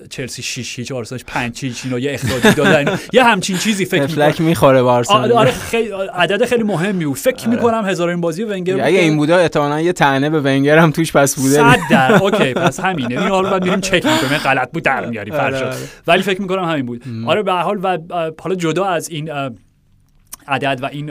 چلسی 0.09 0.41
6 0.41 0.79
هیچ 0.79 0.91
آرسنالش 0.91 1.23
5 1.27 1.65
هیچ 1.65 1.81
اینا 1.85 1.99
یه 1.99 2.13
اخراجی 2.13 2.55
دادن. 2.55 2.97
یه 3.13 3.23
همچین 3.23 3.57
چیزی 3.57 3.85
فکر 3.85 4.07
فلک 4.07 4.41
می‌خوره 4.41 4.79
آره 4.81 4.81
آرسنال 4.81 5.31
آره 5.31 5.51
خیلی 5.51 5.89
عدد 6.13 6.45
خیلی 6.45 6.63
مهمی 6.63 7.05
بود. 7.05 7.17
فکر 7.17 7.49
می‌کنم 7.49 7.85
هزارمین 7.85 8.21
بازی 8.21 8.43
ونگر 8.43 8.81
اگه 8.81 8.99
این 8.99 9.17
بوده 9.17 9.35
احتمالاً 9.35 9.81
یه 9.81 9.93
تنه 9.93 10.29
به 10.29 10.39
ونگر 10.39 10.77
هم 10.77 10.91
توش 10.91 11.11
پس 11.11 11.35
بوده. 11.35 11.55
صد 11.55 11.79
در. 11.91 12.23
اوکی 12.23 12.53
پس 12.53 12.79
همینه. 12.79 13.21
این 13.21 13.29
حالا 13.29 13.49
بعد 13.49 13.63
میریم 13.63 13.81
چک 13.81 14.05
می‌کنیم. 14.05 14.37
غلط 14.37 14.71
بود 14.71 14.83
در 14.83 15.05
میاریم 15.05 15.33
آره، 15.33 15.57
آره. 15.57 15.75
ولی 16.07 16.23
فکر 16.23 16.41
می‌کنم 16.41 16.63
همین 16.63 16.85
بود. 16.85 17.03
آره 17.25 17.43
به 17.43 17.51
هر 17.53 17.61
حال 17.61 17.79
و 17.83 17.97
حالا 18.39 18.55
جدا 18.55 18.85
از 18.85 19.09
این 19.09 19.29
عدد 20.47 20.79
و 20.81 20.85
این 20.85 21.05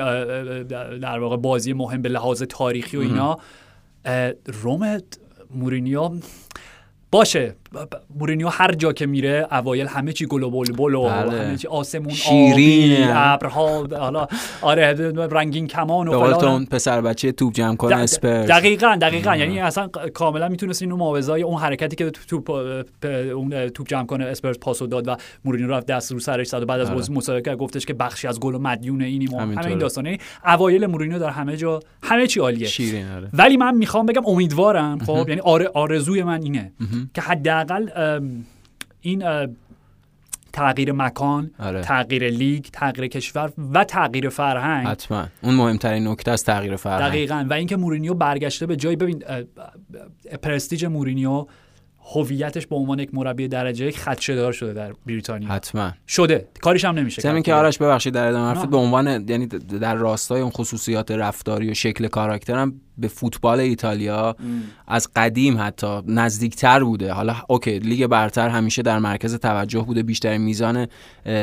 در 0.99 1.19
واقع 1.19 1.37
بازی 1.37 1.73
مهم 1.73 2.03
به 2.03 2.09
لحاظ 2.09 2.43
تاریخی 2.43 2.97
و 2.97 3.01
اینا 3.01 3.39
روم 4.63 4.99
مورینیو. 5.51 6.21
باشه. 7.11 7.55
مورینیو 8.19 8.49
هر 8.49 8.73
جا 8.73 8.93
که 8.93 9.07
میره 9.07 9.49
اوایل 9.53 9.87
همه 9.87 10.13
چی 10.13 10.27
گل 10.27 10.43
و 10.43 10.51
بلبل 10.51 10.95
و 10.95 11.03
بله. 11.03 11.43
همه 11.43 11.57
چی 11.57 11.69
آسمون. 11.69 12.15
آبی 12.31 12.97
ابرها 13.09 13.87
حالا 13.99 14.27
آره 14.63 15.13
رنگین 15.31 15.67
کمان 15.67 16.09
و 16.09 16.19
فلان. 16.19 16.45
اون 16.45 16.65
پسر 16.65 17.01
بچه 17.01 17.33
توپ 17.33 17.53
جمع 17.53 17.77
کن 17.77 17.89
د- 17.89 17.93
اسپرز. 17.93 18.51
دقیقا 18.51 18.99
دقیقا. 19.01 19.37
یعنی 19.37 19.61
اصلا 19.61 19.89
کاملا 20.15 20.49
می‌تونست 20.49 20.83
اینو 20.83 20.97
معاوضای 20.97 21.43
اون 21.43 21.61
حرکتی 21.61 21.97
که 21.97 22.11
تو 22.11 22.21
توپ 22.29 22.51
اون 23.35 23.69
توپ 23.69 23.89
جمع 23.89 24.07
کنه 24.07 24.25
اسپرز 24.25 24.59
پاسو 24.59 24.87
داد 24.87 25.09
و 25.09 25.17
مورینیو 25.45 25.71
رفت 25.71 25.87
دست 25.87 26.13
رو 26.13 26.19
سرش 26.19 26.47
زد 26.49 26.63
و 26.63 26.67
بعد 26.67 26.81
از 26.81 26.87
آره. 26.87 26.97
بازی 26.97 27.13
مصاحبه 27.13 27.43
کرد، 27.43 27.57
گفتش 27.59 27.87
که 27.87 27.95
بخشی 27.95 28.29
از 28.29 28.41
گل 28.41 28.55
و 28.55 28.59
مدیون 28.59 29.03
اینیم 29.03 29.35
و 29.35 29.39
همه. 29.41 29.67
این 29.67 29.79
داستانه. 29.79 30.19
اوایل 30.47 30.87
مورینیو 30.87 31.19
در 31.19 31.31
همه 31.31 31.57
جا 31.57 31.81
همه 32.03 32.27
چی 32.27 32.41
عالیه. 32.41 32.69
آره. 33.17 33.29
ولی 33.33 33.57
من 33.57 33.75
می‌خوام 33.75 34.07
بگم 34.07 34.23
امیدوارم 34.27 34.99
خب 34.99 35.25
یعنی 35.29 35.41
آر- 35.41 35.71
آرزوی 35.75 36.23
من 36.23 36.43
اینه 36.43 36.73
که 37.15 37.21
حداقل 37.61 38.21
این 39.01 39.23
تغییر 40.57 40.93
مکان 40.93 41.51
آره. 41.59 41.81
تغییر 41.81 42.29
لیگ 42.29 42.65
تغییر 42.73 43.09
کشور 43.09 43.53
و 43.75 43.85
تغییر 43.85 44.29
فرهنگ. 44.29 44.87
حتما. 44.87 45.27
اون 45.43 45.55
مهمترین 45.55 46.09
نکته 46.09 46.31
از 46.31 46.45
تغییر 46.45 46.77
فرهنگ. 46.77 47.11
دقیقا. 47.11 47.47
و 47.51 47.53
اینکه 47.53 47.77
مورینیو 47.77 48.15
برگشته 48.15 48.67
به 48.67 48.77
جای 48.77 48.97
ببین 48.97 49.25
پرستیژ 50.43 50.85
مورینیو 50.85 51.47
هویتش 52.15 52.67
به 52.67 52.77
عنوان 52.77 52.99
یک 52.99 53.15
مربی 53.15 53.49
درجه 53.49 53.87
یک 53.87 53.99
خدشه 53.99 54.35
دار 54.35 54.53
شده 54.53 54.73
در 54.73 54.93
بریتانیا. 55.07 55.49
حتما. 55.49 55.91
شده. 56.09 56.49
کاریش 56.63 56.85
هم 56.85 56.95
نمیشه 56.95 57.23
کرد. 57.23 57.43
که 57.43 57.55
آرش 57.55 57.79
ببخشید 57.79 58.15
در 58.15 58.27
ادامه. 58.27 58.67
به 58.67 58.77
عنوان 58.77 59.07
یعنی 59.29 59.47
در 59.47 59.95
راستای 59.95 60.41
اون 60.41 60.51
خصوصیات 60.51 61.11
رفتاری 61.11 61.71
و 61.71 61.75
شکل 61.75 62.09
کاراکتر 62.09 62.59
هم 62.59 62.81
به 62.99 63.09
فوتبال 63.09 63.61
ایتالیا 63.61 64.37
از 64.87 65.09
قدیم 65.17 65.57
حتی 65.61 66.03
نزدیکتر 66.07 66.85
بوده. 66.85 67.13
حالا 67.13 67.37
OK 67.49 67.79
لیگ 67.79 68.07
برتر 68.07 68.49
همیشه 68.49 68.83
در 68.83 68.99
مرکز 68.99 69.35
توجه 69.35 69.81
بوده 69.81 70.03
بیشتر 70.03 70.39
میزان 70.39 70.87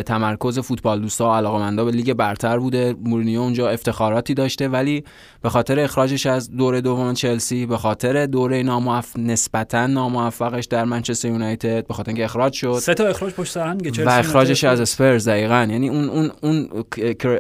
تمرکز 0.06 0.60
فوتبال 0.60 1.02
دوستا 1.02 1.30
و 1.30 1.34
علاقمندا 1.34 1.86
به 1.86 1.92
لیگ 1.92 2.14
برتر 2.14 2.60
بوده. 2.60 2.96
مورینیو 3.04 3.42
اونجا 3.42 3.70
افتخاراتی 3.70 4.34
داشته 4.34 4.68
ولی 4.68 5.04
به 5.42 5.50
خاطر 5.50 5.80
اخراجش 5.80 6.26
از 6.26 6.52
دوره 6.52 6.82
دوم 6.82 7.14
چلسی 7.14 7.66
به 7.66 7.78
خاطر 7.78 8.26
دوره 8.26 8.64
ناموفق 8.64 9.20
نسبتا 9.20 9.88
ناموفقش 9.88 10.66
در 10.66 10.86
منچستر 10.86 11.28
یونایتد 11.28 11.88
به 11.88 11.94
خاطر 11.94 12.10
اینکه 12.10 12.26
اخراج 12.26 12.54
شد. 12.54 12.80
سه 12.82 12.94
تا 12.94 13.08
اخراج 13.08 13.34
پشت 13.34 13.52
سر 13.52 13.68
هم 13.68 13.78
و 14.06 14.10
اخراجش 14.10 14.64
از 14.64 14.80
اسپرز 14.80 15.28
دقیقاً. 15.28 15.68
یعنی 15.70 15.90
اون 15.90 16.10
اون 16.10 16.32
اون 16.42 16.70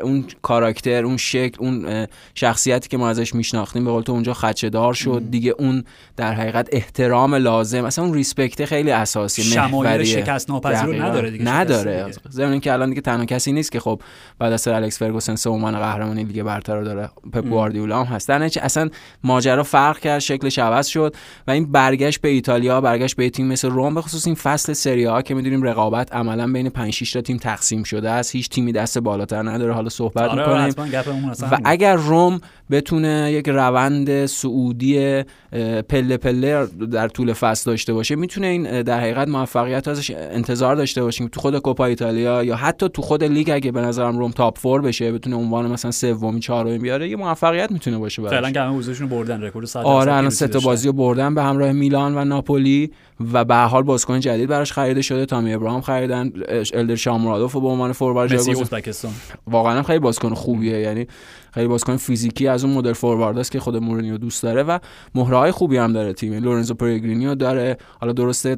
اون 0.03 0.25
کاراکتر 0.41 1.05
اون 1.05 1.17
شکل 1.17 1.57
اون 1.59 2.07
شخصیتی 2.35 2.89
که 2.89 2.97
ما 2.97 3.09
ازش 3.09 3.35
میشناختیم 3.35 3.85
به 3.85 3.91
قول 3.91 4.02
تو 4.03 4.11
اونجا 4.11 4.33
خدشه‌دار 4.33 4.93
شد. 4.93 5.23
دیگه 5.29 5.55
اون 5.59 5.83
در 6.17 6.33
حقیقت 6.33 6.69
احترام 6.71 7.35
لازم 7.35 7.85
اصلا 7.85 8.05
اون 8.05 8.13
ریسپکت 8.13 8.65
خیلی 8.65 8.91
اساسی 8.91 9.43
شمایل 9.43 10.03
شکست 10.03 10.49
ناپذیر 10.49 11.03
نداره 11.03 11.31
دیگه 11.31 11.47
نداره. 11.47 12.11
زمین 12.29 12.59
که 12.59 12.73
الان 12.73 12.89
دیگه 12.89 13.01
تنها 13.01 13.25
کسی 13.25 13.51
نیست 13.51 13.71
که 13.71 13.79
خب 13.79 14.01
بعد 14.39 14.53
از 14.53 14.61
سر 14.61 14.73
الکس 14.73 14.99
فرگوسن 14.99 15.35
سه 15.35 15.49
عنوان 15.49 15.79
قهرمانی 15.79 16.23
لیگ 16.23 16.43
برتر 16.43 16.75
رو 16.75 16.83
داره. 16.83 17.09
پپ 17.33 17.47
گواردیولا 17.47 18.03
هم 18.03 18.15
هستن 18.15 18.41
اصلا 18.41 18.89
ماجرا 19.23 19.63
فرق 19.63 19.99
کرد 19.99 20.19
شکلش 20.19 20.59
عوض 20.59 20.87
شد 20.87 21.15
و 21.47 21.51
این 21.51 21.71
برگشت 21.71 22.21
به 22.21 22.29
ایتالیا 22.29 22.81
برگشت 22.81 23.15
به 23.15 23.29
تیم 23.29 23.47
مثل 23.47 23.69
روم 23.69 23.95
به 23.95 24.01
خصوص 24.01 24.27
این 24.27 24.35
فصل 24.35 24.73
سری 24.73 25.03
آ 25.03 25.21
که 25.21 25.35
می‌دونیم 25.35 25.63
رقابت 25.63 26.13
عملا 26.13 26.47
بین 26.47 26.69
5 26.69 26.93
6 26.93 27.11
تا 27.11 27.21
تیم 27.21 27.37
تقسیم 27.37 27.83
شده 27.83 28.09
است. 28.09 28.35
هیچ 28.35 28.49
تیمی 28.49 28.71
دست 28.71 28.99
بالاتر 28.99 29.49
نداره. 29.49 29.73
حالا 29.73 29.89
صحبت 29.89 30.29
آره 30.29 30.67
می‌کنیم. 30.67 30.91
و 31.51 31.57
اگر 31.65 31.95
روم 31.95 32.41
بتونه 32.71 33.31
یک 33.31 33.49
روند 33.49 33.92
صعودی 34.27 35.23
پله 35.89 36.17
پله 36.17 36.65
در 36.91 37.07
طول 37.07 37.33
فصل 37.33 37.71
داشته 37.71 37.93
باشه. 37.93 38.15
می‌تونه 38.15 38.47
این 38.47 38.81
در 38.81 38.99
حقیقت 38.99 39.27
موفقیت 39.27 39.87
ازش 39.87 40.11
انتظار 40.11 40.75
داشته 40.75 41.03
باشیم 41.03 41.27
تو 41.27 41.39
خود 41.39 41.57
کوپا 41.57 41.85
ایتالیا 41.85 42.43
یا 42.43 42.55
حتی 42.55 42.89
تو 42.89 43.01
خود 43.01 43.23
لیگ 43.23 43.49
اگه 43.49 43.71
به 43.71 43.81
نظرم 43.81 44.17
روم 44.17 44.31
top 44.31 44.57
four 44.57 44.81
بشه 44.81 45.11
بتونه 45.11 45.35
عنوان 45.35 45.71
مثلا 45.71 45.91
سومی 45.91 46.39
چهارمی 46.39 46.77
بیاره 46.77 47.09
یه 47.09 47.15
موفقیت 47.15 47.71
می‌تونه 47.71 47.97
باشه 47.97 48.21
براش. 48.21 48.33
فعلا 48.33 48.51
که 48.51 48.59
همه 48.59 49.07
بردن 49.07 49.41
رکورد 49.41 49.77
آره 49.77 50.13
الان 50.13 50.29
سه 50.29 50.47
تا 50.47 50.59
بازی 50.59 50.87
رو 50.87 50.93
بردن 50.93 51.35
به 51.35 51.43
همراه 51.43 51.71
میلان 51.71 52.17
و 52.17 52.25
ناپولی 52.25 52.91
و 53.33 53.45
به 53.45 53.55
حال 53.55 53.83
بازیکن 53.83 54.19
جدید 54.19 54.49
براش 54.49 54.71
خریده 54.71 55.01
شده. 55.01 55.25
تامی 55.25 55.53
ابراهام 55.53 55.81
خریدن 55.81 56.31
الدور 56.73 56.95
شومورودوف 56.95 57.53
به 57.55 57.67
عنوان 57.67 57.91
فوروارد 57.91 58.31
واقعا 59.47 59.83
خیلی 59.83 59.99
بازیکن 59.99 60.33
خوبیه 60.33 60.79
یعنی 60.79 61.07
خیلی 61.53 61.67
بازیکن 61.67 61.97
فیزیکی 61.97 62.47
از 62.47 62.63
اون 62.63 62.73
مدل 62.73 62.93
فوروارد 62.93 63.37
است 63.37 63.51
که 63.51 63.59
خود 63.59 63.75
مورینیو 63.75 64.17
دوست 64.17 64.43
داره 64.43 64.63
و 64.63 64.79
مهره 65.15 65.37
های 65.37 65.51
خوبی 65.51 65.77
هم 65.77 65.93
داره 65.93 66.13
تیم 66.13 66.33
لورنزو 66.33 66.73
پلگرینی 66.73 67.21
رو 67.21 67.35
داره. 67.35 67.77
حالا 67.99 68.13
درسته 68.13 68.57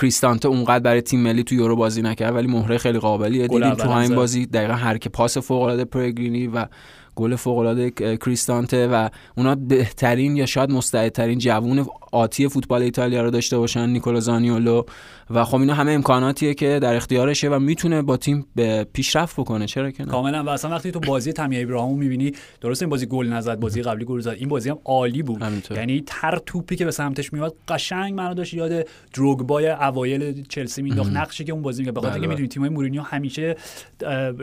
کریستانته 0.00 0.48
اونقدر 0.48 0.78
برای 0.78 1.00
تیم 1.00 1.20
ملی 1.20 1.44
تو 1.44 1.54
یورو 1.54 1.76
بازی 1.76 2.02
نکرد 2.02 2.34
ولی 2.34 2.46
مهره 2.46 2.78
خیلی 2.78 2.98
قابلیه. 2.98 3.48
دیدیم 3.48 3.74
تو 3.74 3.88
همین 3.88 4.16
بازی 4.16 4.46
دقیقا 4.46 4.72
هر 4.72 4.98
که 4.98 5.08
پاس 5.08 5.38
فوق 5.38 5.62
العاده 5.62 5.84
پلگرینی 5.84 6.46
و 6.46 6.66
گل 7.14 7.36
فوق 7.36 7.58
العاده 7.58 7.90
کریستانته 7.90 8.88
و 8.88 9.08
اونا 9.36 9.54
بهترین 9.54 10.36
یا 10.36 10.46
شاید 10.46 10.70
مستعدترین 10.70 11.38
جوون 11.38 11.86
آتی 12.12 12.48
فوتبال 12.48 12.82
ایتالیا 12.82 13.22
رو 13.22 13.30
داشته 13.30 13.58
باشن 13.58 13.88
نیکولا 13.88 14.20
زانیولو. 14.20 14.82
و 15.30 15.44
خب 15.44 15.56
اینا 15.56 15.74
همه 15.74 15.92
امکاناتیه 15.92 16.54
که 16.54 16.78
در 16.82 16.94
اختیارشه 16.94 17.48
و 17.48 17.58
می‌تونه 17.58 18.02
با 18.02 18.16
تیم 18.16 18.46
به 18.54 18.86
پیشرفت 18.92 19.40
بکنه. 19.40 19.66
چرا 19.66 19.90
که 19.90 20.04
نه؟ 20.04 20.10
کاملا. 20.10 20.44
و 20.44 20.48
اصلا 20.48 20.70
وقتی 20.70 20.90
تو 20.90 21.00
بازی 21.00 21.32
تامی 21.32 21.62
ابراهامو 21.62 21.96
می‌بینی 21.96 22.32
درست 22.60 22.82
این 22.82 22.90
بازی 22.90 23.06
گل 23.06 23.26
نزد 23.26 23.60
بازی 23.60 23.82
قبلی 23.82 24.04
گل 24.04 24.20
زد 24.20 24.36
این 24.38 24.48
بازی 24.48 24.70
هم 24.70 24.78
عالی 24.84 25.22
بود. 25.22 25.42
همینطور. 25.42 25.76
یعنی 25.76 26.02
تر 26.06 26.38
توپی 26.46 26.76
که 26.76 26.84
به 26.84 26.90
سمتش 26.90 27.32
میاد 27.32 27.54
قشنگ 27.68 28.14
منو 28.14 28.34
داشت 28.34 28.54
یاد 28.54 28.86
دروگبای 29.14 29.68
اوایل 29.68 30.42
چلسی 30.48 30.82
مینداخت 30.82 31.12
نقشی 31.12 31.44
که 31.44 31.52
اون 31.52 31.62
بازی 31.62 31.82
می‌کرد. 31.82 31.94
بخاطر 31.94 32.12
اینکه 32.12 32.26
بله. 32.26 32.34
می‌دونی 32.34 32.48
تیمای 32.48 32.68
مورینیو 32.68 33.02
همیشه 33.02 33.56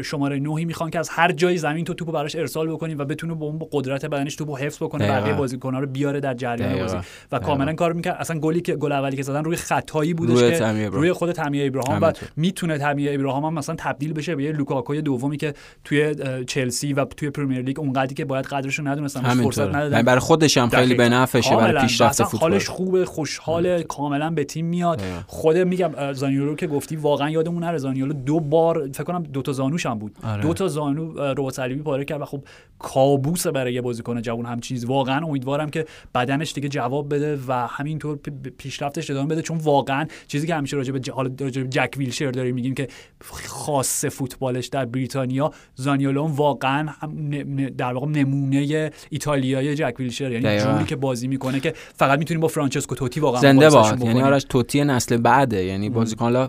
شماره 0.04 0.40
9 0.40 0.66
می‌خوان 0.66 0.90
که 0.90 1.00
از 1.00 1.10
هر 1.10 1.32
جای 1.32 1.58
زمین 1.58 1.86
تو 1.86 1.94
توپو 1.94 2.12
براش 2.12 2.36
ارسال 2.36 2.57
بکنی 2.66 2.96
و 2.96 3.06
بتونه 3.06 3.34
با 3.34 3.46
اون 3.46 3.60
قدرت 3.72 4.06
بدنش 4.06 4.36
توپو 4.36 4.58
حفظ 4.58 4.84
بکنه 4.84 5.08
بقیه 5.08 5.34
بازیکن‌ها 5.34 5.80
رو 5.80 5.88
بیاره 5.88 6.20
در 6.20 6.34
جریان 6.34 6.80
بازی. 6.80 6.98
و 7.32 7.40
کاملا 7.40 7.74
کار 7.74 7.94
می‌کرد. 7.94 8.18
اصلا 8.20 8.40
گلی 8.40 8.62
که 8.62 8.76
گل 8.76 8.92
اولی 8.92 9.18
که 9.18 9.24
زدن 9.24 9.44
روی 9.44 9.56
خطایی 9.56 10.14
بودش 10.14 10.42
روی 10.42 10.58
که 10.58 10.90
روی 10.90 11.14
خود 11.14 11.32
تامی 11.32 11.68
ابراهام 11.68 12.02
و 12.02 12.12
می‌تونه 12.36 12.78
تامی 12.78 13.10
ابراهام 13.10 13.46
هم 13.46 13.54
مثلا 13.54 13.76
تبدیل 13.80 14.14
بشه 14.14 14.36
به 14.36 14.44
یه 14.44 14.52
لوکاکوی 14.52 15.02
دومی 15.02 15.38
که 15.38 15.54
توی 15.84 16.16
چلسی 16.46 16.94
و 16.94 17.06
توی 17.06 17.30
پرمیر 17.30 17.62
لیگ 17.62 17.80
اونقدری 17.80 18.16
که 18.16 18.26
باید 18.26 18.46
قدرش 18.46 18.80
رو 18.80 18.88
ندونستن 18.88 19.22
فرصت 19.22 19.62
ندادن. 19.62 19.92
یعنی 19.92 20.04
برای 20.04 20.20
خودش 20.20 20.58
هم 20.58 20.70
خیلی 20.70 20.96
به 20.96 21.10
نفعشه 21.10 21.56
برای 21.56 21.82
پیشرفت 21.82 22.24
فوتبال. 22.24 22.52
حالش 22.52 22.70
خوبه 22.70 23.06
خوشحال 23.06 23.84
کاملا 23.84 24.30
به 24.30 24.44
تیم 24.44 24.66
میاد. 24.66 25.02
خود 25.28 25.58
میگم 25.58 26.14
زانیولو 26.14 26.56
که 26.56 26.68
گفتی 26.68 26.96
واقعا 26.96 27.30
یادمون 27.30 27.64
نره. 27.64 27.78
زانیولو 27.78 28.14
دو 28.14 28.40
بار 28.40 28.90
فکر 28.94 29.04
کنم 29.04 29.24
دو 29.24 29.42
تا 29.42 29.52
زانوش 29.52 29.86
هم 29.86 30.00
بود. 30.00 30.16
آره. 30.24 30.42
دو 30.42 30.54
تا 30.54 30.68
زانو 30.68 31.20
ربات 31.20 31.54
صلیبی 31.54 31.82
پاره 31.82 32.06
کرد 32.06 32.22
و 32.22 32.26
خب 32.26 32.44
کابوس 32.80 33.48
برای 33.48 33.74
یه 33.74 33.82
بازیکن 33.82 34.22
جوان 34.22 34.46
هم 34.46 34.60
چیز. 34.60 34.86
واقعا 34.86 35.26
امیدوارم 35.26 35.70
که 35.70 35.86
بدنش 36.16 36.54
دیگه 36.54 36.70
جواب 36.70 37.16
بده 37.16 37.40
و 37.48 37.68
همینطور 37.68 38.18
پیشرفتش 38.58 39.10
ادامه 39.10 39.28
بده 39.28 39.42
چون 39.42 39.58
واقعا 39.58 40.06
چیزی 40.28 40.48
که 40.48 40.56
همیشه 40.56 40.78
راجع 40.78 40.92
به 40.92 41.00
جک 41.50 41.94
ویلشر 41.98 42.32
داریم 42.32 42.56
میگیم 42.56 42.74
که 42.74 42.88
خاص 43.46 44.06
فوتبالش 44.06 44.68
در 44.68 44.86
بریتانیا 44.86 45.52
زانیولون 45.76 46.32
واقعا 46.32 46.90
در 47.78 47.94
واقع 47.94 48.08
نمونه 48.08 48.92
ایتالیای 49.10 49.76
جک 49.76 49.96
ویلشر. 50.00 50.32
یعنی 50.32 50.60
جوری 50.60 50.86
که 50.86 50.96
بازی 50.96 51.28
می‌کنه 51.28 51.60
که 51.60 51.74
فقط 51.76 52.20
می‌تونیم 52.20 52.42
با 52.42 52.48
فرانچسکو 52.48 52.96
توتی 52.96 53.20
واقعا 53.20 53.42
زنده 53.42 53.70
باد 53.70 54.02
یعنی 54.02 54.22
آرش 54.22 54.44
توتی 54.44 54.84
نسل 54.84 55.18
بعده. 55.18 55.64
یعنی 55.64 55.90
بازیکن 55.90 56.48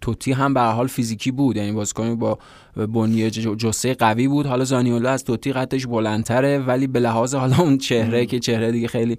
توتی 0.00 0.32
هم 0.32 0.54
به 0.54 0.60
حال 0.60 0.86
فیزیکی 0.86 1.30
بود. 1.30 1.56
یعنی 1.56 1.72
بازیکن 1.72 2.16
با 2.16 2.38
بنیه 2.76 3.30
جسه 3.30 3.94
قوی 3.94 4.28
بود. 4.28 4.46
حالا 4.46 4.64
زانیولو 4.64 5.08
از 5.08 5.24
توتی 5.24 5.52
قدش 5.52 5.86
بلندتره 5.86 6.58
ولی 6.58 6.86
به 6.86 7.00
لحاظ 7.00 7.34
حالا 7.34 7.56
اون 7.56 7.78
چهره 7.78 8.26
که 8.26 8.38
چهره 8.38 8.72
دیگه 8.72 8.88
خیلی 8.88 9.18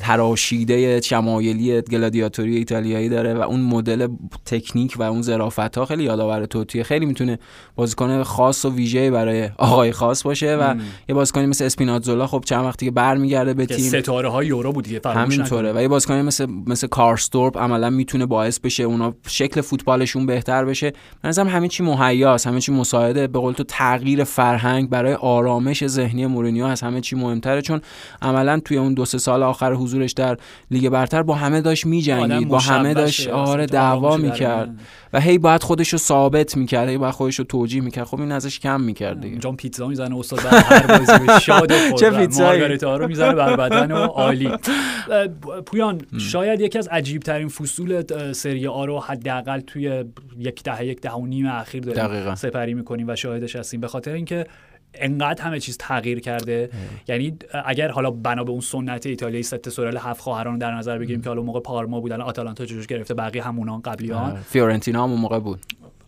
تراشیده 0.00 1.00
شمایلی 1.00 1.80
گلادیاتوری 1.80 2.56
ایتالیایی 2.56 3.08
داره 3.08 3.34
و 3.34 3.40
اون 3.40 3.60
مدل 3.60 4.08
تکنیک 4.46 4.94
و 4.98 5.02
اون 5.02 5.22
ظرافت 5.22 5.78
ها 5.78 5.84
خیلی 5.84 6.04
یادآور 6.04 6.46
توتیه. 6.46 6.82
خیلی 6.82 7.06
می‌تونه 7.06 7.38
بازیکن 7.76 8.22
خاص 8.22 8.64
و 8.64 8.74
ویژه 8.74 9.10
برای 9.10 9.50
آقای 9.58 9.92
خاص 9.92 10.22
باشه 10.22 10.56
و 10.56 10.74
یه 11.08 11.14
بازیکنی 11.14 11.46
مثل 11.46 11.64
اسپیناتزولا 11.64 12.26
خب 12.26 12.42
چند 12.46 12.64
وقتی 12.64 12.86
که 12.86 12.92
برمیگرده 12.92 13.54
به 13.54 13.66
تیم 13.66 13.88
ستاره 13.88 14.28
های 14.28 14.46
یورو 14.46 14.72
بود 14.72 14.84
دیگه 14.84 15.00
همینطوره. 15.04 15.72
و 15.72 15.82
یه 15.82 15.88
بازیکنی 15.88 16.22
مثل 16.22 16.46
مثل 16.66 16.86
کارستورپ 16.86 17.58
عملا 17.58 17.90
می‌تونه 17.90 18.26
باعث 18.26 18.60
بشه 18.60 18.82
اونا 18.82 19.14
شکل 19.26 19.60
فوتبالشون 19.60 20.26
بهتر 20.26 20.64
بشه. 20.64 20.92
مثلا 21.24 21.50
همه 21.50 21.68
چی 21.68 21.82
مهیاست 21.82 22.46
همه 22.46 22.60
چی 22.60 22.72
مساعده. 22.72 23.26
به 23.26 23.38
قول 23.38 23.52
تو 23.52 23.64
تغییر 23.64 24.24
فرهنگ 24.24 24.88
برای 24.88 25.14
آرامش 25.14 25.86
ذهنی 25.86 26.26
مورینیو 26.26 26.64
از 26.64 26.80
همه 26.80 27.00
چی 27.00 27.16
مهمتره 27.16 27.62
چون 27.62 27.80
عملا 28.22 28.60
توی 28.64 28.76
اون 28.76 28.94
دو 28.94 29.04
سه 29.04 29.18
سال 29.18 29.42
آخر 29.42 29.72
حضورش 29.82 30.12
در 30.12 30.36
لیگ 30.70 30.88
برتر 30.88 31.22
با 31.22 31.34
همه 31.34 31.60
داشت 31.60 31.86
میجنگید 31.86 32.48
با 32.48 32.58
همه 32.58 32.94
داشت 32.94 33.28
آره 33.28 33.66
دعوا 33.66 34.16
می‌کرد. 34.16 34.70
و 35.12 35.20
هی 35.20 35.38
باید 35.38 35.62
خودش 35.62 35.88
رو 35.88 35.98
ثابت 35.98 36.56
می‌کرد 36.56 36.88
هی 36.88 36.98
باید 36.98 37.14
خودش 37.14 37.38
رو 37.38 37.44
توجیه 37.44 37.82
می‌کرد. 37.82 38.04
خب 38.04 38.20
این 38.20 38.32
ازش 38.32 38.60
کم 38.60 38.80
می‌کرد 38.80 39.20
دیگه. 39.20 39.38
جان 39.38 39.56
پیتزا 39.56 39.88
می‌زنه 39.88 40.18
استاد 40.18 40.40
هر 40.44 40.98
بازی 40.98 41.40
شاد 41.40 41.72
چه 42.00 42.10
پیتزایی؟ 42.10 42.78
رو 42.78 43.08
می‌زنه 43.08 43.34
بر 43.34 43.56
بدن 43.56 43.92
و 43.92 43.96
عالی. 43.96 44.50
پویان 45.66 46.00
شاید 46.18 46.60
یکی 46.60 46.78
از 46.78 46.88
عجیب 46.88 47.22
ترین 47.22 47.48
فصول 47.48 48.02
سری 48.32 48.66
آ 48.66 48.84
رو 48.84 49.00
حداقل 49.00 49.60
توی 49.60 50.04
یک 50.38 50.62
دهه 50.62 50.86
یک 50.86 51.00
دهه 51.00 51.14
و 51.14 51.26
نیم 51.26 51.46
اخیر 51.46 51.82
داریم 51.82 52.34
سپری 52.34 52.74
می‌کنیم 52.74 53.08
و 53.08 53.16
شاهدش 53.16 53.56
هستیم. 53.56 53.80
به 53.80 53.88
خاطر 53.88 54.12
اینکه 54.12 54.46
انقدر 54.94 55.42
همه 55.42 55.60
چیز 55.60 55.78
تغییر 55.78 56.20
کرده. 56.20 56.70
یعنی 57.08 57.38
اگر 57.64 57.88
حالا 57.88 58.10
بنا 58.10 58.44
به 58.44 58.50
اون 58.50 58.60
سنت 58.60 59.06
ایتالیایی 59.06 59.42
sette 59.42 59.68
sorelle 59.68 59.96
هفت 59.96 60.20
خواهران 60.20 60.58
در 60.58 60.74
نظر 60.74 60.98
بگیریم 60.98 61.22
که 61.22 61.28
حالا 61.28 61.42
موقع 61.42 61.60
پارما 61.60 62.00
بودن 62.00 62.20
آتالانتا 62.20 62.64
جاشو 62.64 62.86
گرفته 62.86 63.14
بقیه 63.14 63.42
همونان 63.42 63.80
قبلیان. 63.80 64.36
فیورنتینا 64.36 65.04
هم 65.04 65.10
موقع 65.10 65.38
بود. 65.38 65.60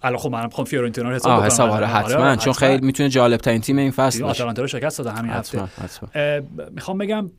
الان 0.03 0.19
خب 0.19 0.31
منم 0.31 0.51
خب 0.51 0.65
فیورنتینا 0.65 1.09
رو 1.09 1.15
حساب 1.15 1.43
حساب 1.43 1.71
آره 1.71 1.87
حتما 1.87 2.25
آره 2.25 2.37
چون 2.37 2.53
خیلی 2.53 2.87
می‌تونه 2.87 3.09
جالب 3.09 3.41
ترین 3.41 3.61
تیم 3.61 3.79
این 3.79 3.91
فصل 3.91 4.25
آتالانتا 4.25 4.63
رو 4.63 4.69
شکست 4.69 4.99
داده 4.99 5.11
همین 5.11 5.33
هفته. 5.33 5.69
می‌خوام 6.71 6.99
بگم 6.99 7.31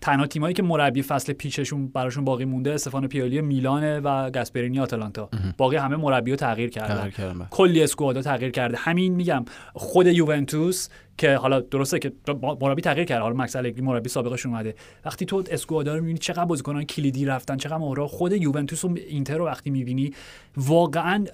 تنها 0.00 0.26
تیمایی 0.26 0.54
که 0.54 0.62
مربی 0.62 1.02
فصل 1.02 1.32
پیششون 1.32 1.88
براشون 1.88 2.24
باقی 2.24 2.44
مونده 2.44 2.72
استفان 2.72 3.08
پیالی 3.08 3.40
میلانه 3.40 4.00
و 4.00 4.30
گاسپرینی 4.30 4.80
آتالانتا. 4.80 5.28
باقی 5.56 5.76
همه 5.76 5.96
مربی 5.96 6.30
رو 6.30 6.36
تغییر 6.36 6.70
کردن 6.70 7.10
کلی 7.50 7.82
اسکوادا 7.82 8.22
تغییر 8.22 8.50
کرده. 8.50 8.76
همین 8.76 9.14
میگم 9.14 9.44
خود 9.74 10.06
یوونتوس 10.06 10.88
که 11.18 11.36
حالا 11.36 11.60
درسته 11.60 11.98
که 11.98 12.12
مربی 12.60 12.82
تغییر 12.82 13.06
کرد. 13.06 13.22
حالا 13.22 13.34
مکس 13.34 13.56
الگری 13.56 13.82
مربی 13.82 14.08
سابقش 14.08 14.46
اومده. 14.46 14.74
وقتی 15.04 15.24
تو 15.24 15.44
اسکوادا 15.50 15.94
رو 15.94 16.00
می‌بینی 16.00 16.18
چقدر 16.18 16.44
بازیکنان 16.44 16.84
کلیدی 16.84 17.24
رفتن 17.24 17.56
چقدر 17.56 17.76
مهره 17.76 18.06
خود 18.06 18.32
یوونتوس 18.32 18.84
و 18.84 18.96
اینتر 19.08 19.36
رو 19.36 19.46
وقتی 19.46 19.70
می‌بینی 19.70 20.12
واقعا 20.56 21.24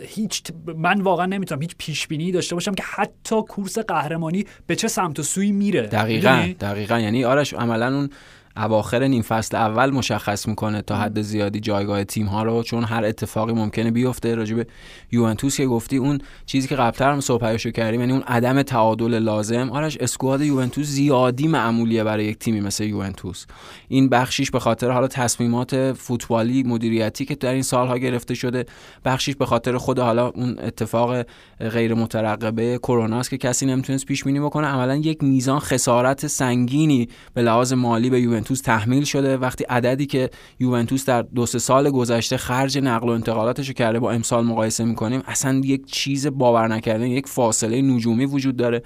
هیچ 0.00 0.42
من 0.76 1.00
واقعا 1.00 1.26
نمی‌تونم 1.26 1.62
هیچ 1.62 1.74
پیش 1.78 2.06
بینی 2.06 2.32
داشته 2.32 2.54
باشم 2.54 2.74
که 2.74 2.82
حتی 2.82 3.42
کورس 3.48 3.78
قهرمانی 3.78 4.44
به 4.66 4.76
چه 4.76 4.88
سمت 4.88 5.18
و 5.18 5.22
سوی 5.22 5.52
میره. 5.52 5.80
دقیقا 5.86 6.52
دقیقا. 6.60 6.98
یعنی 6.98 7.24
آرش 7.24 7.54
عملا 7.54 7.94
اون 7.94 8.10
اواخر 8.56 9.06
نیم 9.06 9.22
فصل 9.22 9.56
اول 9.56 9.90
مشخص 9.90 10.48
می‌کنه 10.48 10.82
تا 10.82 10.96
حد 10.96 11.22
زیادی 11.22 11.60
جایگاه 11.60 12.04
تیم 12.04 12.26
ها 12.26 12.42
رو 12.42 12.62
چون 12.62 12.84
هر 12.84 13.04
اتفاقی 13.04 13.52
ممکنه 13.52 13.90
بیفته. 13.90 14.34
راجب 14.34 14.66
یوونتوس 15.12 15.56
که 15.56 15.66
گفتی 15.66 15.96
اون 15.96 16.18
چیزی 16.46 16.68
که 16.68 16.76
قبلتر 16.76 17.12
هم 17.12 17.20
صحبتشو 17.20 17.70
کردیم 17.70 18.00
یعنی 18.00 18.12
اون 18.12 18.22
عدم 18.22 18.62
تعادل 18.62 19.18
لازم. 19.18 19.70
آرش 19.70 19.96
اسکواد 19.96 20.42
یوونتوس 20.42 20.86
زیادی 20.86 21.48
معمولیه 21.48 22.04
برای 22.04 22.24
یک 22.24 22.38
تیمی 22.38 22.60
مثل 22.60 22.84
یوونتوس. 22.84 23.46
این 23.88 24.08
بخشیش 24.08 24.50
به 24.50 24.58
خاطر 24.58 24.90
حالا 24.90 25.08
تصمیمات 25.08 25.92
فوتبالی 25.92 26.62
مدیریتی 26.62 27.24
که 27.24 27.34
در 27.34 27.52
این 27.52 27.62
سالها 27.62 27.98
گرفته 27.98 28.34
شده 28.34 28.64
بخشیش 29.04 29.36
به 29.36 29.46
خاطر 29.46 29.76
خود 29.76 29.98
حالا 29.98 30.28
اون 30.28 30.58
اتفاق 30.58 31.22
غیر 31.60 31.94
مترقبه 31.94 32.78
کرونا 32.78 33.22
که 33.22 33.38
کسی 33.38 33.66
نمی‌تونست 33.66 34.06
پیش 34.06 34.24
بینی 34.24 34.40
بکنه. 34.40 34.66
عملا 34.66 34.96
یک 34.96 35.22
میزان 35.22 35.58
خسارت 35.58 36.26
سنگینی 36.26 37.08
به 37.34 37.42
لحاظ 37.42 37.72
مالی 37.72 38.10
به 38.10 38.20
یوونتوس 38.20 38.45
تحمیل 38.54 39.04
شده. 39.04 39.36
وقتی 39.36 39.64
عددی 39.64 40.06
که 40.06 40.30
یوونتوس 40.60 41.04
در 41.04 41.22
دو 41.22 41.46
سه 41.46 41.58
سال 41.58 41.90
گذشته 41.90 42.36
خرج 42.36 42.78
نقل 42.78 43.08
و 43.08 43.12
انتقالاتش 43.12 43.70
کرده 43.70 43.98
با 43.98 44.10
امسال 44.10 44.44
مقایسه 44.44 44.84
می‌کنیم 44.84 45.22
اصلا 45.26 45.60
یک 45.64 45.86
چیز 45.86 46.26
باور 46.26 46.68
نکردنی 46.68 47.10
یک 47.10 47.26
فاصله 47.26 47.82
نجومی 47.82 48.26
وجود 48.26 48.56
داره. 48.56 48.82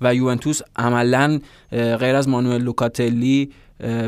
و 0.00 0.14
یوونتوس 0.14 0.60
عملا 0.76 1.40
غیر 1.72 2.14
از 2.14 2.28
مانوئل 2.28 2.62
لوکاتلی 2.62 3.50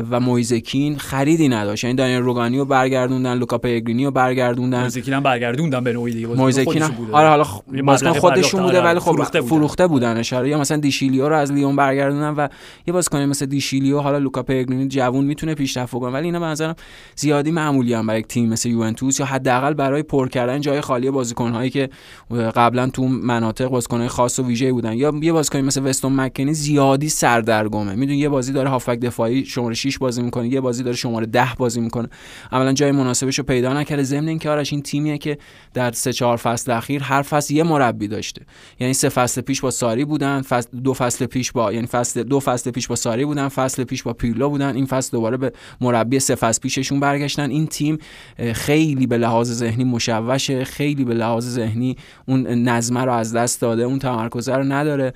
و 0.09 0.19
مویزکین 0.19 0.97
خریدی 0.97 1.49
نداشت. 1.49 1.83
یعنی 1.83 1.95
دانیل 1.95 2.21
روگانی 2.21 2.57
رو 2.57 2.65
برگردوندن 2.65 3.37
لوکا 3.37 3.57
پیگرینی 3.57 4.05
رو 4.05 4.11
برگردوندن. 4.11 4.81
مویزکین 4.81 5.13
هم 5.13 5.23
برگردوندن 5.23 5.83
به 5.83 5.93
نوعی 5.93 6.13
دیگه. 6.13 6.27
مویزکین 6.27 6.81
هم 6.81 6.91
آره 7.11 7.27
حالا 7.29 7.45
بازیکن 7.83 8.13
خودشون 8.13 8.63
بوده 8.63 8.81
ولی 8.81 8.99
خب 8.99 9.11
فروخته, 9.11 9.41
فروخته 9.41 9.87
بودن. 9.87 10.17
اشاره 10.17 10.49
یا 10.49 10.59
مثلا 10.59 10.77
دیشیلیو 10.77 11.29
رو 11.29 11.35
از 11.35 11.51
لیون 11.51 11.75
برگردوندن 11.75 12.43
و 12.43 12.47
یه 12.87 12.93
بازیکن 12.93 13.17
مثل 13.17 13.45
دیشیلیو 13.45 13.99
حالا 13.99 14.17
لوکا 14.17 14.43
پیگرینی 14.43 14.87
جوون 14.87 15.25
می‌تونه 15.25 15.55
پیشرفت 15.55 15.95
بکنه. 15.95 16.11
ولی 16.11 16.25
اینا 16.25 16.39
به 16.39 16.45
نظرم 16.45 16.75
زیادی 17.15 17.51
معمولی 17.51 17.93
هم 17.93 18.07
برای 18.07 18.21
تیم 18.21 18.49
مثل 18.49 18.69
یوونتوس 18.69 19.19
یا 19.19 19.25
حداقل 19.25 19.73
برای 19.73 20.03
پر 20.03 20.27
کردن 20.27 20.61
جای 20.61 20.81
خالی 20.81 21.11
بازیکن 21.11 21.51
هایی 21.51 21.69
که 21.69 21.89
قبلا 22.55 22.87
تو 22.87 23.07
مناطق 23.07 23.67
بازیکن 23.67 24.07
خاص 24.07 24.39
و 24.39 24.43
ویژه‌ای 24.43 24.71
بودن. 24.71 24.93
یا 24.93 25.13
یه 25.21 25.33
بازیکن 25.33 25.61
مثل 25.61 25.83
وستون 25.83 26.15
مکنی 26.15 26.53
زیادی 26.53 27.09
سردرگمه. 27.09 27.95
میدون 27.95 28.15
یه 28.15 28.29
بازی 28.29 28.53
داره 28.53 28.69
هافک 28.69 28.99
دفاعی 28.99 29.45
شماره 29.65 29.75
6 29.75 29.97
بازی 29.97 30.21
می‌کنه 30.21 30.47
یه 30.47 30.61
بازی 30.61 30.83
داره 30.83 30.95
شماره 30.95 31.25
10 31.25 31.55
بازی 31.57 31.81
می‌کنه. 31.81 32.09
عملا 32.51 32.73
جای 32.73 32.91
مناسبش 32.91 33.37
رو 33.37 33.43
پیدا 33.43 33.73
نکرده. 33.73 34.03
ضمن 34.03 34.27
اینکه 34.27 34.49
آرش 34.49 34.73
این 34.73 34.81
تیمیه 34.81 35.17
که 35.17 35.37
در 35.73 35.91
سه 35.91 36.13
چهار 36.13 36.37
فصل 36.37 36.71
اخیر 36.71 37.03
هر 37.03 37.21
فصل 37.21 37.53
یه 37.53 37.63
مربی 37.63 38.07
داشته. 38.07 38.45
یعنی 38.79 38.93
سه 38.93 39.09
فصل 39.09 39.41
پیش 39.41 39.61
با 39.61 39.71
ساری 39.71 40.05
بودن 40.05 40.41
فصل 40.41 40.77
دو 40.77 40.93
فصل 40.93 41.25
پیش 41.25 41.51
با 41.51 41.73
یعنی 41.73 41.87
فصل 41.87 42.23
دو 42.23 42.39
فصل 42.39 42.71
پیش 42.71 42.87
با 42.87 42.95
ساری 42.95 43.25
بودن 43.25 43.47
فصل 43.47 43.83
پیش 43.83 44.03
با 44.03 44.13
پیرلو 44.13 44.49
بودن. 44.49 44.75
این 44.75 44.85
فصل 44.85 45.11
دوباره 45.11 45.37
به 45.37 45.51
مربی 45.81 46.19
سه 46.19 46.35
فصل 46.35 46.61
پیششون 46.61 46.99
برگشتن. 46.99 47.49
این 47.49 47.67
تیم 47.67 47.97
خیلی 48.53 49.07
به 49.07 49.17
لحاظ 49.17 49.51
ذهنی 49.51 49.83
مشوشه 49.83 50.63
خیلی 50.63 51.05
به 51.05 51.13
لحاظ 51.13 51.45
ذهنی 51.45 51.95
اون 52.27 52.47
نظمه 52.47 53.01
رو 53.01 53.11
از 53.11 53.33
دست 53.33 53.61
داده 53.61 53.83
اون 53.83 53.99
تمرکز 53.99 54.49
رو 54.49 54.63
نداره 54.63 55.13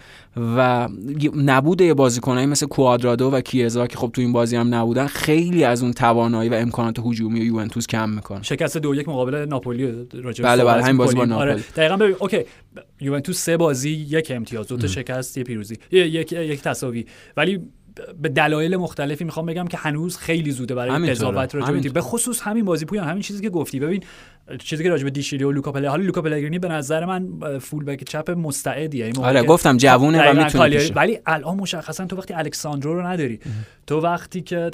و 0.57 0.89
نبوده 1.35 1.85
یه 1.85 1.93
بازیکنایی 1.93 2.45
مثل 2.45 2.65
کوادرادو 2.65 3.29
و 3.29 3.41
کیزا 3.41 3.87
که 3.87 3.97
خب 3.97 4.09
تو 4.13 4.21
این 4.21 4.31
بازی 4.39 4.55
هم 4.55 4.75
نبودن 4.75 5.07
خیلی 5.07 5.63
از 5.63 5.83
اون 5.83 5.93
توانایی 5.93 6.49
و 6.49 6.53
امکانات 6.53 6.99
هجومی 6.99 7.39
یوونتوس 7.39 7.87
کم 7.87 8.09
می‌کنه. 8.09 8.43
شکست 8.43 8.77
دو 8.77 8.95
یک 8.95 9.09
مقابل 9.09 9.45
ناپولی 9.45 10.07
راجع 10.13 10.43
بله 10.43 10.63
بله 10.63 10.83
همین 10.83 10.97
بازی 10.97 11.15
با 11.15 11.25
ناپولی. 11.25 11.51
آره. 11.51 11.63
دقیقاً 11.75 11.97
ببین 11.97 12.15
OK 12.19 12.43
یوونتوس 13.01 13.37
سه 13.37 13.57
بازی 13.57 13.89
یک 13.89 14.31
امتیاز 14.35 14.67
دو 14.67 14.77
تا 14.77 14.87
شکست 14.87 15.37
یه 15.37 15.43
پیروزی 15.43 15.77
یک 15.91 16.31
یک 16.33 16.61
تساوی. 16.61 17.05
ولی 17.37 17.59
به 18.21 18.29
دلایل 18.29 18.77
مختلفی 18.77 19.23
می‌خوام 19.23 19.45
بگم 19.45 19.67
که 19.67 19.77
هنوز 19.77 20.17
خیلی 20.17 20.51
زوده 20.51 20.75
برای 20.75 21.09
قضاوت 21.09 21.55
راجع 21.55 21.89
به 21.89 22.01
خصوص 22.01 22.41
همین 22.41 22.65
بازی 22.65 22.85
پویان 22.85 23.07
همین 23.07 23.21
چیزی 23.21 23.41
که 23.41 23.49
گفتی. 23.49 23.79
ببین 23.79 24.03
چیزی 24.57 24.83
که 24.83 24.89
راجع 24.89 25.03
به 25.03 25.09
دشیلیو 25.09 25.51
لوکا 25.51 25.71
حالا 25.71 25.95
لوکا 25.95 26.21
پلگرینی 26.21 26.59
به 26.59 26.67
نظر 26.67 27.05
من 27.05 27.29
full 27.59 27.83
back 27.83 28.03
چپ 28.03 28.31
مستعدیه. 28.31 29.05
یعنی 29.05 29.23
آره 29.23 29.43
گفتم 29.43 29.77
جوونه 29.77 30.31
و 30.31 30.43
می‌تونه 30.43 30.89
ولی 30.95 31.19
الان 31.25 31.57
مشخصا 31.57 32.05
تو 32.05 32.15
وقتی 32.15 32.33
الکس 32.33 32.60
ساندرو 32.60 32.93
رو 32.93 33.07
نداری 33.07 33.39
تو 33.87 33.99
وقتی 33.99 34.41
که 34.41 34.71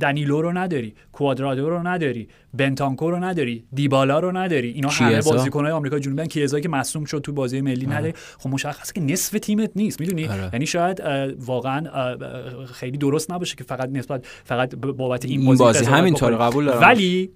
دنیلو 0.00 0.42
رو 0.42 0.52
نداری 0.52 0.94
کوادرادو 1.12 1.70
رو 1.70 1.88
نداری 1.88 2.28
بنتانکو 2.54 3.10
رو 3.10 3.24
نداری 3.24 3.64
دیبالا 3.72 4.18
رو 4.18 4.36
نداری 4.36 4.70
اینا 4.70 4.88
همه 4.88 5.22
بازیکن‌های 5.22 5.72
آمریکا 5.72 5.98
جنوبی 5.98 6.26
کیزایی 6.26 6.62
که 6.62 6.68
مصدوم 6.68 7.04
شد 7.04 7.18
تو 7.18 7.32
بازی 7.32 7.60
ملی 7.60 7.86
نداری. 7.86 8.14
خب 8.38 8.50
مشخصه 8.50 8.92
که 8.92 9.00
نصف 9.00 9.38
تیمت 9.38 9.70
نیست 9.76 10.00
می‌دونی؟ 10.00 10.26
آره. 10.26 10.50
یعنی 10.52 10.66
شاید 10.66 11.02
واقعا 11.40 12.16
خیلی 12.72 12.98
درست 12.98 13.32
نباشه 13.32 13.56
که 13.56 13.64
فقط 13.64 13.88
نسبت 13.92 14.26
فقط 14.44 14.74
بابت 14.74 15.24
این 15.24 15.44
بازی, 15.44 15.58
بازی 15.58 15.84
همینطور 15.84 16.34
قبول 16.36 16.64
دارم. 16.64 16.80
ولی 16.80 17.30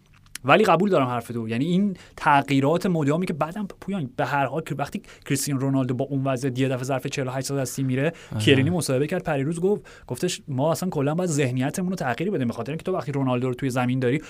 ولی 0.45 0.65
قبول 0.65 0.91
دارم 0.91 1.07
حرف 1.07 1.29
تو. 1.29 1.49
یعنی 1.49 1.65
این 1.65 1.97
تغییرات 2.17 2.87
مدامی 2.87 3.27
که 3.27 3.33
بعدم 3.33 3.67
پویان 3.81 4.11
به 4.17 4.27
هر 4.27 4.47
حال 4.47 4.63
که 4.63 4.75
وقتی 4.75 5.03
کریستیانو 5.27 5.61
رونالدو 5.61 5.95
با 5.95 6.05
اون 6.05 6.25
وضع 6.25 6.51
یه 6.57 6.69
دفعه 6.69 6.85
ظرف 6.85 7.07
48 7.07 7.47
ساعت 7.47 7.61
از 7.61 7.75
تیم 7.75 7.87
میره 7.87 8.13
کیرینی 8.39 8.71
مصاحبه 8.71 9.07
کرد 9.07 9.25
پریروز 9.25 9.61
گفت 9.61 9.83
گفتش 10.07 10.43
ما 10.49 10.73
اصلا 10.73 10.89
کلا 10.89 11.15
باید 11.15 11.31
ذهنیتمون 11.31 11.91
رو 11.91 11.97
تغییر 11.97 12.31
بدیم 12.31 12.47
به 12.49 12.55
خاطر 12.55 12.73
اینکه 12.73 12.85
تو 12.85 12.93
وقتی 12.93 13.13
رونالدو 13.13 13.49
رو 13.49 13.55
توی 13.55 13.71
زمین 13.71 13.99
داری 13.99 14.23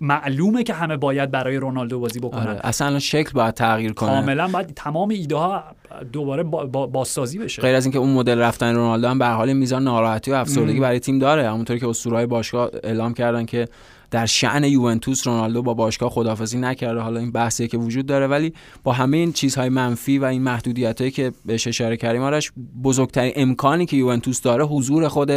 معلومه 0.00 0.62
که 0.62 0.74
همه 0.74 0.96
باید 0.96 1.30
برای 1.30 1.56
رونالدو 1.56 2.00
بازی 2.00 2.20
بکنن. 2.20 2.46
آره. 2.46 2.60
اصلا 2.64 2.98
شکل 2.98 3.32
باید 3.32 3.54
تغییر 3.54 3.92
کنه. 3.92 4.10
کاملا 4.10 4.48
باید 4.48 4.74
تمام 4.74 5.08
ایده 5.08 5.36
ها 5.36 5.64
دوباره 6.12 6.42
با 6.42 6.86
بازسازی 6.86 7.38
بشه. 7.38 7.62
غیر 7.62 7.74
از 7.74 7.84
اینکه 7.84 7.98
اون 7.98 8.10
مدل 8.10 8.38
رفتن 8.38 8.74
رونالدو 8.74 9.08
هم 9.08 9.18
به 9.18 9.26
حال 9.26 9.52
میزان 9.52 9.84
ناراحتی 9.84 10.30
و 10.30 10.34
افسردگی 10.34 10.80
برای 10.80 11.00
تیم 11.00 11.18
داره. 11.18 11.50
همونطوری 11.50 11.80
که 11.80 11.88
اسطورهای 11.88 12.26
باشگاه 12.26 12.70
اعلام 12.84 13.14
کردن 13.14 13.44
که 13.44 13.68
در 14.10 14.26
شعن 14.26 14.64
یوونتوس 14.64 15.26
رونالدو 15.26 15.62
با 15.62 15.74
باشگاه 15.74 16.10
خدافزی 16.10 16.58
نکرده. 16.58 17.00
حالا 17.00 17.20
این 17.20 17.32
بحثی 17.32 17.68
که 17.68 17.78
وجود 17.78 18.06
داره. 18.06 18.26
ولی 18.26 18.52
با 18.82 18.92
همه 18.92 19.16
این 19.16 19.32
چیزهای 19.32 19.68
منفی 19.68 20.18
و 20.18 20.24
این 20.24 20.42
محدودیتایی 20.42 21.10
که 21.10 21.32
بهش 21.44 21.66
اشاره 21.66 21.96
کردیم 21.96 22.22
آرش 22.22 22.52
بزرگترین 22.84 23.32
امکانی 23.36 23.86
که 23.86 23.96
یوونتوس 23.96 24.40
داره 24.40 24.64
حضور 24.64 25.08
خود 25.08 25.30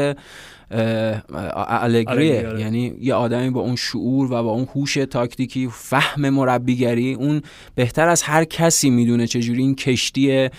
الگریه 1.82 2.48
آره. 2.48 2.62
یعنی 2.62 2.94
یه 3.02 3.14
آدمی 3.14 3.50
با 3.50 3.62
اون 3.62 3.76
شعور 3.76 4.26
و 4.26 4.44
با 4.44 4.52
اون 4.52 4.68
هوش 4.76 4.94
تاکتیکی 4.94 5.70
فهم 5.72 6.30
مربیگری 6.30 7.14
اون 7.14 7.42
بهتر 7.76 8.08
از 8.08 8.22
هر 8.22 8.44
کسی 8.44 8.90
می‌دونه 8.90 9.28
چجوری 9.28 9.62
این 9.62 9.76
کشتی 9.76 10.50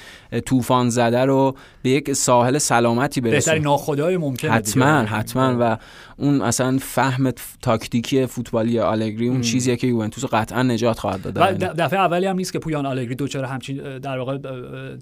طوفان 0.46 0.90
زده 0.90 1.24
رو 1.24 1.56
به 1.82 1.90
یک 1.90 2.12
ساحل 2.12 2.58
سلامتی 2.58 3.20
برسونه. 3.20 3.36
بهترین 3.36 3.62
ناخدای 3.62 4.16
ممکنه 4.16 4.50
حتما 4.50 4.84
حتما. 4.86 5.56
و 5.60 5.76
اون 6.16 6.42
اصلا 6.42 6.78
فهم 6.80 7.32
تاکتیکی 7.62 8.26
فوتبالی 8.26 8.78
آلگری 8.78 9.28
اون 9.28 9.40
چیزیه 9.40 9.76
که 9.76 9.86
یوونتوس 9.86 10.24
قطعا 10.24 10.62
نجات 10.62 10.98
خواهد 10.98 11.32
داد. 11.32 11.58
دفعه 11.58 11.98
اولی 11.98 12.26
هم 12.26 12.36
نیست 12.36 12.52
که 12.52 12.58
پویان 12.58 12.86
آلگری 12.86 13.14
دوچاره 13.14 13.46
همچین 13.46 13.98
در 13.98 14.18
واقع 14.18 14.38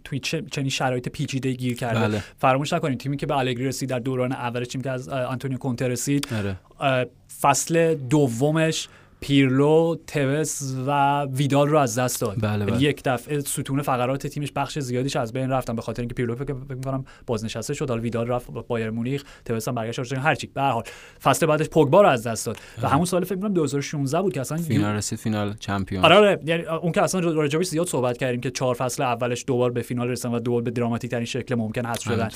توی 0.05 0.19
چنین 0.51 0.69
شرایط 0.69 1.09
پیچیده 1.09 1.53
گیر 1.53 1.77
کرده. 1.77 2.01
بله. 2.01 2.23
فراموش 2.39 2.73
نکنید 2.73 2.99
تیمی 2.99 3.17
که 3.17 3.27
به 3.27 3.35
آلگری 3.35 3.65
رسید 3.65 3.89
در 3.89 3.99
دوران 3.99 4.33
اولش 4.33 4.69
که 4.69 4.91
از 4.91 5.02
آنتونیو 5.09 5.59
کونته 5.59 5.89
رسید 5.89 6.29
آره. 6.35 7.09
فصل 7.41 7.95
دومش 7.95 8.89
پیرلو 9.23 9.97
توز 10.07 10.75
و 10.87 11.23
ویدال 11.25 11.69
رو 11.69 11.79
از 11.79 11.99
دست 11.99 12.21
داد. 12.21 12.37
بله 12.41 12.67
بله. 12.67 12.83
یک 12.83 13.03
دفعه 13.05 13.41
ستون 13.41 13.83
فقرات 13.83 14.27
تیمش 14.27 14.53
بخش 14.53 14.79
زیادیش 14.79 15.17
از 15.17 15.33
بین 15.33 15.51
رفتن. 15.51 15.77
به 15.77 15.83
خاطر 15.83 16.03
اینکه 16.03 16.15
پیرلو 16.15 16.35
فکر 16.35 16.53
می‌کنم 16.53 17.05
بازنشسته 17.27 17.75
شد. 17.75 17.89
حالا 17.89 18.03
ویدال 18.03 18.27
رفت 18.27 18.51
بایرن 18.51 18.91
مونیخ 18.91 19.25
توز 19.45 19.69
هم 19.69 19.75
برگشت 19.75 20.13
هر 20.13 20.35
چی. 20.35 20.47
به 20.47 20.63
هر 20.63 20.71
حال 20.71 20.83
فصل 21.23 21.47
بعدش 21.47 21.69
پوگبا 21.69 22.03
رو 22.03 22.09
از 22.09 22.27
دست 22.27 22.47
داد. 22.47 22.57
و 22.83 22.89
همون 22.89 23.05
سال 23.05 23.25
فکر 23.25 23.37
کنم 23.37 23.53
2016 23.53 24.23
بود 24.23 24.33
که 24.33 24.41
اصلا 24.41 24.59
فینال 24.59 24.95
رسید 24.95 25.19
فینال 25.19 25.55
چمپیون. 25.61 26.05
آره, 26.05 26.17
آره. 26.17 26.41
یعنی 26.45 26.63
اون 26.63 26.93
که 26.93 27.03
اصلا 27.03 27.21
راجبش 27.21 27.67
زیاد 27.67 27.87
صحبت 27.87 28.19
کردیم 28.19 28.41
که 28.41 28.51
چهار 28.51 28.75
فصل 28.75 29.03
اولش 29.03 29.45
دوبار 29.47 29.71
به 29.71 29.83
فینال 29.83 30.09
رسیدن 30.09 30.35
و 30.35 30.39
دوبار 30.39 30.63
به 30.63 30.71
دراماتیک 30.71 31.11
ترین 31.11 31.25
شکل 31.25 31.55
ممکن 31.55 31.87
حذف 31.87 32.03
شدن. 32.03 32.29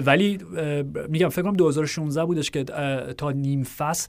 ولی 0.00 0.38
میگم 1.08 1.28
فکر 1.28 1.42
کنم 1.42 1.56
2016 1.56 2.24
بودش 2.24 2.50
که 2.50 2.64
تا 3.18 3.30
نیم 3.30 3.62
فصل 3.62 4.08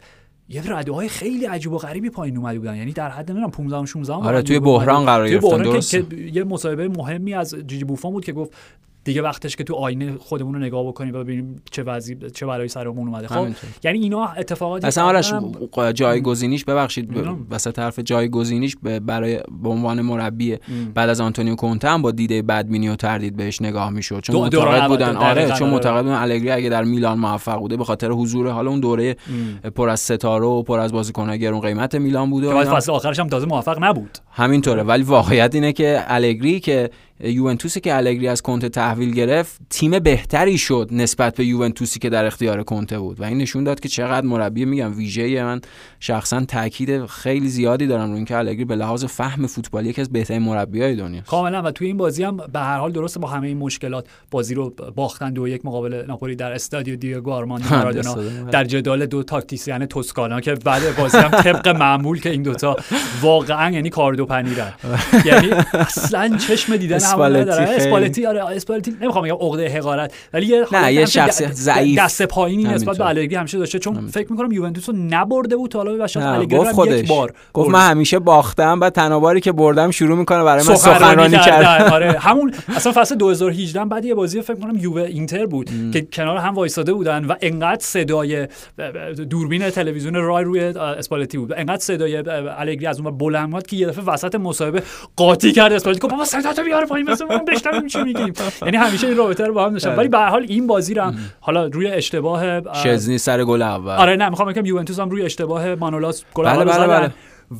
یه 0.49 0.73
رده 0.73 0.91
های 0.91 1.09
خیلی 1.09 1.45
عجیب 1.45 1.71
و 1.71 1.77
غریبی 1.77 2.09
پایین 2.09 2.37
اومده 2.37 2.59
بودن. 2.59 2.75
یعنی 2.75 2.91
در 2.91 3.09
حد 3.09 3.31
نمی‌دونم 3.31 3.51
15 3.51 3.85
16 3.85 4.13
آره 4.13 4.41
توی 4.41 4.59
بحران 4.59 5.05
قرار 5.05 5.29
گرفتن 5.29 5.61
درست 5.61 5.91
که 5.91 6.05
یه 6.33 6.43
مصاحبه 6.43 6.87
مهمی 6.87 7.33
از 7.33 7.55
جیجی 7.67 7.83
بوفون 7.83 8.11
بود 8.11 8.25
که 8.25 8.33
گفت 8.33 8.53
دیگه 9.05 9.21
وقتش 9.21 9.55
که 9.55 9.63
تو 9.63 9.75
آینه 9.75 10.17
خودمون 10.17 10.53
رو 10.53 10.59
نگاه 10.59 10.87
بکنیم 10.87 11.15
و 11.15 11.17
ببینیم 11.17 11.61
چه 11.71 11.83
وضعی 11.83 12.17
چه 12.33 12.45
بلایی 12.45 12.69
سرمون 12.69 13.07
اومده 13.07 13.27
خب. 13.27 13.47
یعنی 13.83 13.99
اینا 13.99 14.25
اتفاقاتی 14.25 14.87
اصلا 14.87 15.03
آرش 15.03 15.33
جایگزینیش 15.93 16.65
ببخشید. 16.65 17.09
وسط 17.49 17.79
حرف 17.79 17.99
جایگزینیش 17.99 18.75
ب- 18.83 18.99
برای 18.99 19.39
به 19.63 19.69
عنوان 19.69 20.01
مربی 20.01 20.57
بعد 20.93 21.09
از 21.09 21.21
آنتونیو 21.21 21.55
کونته 21.55 21.89
هم 21.89 22.01
با 22.01 22.11
دیده 22.11 22.41
بدبینی 22.41 22.89
و 22.89 22.95
تردید 22.95 23.35
بهش 23.35 23.61
نگاه 23.61 23.89
می‌شد 23.89 24.19
چون 24.19 24.35
معتقد 24.35 24.87
بودن 24.87 25.15
آره 25.15 25.45
چون 25.45 25.53
آره. 25.53 25.65
معتقد 25.65 26.01
بودن 26.01 26.15
الگری 26.15 26.51
اگه 26.51 26.69
در 26.69 26.83
میلان 26.83 27.19
موفق 27.19 27.59
بوده 27.59 27.77
به 27.77 27.83
خاطر 27.83 28.09
حضور 28.11 28.49
حالا 28.49 28.69
اون 28.69 28.79
دوره 28.79 29.15
پر 29.75 29.89
از 29.89 29.99
ستاره 29.99 30.45
و 30.45 30.63
پر 30.63 30.79
از 30.79 30.93
بازیکن‌های 30.93 31.39
گرون 31.39 31.59
قیمت 31.59 31.95
میلان 31.95 32.29
بوده 32.29 32.53
و. 32.53 32.75
فصل 32.75 32.91
آخرش 32.91 33.19
هم 33.19 33.27
تازه 33.27 33.45
موفق 33.45 33.83
نبود 33.83 34.17
همینطوره 34.31 34.83
ولی 34.83 35.03
واقعیت 35.03 35.55
اینه 35.55 35.73
که 35.73 36.03
الگری 36.07 36.59
که 36.59 36.89
یوونتوسی 37.19 37.79
که 37.79 37.95
الگری 37.95 38.27
از 38.27 38.41
کنته 38.41 38.69
تحویل 38.69 39.13
گرفت 39.13 39.61
تیم 39.69 39.99
بهتری 39.99 40.57
شد 40.57 40.89
نسبت 40.91 41.35
به 41.35 41.45
یوونتوسی 41.45 41.99
که 41.99 42.09
در 42.09 42.25
اختیار 42.25 42.63
کنته 42.63 42.99
بود. 42.99 43.21
و 43.21 43.23
این 43.23 43.37
نشون 43.37 43.63
داد 43.63 43.79
که 43.79 43.89
چقدر 43.89 44.25
مربی 44.25 44.65
میگم 44.65 44.97
ویژه 44.97 45.43
من. 45.43 45.61
شخصا 45.99 46.45
تاکید 46.45 47.05
خیلی 47.05 47.47
زیادی 47.47 47.87
دارم 47.87 48.09
رو 48.09 48.15
اینکه 48.15 48.37
الگری 48.37 48.65
به 48.65 48.75
لحاظ 48.75 49.05
فهم 49.05 49.47
فوتبالی 49.47 49.89
یکی 49.89 50.01
از 50.01 50.09
بهترین 50.09 50.41
مربیای 50.41 50.95
دنیا 50.95 51.21
کاملا. 51.21 51.61
و 51.61 51.71
توی 51.71 51.87
این 51.87 51.97
بازی 51.97 52.23
هم 52.23 52.37
به 52.37 52.59
هر 52.59 52.77
حال 52.77 52.91
درسته 52.91 53.19
با 53.19 53.27
همه 53.27 53.47
این 53.47 53.57
مشکلات 53.57 54.07
بازی 54.31 54.55
رو 54.55 54.75
باختن. 54.95 55.33
دو 55.33 55.47
یک 55.47 55.65
مقابل 55.65 56.05
ناپولی 56.07 56.35
در 56.35 56.51
استادیو 56.51 56.95
دیگو 56.95 57.31
آرماندو 57.31 57.69
مارادونا 57.75 58.15
در 58.51 58.63
جدال 58.63 59.05
دو 59.05 59.23
تاکتیسیان 59.23 59.85
توسکانا 59.85 60.41
که 60.41 60.53
بعد 60.55 60.97
بازی 60.97 61.17
هم 61.17 61.29
طبق 61.29 61.67
معمول 61.67 62.19
که 62.19 62.29
این 62.29 62.41
دوتا 62.41 62.75
واقعا 63.21 63.71
یعنی 63.71 63.89
کارد 63.89 64.19
و 64.19 64.25
پنیرن. 64.25 64.73
یعنی 65.25 65.49
اصلا 65.73 66.37
چشم 66.37 66.77
دیدن 66.77 67.04
اسپالتی. 67.05 67.49
اسپالتی 67.51 68.25
آره 68.25 68.45
اسپالتی 68.45 68.95
نمی‌خوام 69.01 69.25
بگم 69.25 69.35
عقده 69.35 69.69
حقارت 69.69 70.13
ولی 70.33 70.45
یه 70.45 70.65
نه، 70.71 70.93
یه 70.93 71.05
شخصیت 71.05 71.49
د- 71.49 71.53
ضعیف. 71.53 71.99
دست 71.99 72.21
پایینی 72.21 72.63
نسبت. 72.63 72.97
به 72.97 73.07
الگری 73.07 73.35
همیشه 73.35 73.57
داشته. 73.57 73.79
چون 73.79 74.07
فکر 74.07 74.31
می‌کنم 74.31 74.51
یوونتوس 74.51 74.89
رو 74.89 74.95
نبرده 74.97 75.55
بود 75.55 75.71
تا 75.71 75.79
حالا 75.79 75.93
و 75.93 76.07
نه، 76.15 76.27
الگری 76.27 76.59
گفت 76.59 76.71
خودش 76.71 76.99
یک 76.99 77.07
بار 77.07 77.33
گفت. 77.53 77.69
من 77.69 77.89
همیشه 77.89 78.19
باختم 78.19 78.79
بعد 78.79 78.93
تناباری 78.93 79.41
که 79.41 79.51
بردم 79.51 79.91
شروع 79.91 80.17
می‌کنه 80.17 80.43
برای 80.43 80.67
من 80.67 80.75
سخنرانی 80.75 81.37
کردن. 81.37 81.89
آره 81.95 82.11
همون 82.19 82.53
اصلا 82.75 82.91
فصل 82.91 83.15
2018 83.15 83.85
بعد 83.85 84.05
یه 84.05 84.13
بازی 84.13 84.41
فکر 84.41 84.55
کنم 84.59 84.77
یووه 84.77 85.01
اینتر 85.01 85.45
بود 85.45 85.69
که 85.93 86.01
کنار 86.13 86.37
هم 86.37 86.55
وایساده 86.55 86.93
بودن 86.93 87.25
و 87.25 87.33
انقدر 87.41 87.81
صدای 87.81 88.47
دوربین 89.29 89.69
تلویزیون 89.69 90.15
رای 90.15 90.43
روی 90.43 90.59
اسپالتی 90.59 91.37
بود. 91.37 91.51
و 91.51 91.53
انقدر 91.57 91.81
صدای 91.81 92.17
الگری 92.57 92.87
از 92.87 92.99
اون 92.99 93.17
بلند 93.17 93.49
بود 93.51 93.67
که 93.67 93.75
یه 93.75 93.87
دفعه 93.87 94.03
وسط 94.05 94.35
مصاحبه 94.35 94.83
قاطی 95.15 95.51
کرد 95.51 95.73
اسپالتی. 95.73 95.99
گفت 95.99 96.11
بابا 96.11 96.25
صداتو 96.25 96.63
بیار 96.63 96.85
پایین 96.95 97.09
مثلا 97.09 97.27
من 97.27 97.45
بشنویم 97.45 97.87
چی 97.87 98.03
میگیم. 98.03 98.33
یعنی 98.65 98.77
همیشه 98.77 99.07
این 99.07 99.17
رابطه 99.17 99.45
رو 99.45 99.53
با 99.53 99.65
هم 99.65 99.73
داشتن 99.73 99.95
ولی 99.95 100.07
به 100.07 100.17
حال 100.17 100.45
این 100.49 100.67
بازی 100.67 100.93
رو 100.93 101.03
هم 101.03 101.15
حالا 101.39 101.67
روی 101.67 101.87
اشتباه 101.87 102.45
اه، 102.45 102.83
شزنی 102.83 103.17
سر 103.17 103.43
گل 103.43 103.61
اول. 103.61 103.91
آره 103.91 104.15
نه 104.15 104.29
می‌خوام 104.29 104.51
بگم 104.51 104.65
یوونتوس 104.65 104.99
هم 104.99 105.09
روی 105.09 105.21
اشتباه 105.21 105.75
مانولاس 105.75 106.23
گل 106.33 106.43
بله، 106.43 106.53
اول 106.53 106.87
بله،. 106.87 106.87
بله. 106.87 107.11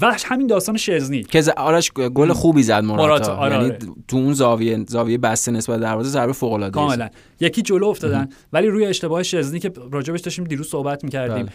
و 0.02 0.16
همین 0.26 0.48
داستان 0.48 0.78
شزنی. 0.78 1.24
که 1.24 1.44
آرش 1.58 1.92
گل 1.92 2.34
خوبی 2.34 2.64
زد 2.64 2.84
موراتا 2.84 3.36
آره، 3.36 3.54
یعنی 3.54 3.66
آره. 3.66 3.80
تو 4.08 4.18
اون 4.18 4.34
زاویه 4.34 4.86
زاویه 4.88 5.18
بسته 5.18 5.52
نسبت 5.52 5.80
دروازه 5.80 6.10
ضربه 6.10 6.34
فوق 6.34 6.54
العاده 6.54 6.74
کاملا. 6.74 7.10
یکی 7.40 7.62
جلو 7.62 7.88
افتادن. 7.88 8.30
ولی 8.54 8.68
روی 8.68 8.86
اشتباه 8.86 9.24
شزنی 9.24 9.60
که 9.60 9.72
راجبش 9.92 10.22
داشتیم 10.22 10.46
دیروز 10.46 10.70
صحبت 10.70 11.04
می‌کردیم. 11.04 11.44
بله. 11.44 11.52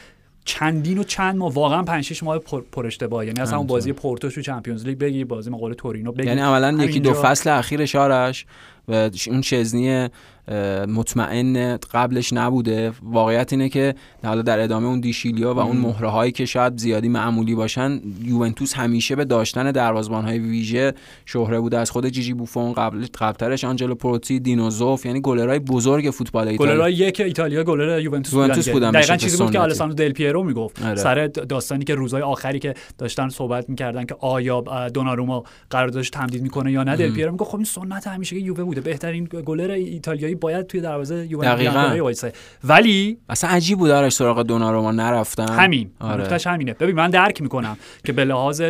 چندین 0.51 0.98
و 0.98 1.03
چند 1.03 1.36
ماه 1.36 1.53
واقعا 1.53 1.82
5 1.82 2.05
6 2.05 2.22
ماه 2.22 2.38
پر, 2.38 2.62
پر 2.72 2.86
اشتباه 2.86 3.26
یعنی 3.26 3.40
اصلا 3.40 3.57
اون 3.57 3.59
همینطور. 3.59 3.76
بازی 3.76 3.92
پورتو 3.92 4.30
تو 4.30 4.42
چمپیونز 4.42 4.86
لیگ 4.86 4.98
بگی 4.98 5.24
بازی 5.24 5.51
مقابل 5.51 5.74
تورینو 5.74 6.12
بگی. 6.12 6.28
یعنی 6.28 6.40
عملا 6.40 6.84
یکی 6.84 7.01
دو 7.01 7.14
فصل 7.14 7.51
اخیرش 7.51 7.96
آرش 7.96 8.46
و 8.91 9.11
اون 9.28 9.43
شزنی 9.43 10.09
اه، 10.49 10.86
مطمئن 10.86 11.76
قبلش 11.76 12.32
نبوده. 12.32 12.93
واقعیت 13.03 13.53
اینه 13.53 13.68
که 13.68 13.95
حالا 14.24 14.43
در 14.43 14.61
ادامه 14.61 14.86
اون 14.86 15.01
دیشیلیا 15.01 15.55
و 15.55 15.59
اون 15.59 15.76
مهره 15.76 16.09
هایی 16.09 16.32
که 16.32 16.45
شاید 16.45 16.78
زیادی 16.78 17.09
معمولی 17.09 17.55
باشن 17.55 18.01
یوونتوس 18.22 18.74
همیشه 18.74 19.16
به 19.16 19.24
داشتن 19.24 19.72
دروازه‌بان 19.72 20.24
های 20.24 20.38
ویژه 20.38 20.93
شهره 21.26 21.61
بوده. 21.61 21.78
از 21.78 21.91
خود 21.91 22.09
جیجی 22.09 22.34
بوفون 22.34 22.72
قبل 22.72 23.07
قبلترش 23.18 23.64
آنجلو 23.64 23.95
پروتی 23.95 24.41
دینوزوف 24.41 25.07
یعنی 25.07 25.20
گلرهای 25.20 25.59
بزرگ 25.59 26.11
فوتبال 26.11 26.49
ایتالیا 26.49 26.74
گلرهای 26.74 26.93
یک 26.93 27.20
ایتالیا 27.20 27.64
گلر 27.64 28.01
یوونتوس 28.01 28.32
یوونتوس 28.32 28.68
بودن, 28.68 28.91
دقیقاً 28.91 29.16
چیزی 29.16 29.36
بود 29.36 29.47
که 29.47 29.53
سنتی. 29.53 29.59
آلساندرو 29.59 29.95
دل 29.95 30.12
پیرو 30.12 30.43
می‌گفت. 30.45 30.82
آره. 30.82 30.97
سر 30.97 31.26
داستانی 31.26 31.84
که 31.84 31.95
روزهای 31.95 32.22
آخری 32.22 32.59
که 32.59 32.74
داشتن 32.99 33.28
صحبت 33.28 33.68
می‌کردن 33.68 34.05
که 34.05 34.16
آیا 34.20 34.61
دوناروما 34.95 35.45
قراردادش 35.70 36.11
تمدید 36.11 36.43
می‌کنه 36.43 36.72
یا 36.72 36.82
نه 36.82 36.97
دل 36.97 37.11
پیرو 37.11 37.30
می‌گفت 37.30 37.51
خب 37.51 37.57
این 37.57 37.64
سنت 37.64 38.07
همیشه 38.07 38.36
یووه 38.36 38.64
بوده. 38.64 38.80
بهترین 38.81 39.24
گلر 39.24 39.70
ایتالیایی 39.70 40.35
باید 40.35 40.66
توی 40.66 40.81
دروازه 40.81 41.26
یوونتوس 41.26 42.24
ولی 42.64 43.18
اصلا 43.28 43.51
عجیب 43.51 43.78
بود 43.78 43.91
آرش 43.91 44.12
سراغ 44.12 44.43
دوناروما 44.43 44.93
نرفتن. 44.93 45.49
همین. 45.49 45.91
آره. 46.01 46.39
همینه. 46.47 46.74
ببین 46.74 46.97
من 46.97 47.11
درک 47.11 47.43
می‌کنم 47.43 47.76
که 48.05 48.12
به 48.12 48.24
لحاظ 48.24 48.62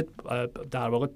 در 0.71 0.89
واقع 0.89 1.07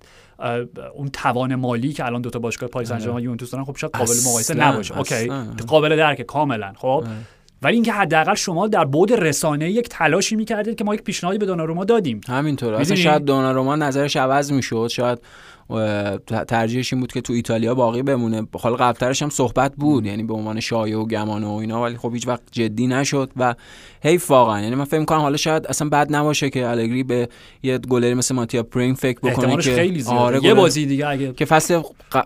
اون 0.95 1.09
توان 1.09 1.55
مالی 1.55 1.93
که 1.93 2.07
الان 2.07 2.23
دوتا 2.23 2.39
باشگاه 2.39 2.69
پاریس 2.69 2.89
سن 2.89 2.99
ژرمن 2.99 3.23
یوونتوس 3.23 3.51
دارن 3.51 3.65
خب 3.65 3.77
شاید 3.77 3.93
قابل 3.93 4.15
مقایسه 4.27 4.55
نباشه. 4.55 4.99
اوکی. 4.99 5.29
قابل 5.67 5.97
درک 5.97 6.23
کاملا. 6.23 6.73
خب؟ 6.77 7.05
ولی 7.63 7.75
اینکه 7.75 7.93
حداقل 7.93 8.35
شما 8.35 8.69
در 8.69 8.85
بود 8.85 9.13
رسانه 9.13 9.71
یک 9.71 9.89
تلاشی 9.89 10.37
می‌کردید 10.37 10.79
که 10.79 10.85
ما 10.85 10.95
یک 10.95 11.03
پیشنهادی 11.03 11.39
به 11.39 11.47
دوناروما 11.47 11.85
دادیم. 11.85 12.21
همینطور 12.29 12.75
اصلا؟ 12.75 12.97
شاید 12.97 13.25
دوناروما 13.25 13.77
نظرش 13.77 14.17
عوض 14.17 14.53
می‌شد. 14.53 14.89
شاید 14.91 15.19
ترجیحش 16.27 16.93
این 16.93 17.01
بود 17.01 17.13
که 17.13 17.21
تو 17.21 17.33
ایتالیا 17.33 17.75
باقی 17.75 18.03
بمونه. 18.03 18.47
حالا 18.61 18.77
قبلترش 18.77 19.23
هم 19.23 19.31
صحبت 19.31 19.73
بود 19.77 20.07
یعنی 20.07 20.23
به 20.23 20.35
عنوان 20.35 20.61
شایعه 20.61 20.99
و 20.99 21.07
گمان 21.07 21.45
و 21.45 21.53
اینا 21.53 21.83
ولی 21.83 21.97
خب 21.97 22.15
هیچ 22.15 22.29
وقت 22.29 22.43
جدی 22.53 22.87
نشد 22.87 23.31
و 23.37 23.55
حیف 24.03 24.31
واقعا. 24.31 24.61
یعنی 24.61 24.75
من 24.75 24.85
فکر 24.85 25.01
می‌کنم 25.01 25.19
حالا 25.19 25.37
شاید 25.37 25.67
اصلا 25.67 25.89
بد 25.89 26.15
نباشه 26.15 26.51
که 26.51 26.69
الگری 26.69 27.03
به 27.03 27.29
یه 27.63 27.79
گلری 27.79 28.15
مثل 28.15 28.35
ماتیا 28.35 28.63
پرین 28.63 28.95
فکر 28.95 29.19
بکنه 29.21 29.57
که 29.57 29.75
خیلی 29.75 30.01
زیاده. 30.01 30.19
آره 30.19 30.45
یه 30.45 30.55
بازی 30.55 30.87
دیگه 30.87 31.09
اگه 31.09 31.33
که 31.33 31.45
فصل 31.45 31.83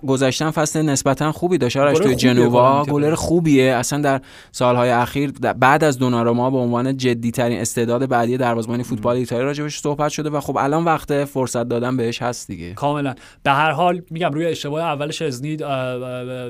گذشتن 0.07 0.51
فصل 0.51 0.83
نسبتا 0.83 1.33
خوبی 1.33 1.59
داشت. 1.59 1.77
آرش 1.77 1.97
خوبیه 1.97 2.15
جنوا 2.15 2.85
گلر 2.85 3.15
خوبیه. 3.15 3.75
اصلا 3.75 4.01
در 4.01 4.21
سالهای 4.53 4.91
اخیر 4.91 5.33
بعد 5.59 5.85
از 5.85 5.99
دوناروما 5.99 6.51
به 6.51 6.59
عنوان 6.59 6.97
جدی 6.97 7.31
ترین 7.31 7.61
استعداد 7.61 8.09
بعدی 8.09 8.37
دروازه‌بان 8.37 8.83
فوتبال 8.83 9.17
ایتالیا 9.17 9.45
راجبش 9.45 9.79
صحبت 9.79 10.11
شده 10.11 10.31
و 10.31 10.41
خب 10.41 10.57
الان 10.57 10.85
وقت 10.85 11.25
فرصت 11.25 11.69
دادن 11.69 11.97
بهش 11.97 12.23
هست 12.23 12.49
دیگه. 12.49 12.75
کاملا. 12.75 13.15
به 13.43 13.51
هر 13.51 13.71
حال 13.71 14.03
میگم 14.11 14.33
روی 14.33 14.47
اشتباه 14.47 14.83
اولش 14.83 15.19
شزنی 15.19 15.57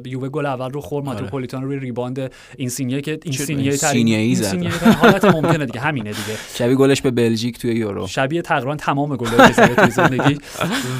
یووه 0.04 0.28
گل 0.28 0.46
اول 0.46 0.70
رو 0.70 0.80
خورد 0.80 1.06
ماتروپولیتان 1.06 1.62
روی 1.62 1.78
ریباند 1.78 2.16
که 2.16 2.30
اینسینیه 2.56 3.00
ترین 3.00 3.20
اینسینیه‌ای 3.24 4.34
زد. 4.34 4.44
اینسینیه 4.44 4.70
ترین 4.70 4.92
حالت 4.92 5.24
ممکنه 5.24 5.66
دیگه 5.66 5.80
همینه 5.80 6.10
دیگه. 6.10 6.38
شبیه 6.54 6.74
گلش 6.74 7.02
به 7.02 7.10
بلژیک 7.10 7.58
توی 7.58 7.74
یورو. 7.74 8.06
شبیه 8.06 8.42
تقریبا 8.42 8.76
تمام 8.76 9.16
گل‌هایی 9.16 9.52
که 9.52 9.74
توی 9.74 9.90
زندگی. 9.90 10.38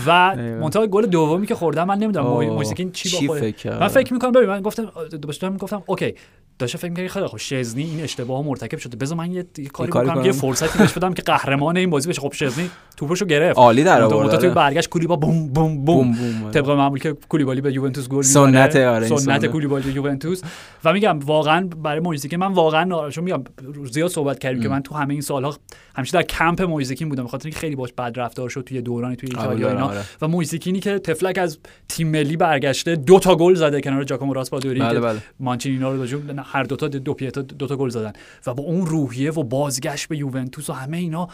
و 0.07 0.37
منتها 0.37 0.87
گل 0.87 1.07
دومی 1.07 1.47
که 1.47 1.55
خوردم 1.55 1.87
من 1.87 1.99
نمی‌دونم 1.99 2.27
آه، 2.27 2.45
مویزکین 2.45 2.93
چی 2.93 3.27
با؟ 3.27 3.35
من 3.81 3.89
فکر 3.89 4.13
می‌کنم 4.13 4.33
ببین 4.33 4.49
من 4.49 4.61
گفتم 4.61 4.93
داشتم 5.23 5.53
می‌گفتم 5.53 5.83
okay 5.87 6.15
داشته 6.59 6.79
فکر 6.79 6.91
می‌کردم 6.91 7.09
خیلی 7.09 7.27
خوب 7.27 7.39
شزنی 7.39 7.83
این 7.83 8.01
اشتباه 8.01 8.47
مرتکب 8.47 8.79
شده 8.79 8.97
بذار 8.97 9.19
من 9.19 9.33
یه, 9.33 9.45
یه 9.59 9.67
کاری 9.67 9.91
بکنم 9.91 10.25
یه. 10.25 10.33
فرصتی 10.33 10.79
بهش 10.79 10.93
بدم 10.93 11.15
که 11.15 11.23
قهرمان 11.23 11.77
این 11.77 11.91
بازی 11.91 12.09
بشه 12.09 12.21
خب 12.21 12.33
شزنی 12.33 12.71
توپشو 12.97 13.27
گرفت 13.27 13.59
عالی 13.59 13.85
در 13.85 14.03
آورد، 14.03 14.37
توی 14.37 14.49
آره. 14.49 14.51
برگشت 14.51 14.89
کولیبا 14.89 15.17
بوم 15.17 15.49
بوم 15.49 15.85
بوم 15.85 16.13
بوم 16.13 16.45
آره. 16.45 16.53
طبق 16.53 16.71
معمول 16.71 16.99
که 16.99 17.17
کولیبالی 17.29 17.61
به 17.61 17.73
یوونتوس 17.73 18.09
گل 18.09 18.23
سنت،. 18.23 18.77
آره، 18.77 19.09
سنت. 19.09 19.47
کولیبالی 19.47 19.85
به 19.85 19.97
یوونتوس 19.97 20.43
و 20.85 20.93
میگم 20.93 21.19
واقعا 21.19 21.69
برای 21.83 22.01
مویزیکی 22.01 22.37
من 22.37 22.53
واقعا 22.53 22.85
ناراحتم 22.85 23.23
میگم 23.23 23.45
زیاد 23.93 24.11
صحبت 24.11 24.39
کردیم 24.39 24.63
که 24.63 24.69
من 24.69 24.83
تو 24.83 24.95
همه 24.95 25.13
این 25.13 25.23
سالها 25.23 25.57
همیشه 25.97 26.13
در 26.13 26.23
کمپ 26.23 26.63
مویزیکین 26.63 27.09
بودم 27.09 27.25
بخاطر 27.25 27.47
اینکه 27.47 27.61
خیلی 27.61 27.77
باش 27.77 27.93
بد 27.93 28.13
رفتار 28.17 28.49
شد 28.49 28.65
توی 28.67 28.83
دورانی 28.83 29.17
توی 29.17 29.29
ایتالیا 29.29 29.69
آره، 29.69 29.77
اینا. 29.77 29.93
و 30.23 30.29
مویزیکینی 30.29 30.81
که 30.81 30.99
تفلک 30.99 31.39
از 31.39 31.59
تیم 31.89 32.09
ملی 32.09 32.37
برگشته 32.37 32.97
دو 32.97 33.19
تا 33.19 33.37
گل 33.37 33.55
زده 33.55 33.81
کنار 33.81 34.05
جاکومو 34.05 34.35
راسپادوری 34.35 34.81
بله، 34.81 35.01
بله. 35.01 35.19
مانچینینا 35.41 35.93
رو 35.93 35.99
داشت 35.99 36.15
هر 36.53 36.63
دو 36.63 36.77
تا 36.77 36.89
دو 36.89 37.15
پیتا 37.15 37.43
دو 37.43 37.67
تا 37.67 37.77
گل 37.77 37.89
زدن. 37.89 38.13
و 38.47 38.55
با 38.55 38.63
اون 38.63 38.87
روحیه 38.87 39.31
و 39.31 39.43
بازگشت 39.43 40.09
به 40.09 40.17
یوونتوس 40.17 40.71
و 40.71 40.73
همه 40.73 40.97
اینا 40.97 41.29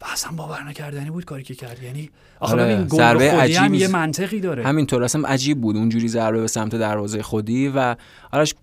و 0.00 0.04
اصلا 0.12 0.32
باور 0.32 0.68
نکردنی 0.68 1.10
بود 1.10 1.24
کاری 1.24 1.42
که 1.42 1.54
کرد. 1.54 1.82
یعنی 1.82 2.10
آخه 2.40 2.52
آره، 2.52 2.64
ببین 2.64 2.86
گل 2.86 2.96
ضربه 2.96 3.30
خودی 3.30 3.54
هم 3.54 3.74
یه 3.74 3.88
منطقی 3.88 4.40
داره. 4.40 4.64
همینطور 4.64 5.02
اصلا 5.02 5.28
عجیب 5.28 5.60
بود. 5.60 5.76
اونجوری 5.76 6.08
ضربه 6.08 6.40
به 6.40 6.46
سمت 6.46 6.74
دروازه 6.74 7.22
خودی 7.22 7.68
و 7.68 7.96
آرش 8.32 8.54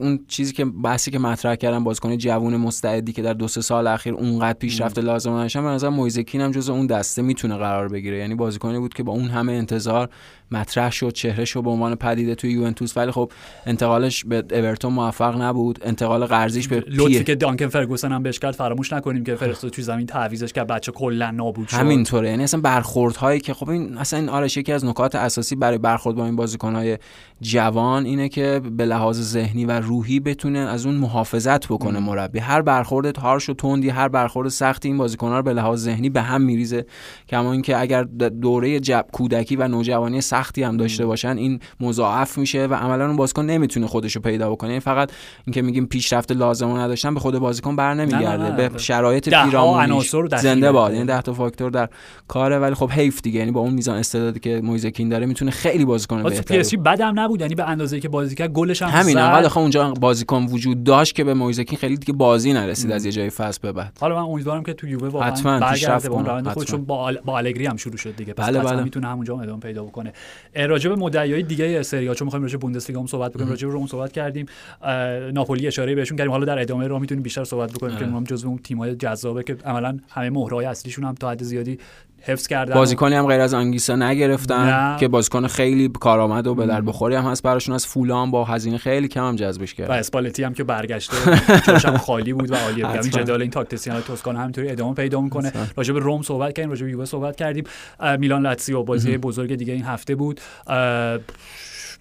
اون 0.00 0.24
چیزی 0.28 0.52
که 0.52 0.64
بحثی 0.64 1.10
که 1.10 1.18
مطرح 1.18 1.54
کردم 1.54 1.84
بازیکن 1.84 2.16
جوون 2.16 2.56
مستعدی 2.56 3.12
که 3.12 3.22
در 3.22 3.32
دو 3.32 3.48
سه 3.48 3.60
سال 3.60 3.86
اخیر 3.86 4.14
اونقدر 4.14 4.58
پیشرفت 4.58 4.98
لازم 4.98 5.32
نداشتن 5.32 5.62
به 5.62 5.68
نظر 5.68 5.88
مویزکین 5.88 6.40
هم 6.40 6.50
جز 6.50 6.70
اون 6.70 6.86
دسته 6.86 7.22
می‌تونه 7.22 7.56
قرار 7.56 7.88
بگیره. 7.88 8.18
یعنی 8.18 8.34
بازیکنی 8.34 8.78
بود 8.78 8.94
که 8.94 9.02
با 9.02 9.12
اون 9.12 9.28
همه 9.28 9.52
انتظار 9.52 10.08
مطرح 10.50 10.90
شد 10.90 11.12
چهره 11.12 11.44
شد 11.44 11.62
به 11.62 11.70
عنوان 11.70 11.94
پدیده 11.94 12.34
توی 12.34 12.52
یوونتوس. 12.52 12.96
ولی 12.96 13.10
خب 13.10 13.32
انتقالش 13.66 14.24
به 14.24 14.44
اورتون 14.50 14.92
موفق 14.92 15.42
نبود. 15.42 15.78
انتقال 15.82 16.26
قرضیش 16.26 16.68
به 16.68 16.84
لطفی 16.88 17.24
که 17.24 17.34
دانکن 17.34 17.66
فرگوسن 17.66 18.12
هم 18.12 18.22
بهش 18.22 18.38
کرد 18.38 18.54
فراموش 18.54 18.92
نکنیم 18.92 19.24
که 19.24 19.34
فرستاد 19.34 19.70
توی 19.70 19.84
زمین 19.84 20.06
تعویزش 20.06 20.52
که 20.52 20.64
بچه 20.64 20.92
کلا 20.92 21.30
نابود 21.30 21.68
شد. 21.68 21.76
همینطوره. 21.76 22.30
یعنی 22.30 22.44
اصلا 22.44 22.60
برخوردهایی 22.60 23.40
که 23.40 23.54
خب 23.54 23.70
این 23.70 23.98
اصلا 23.98 24.18
این 24.18 24.28
آرش 24.28 24.56
یکی 24.56 24.72
از 24.72 24.84
نکات 24.84 25.14
اساسی 25.14 25.56
برای 25.56 25.78
برخورد 25.78 26.16
با 26.16 26.24
این 26.24 26.36
بازیکنهای 26.36 26.98
جوان 27.40 28.04
اینه 28.04 28.28
که 28.28 28.60
به 28.76 28.84
لحاظ 28.84 29.20
ذهنی 29.20 29.64
و 29.64 29.70
روحی 29.70 30.20
بتونه 30.20 30.58
از 30.58 30.86
اون 30.86 30.94
محافظت 30.94 31.66
بکنه 31.66 31.98
مربی. 31.98 32.38
هر 32.38 32.62
برخورد 32.62 33.10
تارش 33.10 33.48
و 33.48 33.54
تندی 33.54 33.88
هر 33.88 34.08
برخورد 34.08 34.48
سختی 34.48 34.88
این 34.88 34.98
بازیکن‌ها 34.98 35.36
رو 35.36 35.42
به 35.42 35.52
لحاظ 35.52 35.82
ذهنی 35.82 36.10
به 36.10 36.22
هم 36.22 36.42
میریزه. 36.42 36.86
کما 37.28 37.52
اینکه 37.52 37.80
اگر 37.80 38.02
دوره 38.02 38.80
جب 38.80 39.06
کودکی 39.12 39.56
و 39.56 39.68
نوجوانی 39.68 40.20
سختی 40.38 40.62
هم 40.62 40.76
داشته 40.76 41.06
باشن 41.06 41.36
این 41.36 41.60
مضاعف 41.80 42.38
میشه 42.38 42.66
و 42.66 42.74
عملا 42.74 43.06
اون 43.06 43.16
بازیکن 43.16 43.44
نمی‌تونه 43.44 43.86
خودش 43.86 44.16
رو 44.16 44.22
پیدا 44.22 44.50
بکنه. 44.50 44.70
این 44.70 44.80
فقط 44.80 45.10
اینکه 45.46 45.62
میگیم 45.62 45.86
پیشرفت 45.86 46.32
لازم 46.32 46.76
نداشتن 46.76 47.14
به 47.14 47.20
خود 47.20 47.38
بازیکن 47.38 47.76
بر 47.76 47.94
نمیگرده. 47.94 48.68
به 48.68 48.78
شرایط 48.78 49.28
پیرامونیش 49.28 50.14
زنده 50.36 50.72
باد. 50.72 50.92
یعنی 50.92 51.04
10 51.04 51.22
تا 51.22 51.32
فاکتور 51.32 51.70
در 51.70 51.88
کاره 52.28 52.58
ولی 52.58 52.74
خب 52.74 52.90
حیف 52.90 53.22
دیگه. 53.22 53.38
یعنی 53.38 53.50
با 53.50 53.60
اون 53.60 53.74
میزان 53.74 53.96
استعدادی 53.96 54.40
که 54.40 54.60
مویزکین 54.64 55.08
داره 55.08 55.26
می‌تونه 55.26 55.50
خیلی 55.50 55.84
بازیکن 55.84 56.22
بهتری 56.22 56.62
پی 56.62 56.76
بدم 56.76 57.20
نبود؟ 57.20 57.40
یعنی 57.40 57.54
به 57.54 57.68
اندازه 57.68 58.00
که 58.00 58.08
بازی 58.08 58.34
کرد 58.34 58.52
گلش 58.52 58.82
هم 58.82 58.88
همین 58.88 59.18
انقدر 59.18 59.58
اونجا 59.58 59.90
بازیکن 59.90 60.42
وجود 60.44 60.84
داشت 60.84 61.14
که 61.14 61.24
به 61.24 61.34
مویزکین 61.34 61.78
خیلی 61.78 61.96
دیگه 61.96 62.12
بازی 62.12 62.52
نرسید 62.52 62.92
از 62.92 63.04
یه 63.04 63.12
جای 63.12 63.30
فصل 63.30 63.58
به 63.62 63.72
بعد. 63.72 63.98
حالا 64.00 64.14
من 64.14 64.32
امیدوارم 64.32 64.62
که 64.62 64.72
تو 64.72 64.88
یووه 64.88 65.08
واقعا 65.08 65.60
برگرده 65.60 66.08
به 66.08 66.14
اون 66.14 66.26
روند 66.26 66.48
خودشون 66.48 66.84
با 66.84 67.12
با 67.24 67.38
الگری 67.38 67.66
هم 67.66 67.76
شروع 67.76 67.96
شد 67.96 68.16
دیگه. 68.16 68.32
پس 68.32 68.46
بله 68.46 68.58
بله. 68.58 68.82
می‌تونه 68.82 69.06
همونجا 69.08 69.40
ادامه 69.40 69.60
پیدا 69.60 69.84
بکنه. 69.84 70.12
راجع 70.54 70.90
به 70.90 70.96
مدعیای 70.96 71.42
دیگه 71.42 71.82
سری 71.82 72.14
چون 72.14 72.26
می‌خوایم 72.26 72.42
راجع 72.42 72.52
به 72.56 72.58
بوندسلیگا 72.58 73.00
هم 73.00 73.06
صحبت 73.06 73.32
بکنیم 73.32 73.48
راجع 73.48 73.66
به 73.66 73.72
روم 73.72 73.86
صحبت 73.86 74.12
کردیم 74.12 74.46
ناپولی 75.32 75.66
اشاره 75.66 75.94
بهشون 75.94 76.18
کردیم. 76.18 76.30
حالا 76.30 76.44
در 76.44 76.58
ادامه 76.58 76.86
رو 76.86 76.98
می‌تونیم 76.98 77.22
بیشتر 77.22 77.44
صحبت 77.44 77.72
بکنیم 77.72 77.96
که 77.96 78.04
اونم 78.04 78.24
جزو 78.24 78.48
اون 78.48 78.58
تیم‌های 78.58 78.96
جذابه 78.96 79.42
که 79.42 79.56
عملا 79.64 79.98
همه 80.10 80.30
مهرهای 80.30 80.66
اصلیشون 80.66 81.04
هم 81.04 81.14
تا 81.14 81.30
حد 81.30 81.42
زیادی 81.42 81.78
حفظ 82.22 82.46
کردن. 82.46 82.74
بازیکنی 82.74 83.14
هم 83.14 83.26
غیر 83.26 83.40
از 83.40 83.54
انگیسا 83.54 83.96
نگرفتن 83.96 84.64
نه. 84.64 84.98
که 84.98 85.08
بازیکن 85.08 85.46
خیلی 85.46 85.88
کارآمد 86.00 86.46
و 86.46 86.54
به 86.54 86.66
در 86.66 86.80
بخوری 86.80 87.14
هم 87.14 87.24
هست. 87.24 87.42
براشون 87.42 87.74
از 87.74 87.86
فولان 87.86 88.30
با 88.30 88.44
هزینه 88.44 88.78
خیلی 88.78 89.08
کم 89.08 89.28
هم 89.28 89.36
جذبش 89.36 89.74
کرد. 89.74 89.90
و 89.90 89.92
اسپالتی 89.92 90.42
هم 90.42 90.54
که 90.54 90.64
برگشته. 90.64 91.16
هم 91.88 91.96
خالی 91.96 92.32
بود 92.32 92.50
و 92.50 92.54
عالیه. 92.54 92.86
بود 92.86 93.10
جدال 93.10 93.42
این 93.42 93.50
تاکتیسیان 93.50 94.00
توسکان 94.00 94.36
همینطوری 94.36 94.70
ادامه 94.70 94.94
پیدا 94.94 95.20
می‌کنه. 95.20 95.52
راجع 95.76 95.94
به 95.94 96.00
روم 96.00 96.22
صحبت 96.22 96.52
کردیم 96.52 96.70
راجع 96.70 96.84
به 96.84 96.90
یووه 96.90 97.04
صحبت 97.04 97.36
کردیم. 97.36 97.64
میلان 98.18 98.42
لاتزیو 98.42 98.82
بازی 98.82 99.18
بزرگ 99.18 99.54
دیگه 99.54 99.72
این 99.72 99.84
هفته 99.84 100.14
بود. 100.14 100.40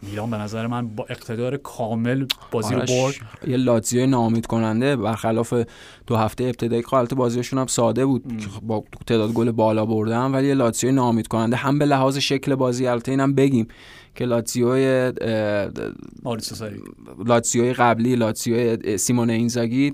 میلان 0.02 0.30
به 0.30 0.38
نظر 0.38 0.68
من 0.68 0.88
با 0.88 1.06
اقتدار 1.10 1.58
کامل 1.58 2.26
بازی 2.52 2.74
رو 2.76 2.80
برد. 2.80 3.16
یه 3.48 3.58
لاتزیو 3.58 4.08
ناامید 4.08 4.45
کننده 4.45 4.95
برخلاف 4.95 5.54
دو 6.08 6.16
هفته 6.16 6.43
ابتدایی 6.43 6.82
که 6.82 6.88
حالت 6.91 7.14
بازیشون 7.14 7.60
هم 7.60 7.68
ساده 7.68 8.06
بود 8.06 8.24
با 8.62 8.84
تعداد 9.08 9.34
گل 9.34 9.52
بالا 9.52 9.86
بردن 9.86 10.32
ولی 10.32 10.48
یه 10.48 10.54
لاتزیو 10.54 10.91
ناامید 10.91 11.28
کننده 11.28 11.56
هم 11.56 11.80
به 11.80 11.86
لحاظ 11.86 12.18
شکل 12.18 12.56
بازی 12.56 12.88
البته 12.88 13.12
اینم 13.12 13.34
بگیم 13.34 13.68
که 14.16 14.26
لاتزیو 14.26 14.76
لاتزیو 17.26 17.74
قبلی 17.78 18.16
لاتزیو 18.16 18.98
سیمون 18.98 19.30
اینزاگی 19.30 19.93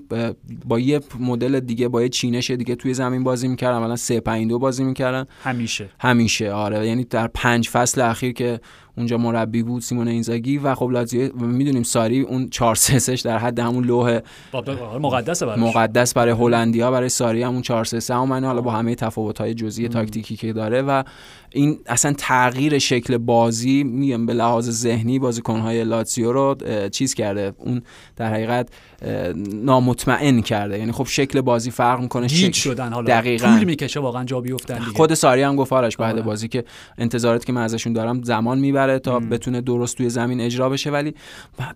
با 0.64 0.78
یه 0.78 1.00
مدل 1.20 1.60
دیگه 1.60 1.88
با 1.88 2.02
یه 2.02 2.08
چینش 2.08 2.50
دیگه 2.50 2.74
توی 2.74 2.94
زمین 2.94 3.24
بازی 3.24 3.48
می‌کردن 3.48 3.78
مثلا 3.78 3.96
3 3.96 4.20
5 4.20 4.48
2 4.48 4.58
بازی 4.58 4.84
می‌کردن. 4.84 5.26
همیشه. 5.42 5.88
همیشه 6.00 6.52
آره 6.52 6.86
یعنی 6.86 7.04
در 7.04 7.26
پنج 7.26 7.68
فصل 7.68 8.00
اخیر 8.00 8.32
که 8.32 8.60
اونجا 8.96 9.18
مربی 9.18 9.62
بود 9.62 9.82
سیمون 9.82 10.08
اینزاگی 10.08 10.58
و 10.58 10.74
خب 10.74 10.90
لاتزیو 10.90 11.36
می‌دونیم 11.36 11.82
ساری 11.82 12.20
اون 12.20 12.48
4 12.48 12.74
3 12.74 13.14
در 13.14 13.38
حد 13.38 13.58
همون 13.58 13.84
لوح 13.84 14.20
مقدس 15.00 15.42
براش. 15.42 15.58
مقدس 15.58 16.14
برای 16.14 16.32
هلندیا 16.32 16.90
برای 16.90 17.08
ساری 17.08 17.42
همون 17.42 17.62
4 17.62 17.84
3 17.84 18.14
هم 18.14 18.32
حالا 18.32 18.60
با 18.60 18.70
همه 18.70 18.94
تفاوت 18.94 19.38
های 19.38 19.54
جزئی 19.54 19.88
تاکتیکی 19.88 20.36
که 20.36 20.52
داره 20.52 20.82
و 20.82 21.02
این 21.50 21.78
اصلا 21.86 22.12
تغییر 22.18 22.78
شکل 22.78 23.18
بازی 23.18 23.84
میگم 23.84 24.26
به 24.26 24.32
لحاظ 24.34 24.70
ذهنی 24.70 25.18
بازیکنهای 25.18 25.84
لاتزیو 25.84 26.32
رو 26.32 26.56
چیز 26.92 27.14
کرده. 27.14 27.52
اون 27.58 27.82
در 28.16 28.34
حقیقت 28.34 28.68
نامطمئن 29.64 30.40
کرده. 30.40 30.78
یعنی 30.78 30.92
خب 30.92 31.06
شکل 31.06 31.40
بازی 31.40 31.70
فرق 31.70 32.00
می‌کنه 32.00 32.28
شکل 32.28 32.52
شدن 32.52 32.92
حالا 32.92 33.06
دقیقاً. 33.06 33.46
طول 33.46 33.64
می‌کشه 33.64 34.00
واقعا 34.00 34.24
جا 34.24 34.40
بیفتن 34.40 34.78
دیگه. 34.78 34.96
خود 34.96 35.14
ساری 35.14 35.42
هم 35.42 35.56
گفت 35.56 35.72
آرش 35.72 35.96
بعد 35.96 36.14
آره. 36.14 36.22
بازی 36.22 36.48
که 36.48 36.64
انتظاراتی 36.98 37.46
که 37.46 37.52
من 37.52 37.62
ازشون 37.62 37.92
دارم 37.92 38.22
زمان 38.22 38.58
می‌بره 38.58 38.98
تا 38.98 39.16
ام. 39.16 39.28
بتونه 39.28 39.60
درست 39.60 39.96
توی 39.96 40.10
زمین 40.10 40.40
اجرا 40.40 40.68
بشه. 40.68 40.90
ولی 40.90 41.14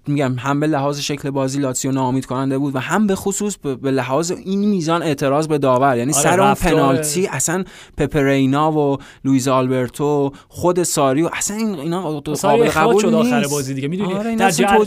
میگم 0.06 0.34
هم 0.38 0.60
به 0.60 0.66
لحاظ 0.66 1.00
شکل 1.00 1.30
بازی 1.30 1.60
لاتزیو 1.60 1.92
ناامید 1.92 2.26
کننده 2.26 2.58
بود 2.58 2.76
و 2.76 2.78
هم 2.78 3.06
به 3.06 3.14
خصوص 3.14 3.56
به 3.56 3.90
لحاظ 3.90 4.30
این 4.30 4.68
میزان 4.68 5.02
اعتراض 5.02 5.48
به 5.48 5.58
داور. 5.58 5.96
یعنی 5.96 6.12
آره 6.12 6.22
سر 6.22 6.40
اون 6.40 6.54
پنالتی 6.54 7.26
اصلا 7.26 7.64
پپرینا 7.96 8.72
و 8.72 8.98
لوئیز 9.24 9.48
آلبرتو 9.48 10.32
خود 10.48 10.82
ساری 10.82 11.22
و 11.22 11.30
اصلا 11.32 11.56
این 11.56 11.74
اینا 11.74 12.20
قابل 12.42 12.68
قبول 12.68 13.02
شد 13.02 13.14
آخر 13.14 13.46
بازی 13.50 13.74
دیگه. 13.74 13.88
می‌دونی؟ 13.88 14.14
آره 14.14 14.36
در 14.36 14.50
جر... 14.50 14.78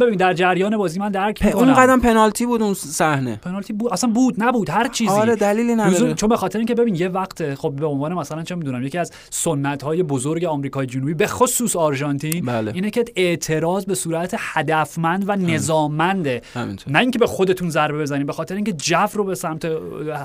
ببین 0.00 0.16
در 0.16 0.34
جریان 0.34 0.76
بازی 0.76 0.98
من 0.98 1.10
درک 1.10 1.42
اون 1.60 1.74
قدم 1.74 2.00
پنالتی 2.00 2.46
بود 2.46 2.62
اون 2.62 2.74
صحنه. 2.74 3.36
پنالتی 3.36 3.72
بود 3.72 3.92
اصلا 3.92 4.10
بود 4.10 4.34
نبود 4.42 4.70
هر 4.70 4.88
چیزی. 4.88 5.10
آره 5.10 5.36
دلیلی 5.36 5.74
نداره. 5.74 6.14
چون 6.14 6.28
به 6.28 6.36
خاطر 6.36 6.58
اینکه 6.58 6.74
ببین 6.74 6.94
یه 6.94 7.08
وقت 7.08 7.54
خب 7.54 7.70
به 7.70 7.86
عنوان 7.86 8.14
مثلا 8.14 8.42
چه 8.42 8.54
می‌دونم 8.54 8.82
یکی 8.82 8.98
از 8.98 9.12
سنت 9.30 9.82
های 9.82 10.02
بزرگ 10.02 10.44
آمریکای 10.44 10.86
جنوبی 10.86 11.14
به 11.14 11.26
خصوص 11.26 11.76
آرژانتین 11.76 12.44
بله. 12.44 12.72
اینه 12.74 12.90
که 12.90 13.04
اعتراض 13.16 13.84
به 13.84 13.94
صورت 13.94 14.34
هدفمند 14.38 15.24
و 15.28 15.36
نظاممنده 15.36 16.42
نه 16.86 16.98
اینکه 16.98 17.18
به 17.18 17.26
خودتون 17.26 17.70
ضربه 17.70 17.98
بزنید 17.98 18.26
به 18.26 18.32
خاطر 18.32 18.54
اینکه 18.54 18.72
جو 18.72 19.06
رو 19.14 19.24
به 19.24 19.34
سمت 19.34 19.64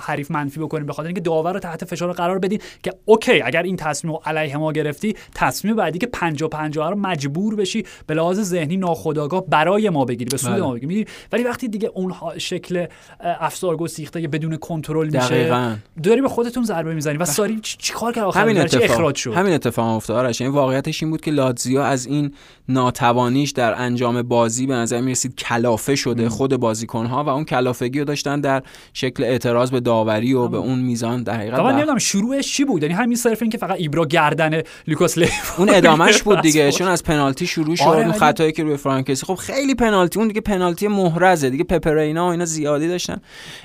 حریف 0.02 0.32
منفی 0.32 0.60
بکنید 0.60 0.88
به 0.88 0.94
خاطر 0.94 1.08
اینکه 1.08 1.22
داور 1.22 1.54
رو 1.54 1.60
تحت 1.60 1.86
فشار 1.86 2.14
قرار 2.14 2.40
بدین 2.40 2.60
که 2.84 2.94
اوکی 3.06 3.42
اگر 3.42 3.64
این 3.64 3.76
تصمیم 3.76 4.16
علیه 4.26 4.58
ما 4.58 4.72
گرفتی 4.72 5.16
تصمیم 5.36 5.76
بعدی 5.76 6.00
که 6.00 6.08
50 6.08 6.50
50 6.50 6.90
رو 6.90 6.96
مجبور 6.96 7.56
بشی 7.56 7.86
به 8.08 8.14
لحاظ 8.14 8.40
ذهنی 8.40 8.78
ناخودآگاه 8.78 9.46
برای 9.48 9.90
ما 9.90 10.06
بگیری 10.06 10.30
به 10.30 10.38
سود 10.38 10.52
بله. 10.52 10.62
ما 10.62 10.74
بگیری. 10.74 11.06
ولی 11.32 11.44
وقتی 11.44 11.68
دیگه 11.68 11.92
اون 11.94 12.14
شکل 12.38 12.86
افسار 13.20 13.78
گسیخته 13.78 14.28
بدون 14.28 14.58
کنترل 14.58 15.06
میشه 15.06 15.78
داری 16.04 16.22
به 16.22 16.30
خودتون 16.30 16.64
ضربه 16.64 16.94
می‌زنی 16.94 17.18
و 17.18 17.26
ساری 17.26 17.60
چیکار 17.62 18.14
کرد 18.14 18.24
آخر؟ 18.24 18.42
همین 18.42 18.58
اتفاق. 18.58 18.92
اخراج 18.92 19.16
شد؟ 19.16 19.34
همین 19.34 19.54
اتفاق 19.54 19.96
افتاد. 19.96 20.18
آرش 20.18 20.42
این 20.42 20.50
یعنی 20.50 20.60
واقعیتش 20.60 21.04
این 21.04 21.12
بود 21.12 21.22
که 21.22 21.32
لاتزیو 21.32 21.80
از 21.80 22.06
این 22.06 22.34
ناتوانیش 22.70 23.52
در 23.52 23.82
انجام 23.82 24.22
بازی 24.22 24.68
به 24.68 24.74
نظر 24.74 25.02
می‌رسید 25.02 25.36
کلافه 25.36 25.96
شده 25.96 26.30
خود 26.30 26.58
بازیکن 26.58 27.06
ها 27.06 27.24
و 27.24 27.30
اون 27.30 27.46
کلافگی 27.46 28.00
رو 28.00 28.06
داشتن 28.06 28.42
در 28.42 28.64
شکل 28.94 29.24
اعتراض 29.24 29.72
به 29.72 29.80
داوری 29.80 30.34
و 30.34 30.48
به 30.48 30.58
اون 30.58 30.80
میزان 30.80 31.24
در 31.24 31.34
حقیقت 31.34 31.60
من 31.60 31.72
نمی‌دونم 31.72 31.98
شروعش 31.98 32.54
چی 32.54 32.66
بود. 32.66 32.84
یعنی 32.84 32.94
همین 32.94 33.18
صرف 33.18 33.42
این 33.42 33.52
که 33.52 33.58
فقط 33.58 33.80
ایبرا 33.80 34.06
گردن 34.06 34.62
لوکاس 34.88 35.18
اون 35.58 35.70
ادامش 35.70 36.24
بود 36.24 36.42
دیگه 36.42 36.72
چون 36.72 36.88
از 36.88 37.04
پنالتی 37.04 37.48
شروع 37.48 37.76
شد 37.76 37.84
آره 37.84 38.04
اون 38.04 38.12
خطایی 38.12 38.52
که 38.52 38.64
روی 38.64 38.78
فرانکسی 38.78 39.26
خب 39.26 39.36
خیلی 39.36 39.76
پنالتی 39.76 40.20
اون 40.20 40.28
دیگه 40.28 40.42
پنالتی 40.42 40.88
محرزه 41.06 41.50
دیگه 41.50 41.64
پپرینا 41.64 42.28
و 42.28 42.32
اینا 42.32 42.46
زیادی 42.46 42.88
داشتن. 42.88 43.18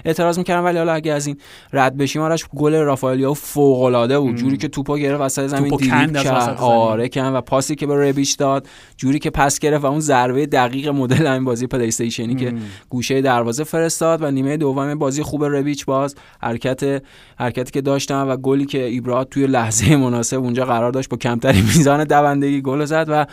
اعتراض 0.04 0.38
می‌کردن 0.38 0.64
ولی 0.64 0.78
حالا 0.78 0.92
اگه 0.92 1.12
از 1.12 1.26
این 1.26 1.36
رد 1.72 1.96
بشیم 1.96 2.22
آرش 2.22 2.44
گل 2.56 2.74
رافائلیا 2.74 3.34
فوق 3.34 3.82
العاده 3.82 4.18
بود 4.18 4.36
جوری 4.36 4.56
که 4.56 4.68
توپو 4.68 4.96
گرفت 4.96 5.20
وسط 5.20 5.46
زمین 5.46 5.76
دیریب 5.76 6.16
کرد. 6.16 6.58
آره 6.60 7.08
کن 7.08 7.32
و 7.32 7.40
پاسی 7.40 7.74
که 7.74 7.86
به 7.86 8.08
ربیچ 8.08 8.36
داد 8.36 8.66
جوری 8.96 9.18
که 9.18 9.30
پس 9.30 9.58
گرفت 9.58 9.84
و 9.84 9.86
اون 9.86 10.00
ضربه 10.00 10.46
دقیق 10.46 10.88
مدل 10.88 11.26
این 11.26 11.44
بازی 11.44 11.66
پلی 11.66 11.88
استیشنی 11.88 12.34
که 12.34 12.54
گوشه 12.88 13.20
دروازه 13.20 13.64
فرستاد 13.64 14.22
و 14.22 14.30
نیمه 14.30 14.56
دوم 14.56 14.94
بازی 14.94 15.22
خوب 15.22 15.44
ربیچ 15.44 15.84
باز. 15.84 16.14
حرکت 16.42 17.02
حرکتی 17.38 17.70
که 17.70 17.80
داشتن 17.80 18.22
و 18.22 18.36
گلی 18.36 18.66
که 18.66 18.84
ایبرا 18.84 19.24
توی 19.24 19.46
لحظه 19.46 19.96
مناسب 19.96 20.38
اونجا 20.38 20.64
قرار 20.64 20.92
داشت 20.92 21.08
با 21.08 21.16
کمترین 21.16 21.62
میزان 21.62 22.04
دوندگی 22.04 22.60
گل 22.60 22.84
زد 22.84 23.06
و 23.08 23.26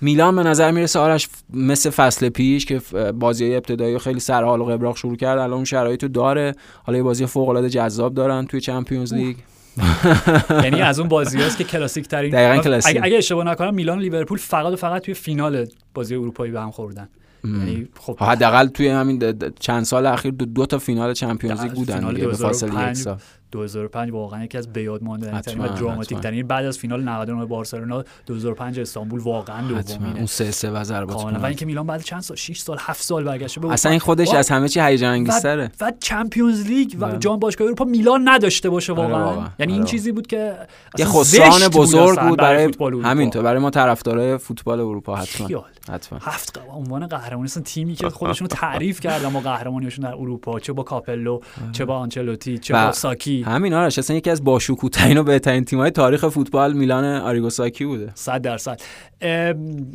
میلان 0.00 0.36
به 0.36 0.42
نظر 0.42 0.70
می‌رسه 0.70 0.98
آرش 0.98 1.28
مثل 1.54 1.90
فصل 1.90 2.28
پیش 2.28 2.66
که 2.66 2.80
بازی 3.14 3.54
ابتدایی 3.54 3.98
خیلی 3.98 4.20
سرحال 4.20 4.60
و 4.60 4.64
قبراق 4.64 4.96
شروع 4.96 5.16
کرد 5.16 5.38
الان 5.38 5.52
اون 5.52 5.64
شرایط 5.64 6.04
داره. 6.04 6.54
حالا 6.82 6.98
یه 6.98 7.04
بازی 7.04 7.26
فوق 7.26 7.48
العاده 7.48 7.70
جذاب 7.70 8.14
دارن 8.14 8.46
توی 8.46 8.60
Champions 8.60 9.14
League. 9.14 9.36
یعنی 10.64 10.82
از 10.82 10.98
اون 10.98 11.08
بازی 11.08 11.42
هست 11.42 11.58
که 11.58 11.64
کلاسیک 11.72 12.08
ترین 12.08 12.30
دقیقاً 12.30 12.62
کلاسیک. 12.62 13.00
اگه, 13.02 13.16
اشتباه 13.16 13.44
نکنم 13.44 13.74
میلان 13.74 13.98
و 13.98 14.00
لیورپول 14.00 14.38
فقط 14.38 14.72
و 14.72 14.76
فقط 14.76 15.02
توی 15.02 15.14
فینال 15.14 15.66
بازی 15.94 16.14
اروپایی 16.14 16.52
به 16.52 16.60
هم 16.60 16.70
خوردن. 16.70 17.08
یعنی 17.44 17.88
خب 18.00 18.18
حداقل 18.18 18.66
توی 18.66 18.88
همین 18.88 19.34
چند 19.60 19.84
سال 19.84 20.06
اخیر 20.06 20.32
دو, 20.32 20.44
دو 20.44 20.66
تا 20.66 20.78
فینال 20.78 21.14
Champions 21.14 21.60
League 21.62 21.72
بودن 21.72 22.14
به 22.14 22.32
فاصله 22.32 22.90
یک 22.90 22.96
سال. 22.96 23.18
2005 23.56 24.12
واقعا 24.12 24.44
یکی 24.44 24.58
از 24.58 24.72
بیاد 24.72 25.02
مانده 25.02 25.40
ترین 25.40 25.60
و 25.60 25.68
دراماتیک. 25.68 26.18
ترین 26.18 26.46
بعد 26.46 26.64
از 26.64 26.78
فینال 26.78 27.02
99 27.02 27.44
بارسلونا 27.46 28.04
2005 28.26 28.80
استانبول 28.80 29.20
واقعا 29.20 29.68
دومینه 29.68 30.16
اون 30.16 30.26
سه 30.26 30.50
سه 30.50 30.70
و 30.70 30.84
ضربات 30.84 31.24
و. 31.24 31.44
اینکه 31.44 31.66
میلان 31.66 31.86
بعد 31.86 32.02
چند 32.02 32.20
سال 32.20 32.36
6 32.36 32.58
سال 32.58 32.76
7 32.80 33.02
سال 33.02 33.24
برگشته 33.24 33.60
به 33.60 33.72
اصلا 33.72 33.90
این. 33.90 34.00
خودش 34.00 34.34
از 34.34 34.48
همه 34.48 34.68
چی 34.68 34.80
هیجان 34.80 35.10
انگیزتره 35.12 35.70
و 35.80 35.92
Champions 36.00 36.66
League 36.66 36.96
و. 37.00 37.16
جام 37.16 37.38
باشگاه 37.38 37.66
اروپا 37.66 37.84
میلان 37.84 38.28
نداشته 38.28 38.70
باشه 38.70 38.92
آره 38.92 39.02
واقعا. 39.02 39.48
یعنی 39.58 39.72
آره 39.72 39.72
این. 39.72 39.84
چیزی 39.84 40.12
بود 40.12 40.26
که 40.26 40.56
یه 40.98 41.04
خسران 41.04 41.68
بزرگ 41.68 42.20
بود 42.20 42.38
برای. 42.38 42.72
همینطور 43.04 43.42
برای 43.42 43.60
ما 43.60 43.70
طرفدارای 43.70 44.38
فوتبال 44.38 44.80
اروپا 44.80 45.16
حتما. 45.16 45.64
حتما 45.92 46.18
هفت 46.22 46.60
عنوان 46.70 47.06
قهرمانی 47.06 47.44
اصلا 47.44 47.62
تیمی 47.62 47.94
که 47.94 48.08
خودشون 48.08 48.48
تعریف 48.48 49.00
کردن 49.00 49.32
با 49.32 49.40
قهرمانیشون 49.40 50.04
در 50.04 50.14
اروپا 50.14 50.60
چه 50.60 50.72
با 50.72 50.82
کاپلو 50.82 51.40
چه 51.72 51.84
با 51.84 51.98
آنچلوتی 51.98 52.58
چه 52.58 52.74
با 52.74 52.92
ساکی 52.92 53.45
همین 53.46 53.74
آرش 53.74 53.98
اصلا 53.98 54.16
یکی 54.16 54.30
از 54.30 54.44
باشکوه‌ترین 54.44 55.18
و 55.18 55.22
بهترین 55.22 55.64
تیم‌های 55.64 55.90
تاریخ 55.90 56.28
فوتبال 56.28 56.72
میلان 56.72 57.04
آریگو 57.04 57.48
ساکی 57.48 57.84
بوده. 57.84 58.12
صد 58.14 58.42
درصد. 58.42 58.80
ام، 59.20 59.86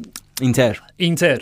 اینتر. 0.41 0.81
اینتر. 0.97 1.39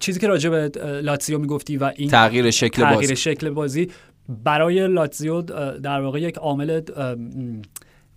چیزی 0.00 0.20
که 0.20 0.26
راجع 0.26 0.50
به 0.50 0.70
لاتزیو 1.02 1.38
می‌گفتی 1.38 1.76
و 1.76 1.92
این 1.96 2.10
تغییر 2.10 2.50
شکل 2.50 2.82
تغییر 2.82 3.00
بازی. 3.00 3.16
شکل 3.16 3.50
بازی 3.50 3.90
برای 4.44 4.88
لاتزیو 4.88 5.42
در 5.82 6.00
واقع 6.00 6.20
یک 6.20 6.36
عامل 6.36 6.80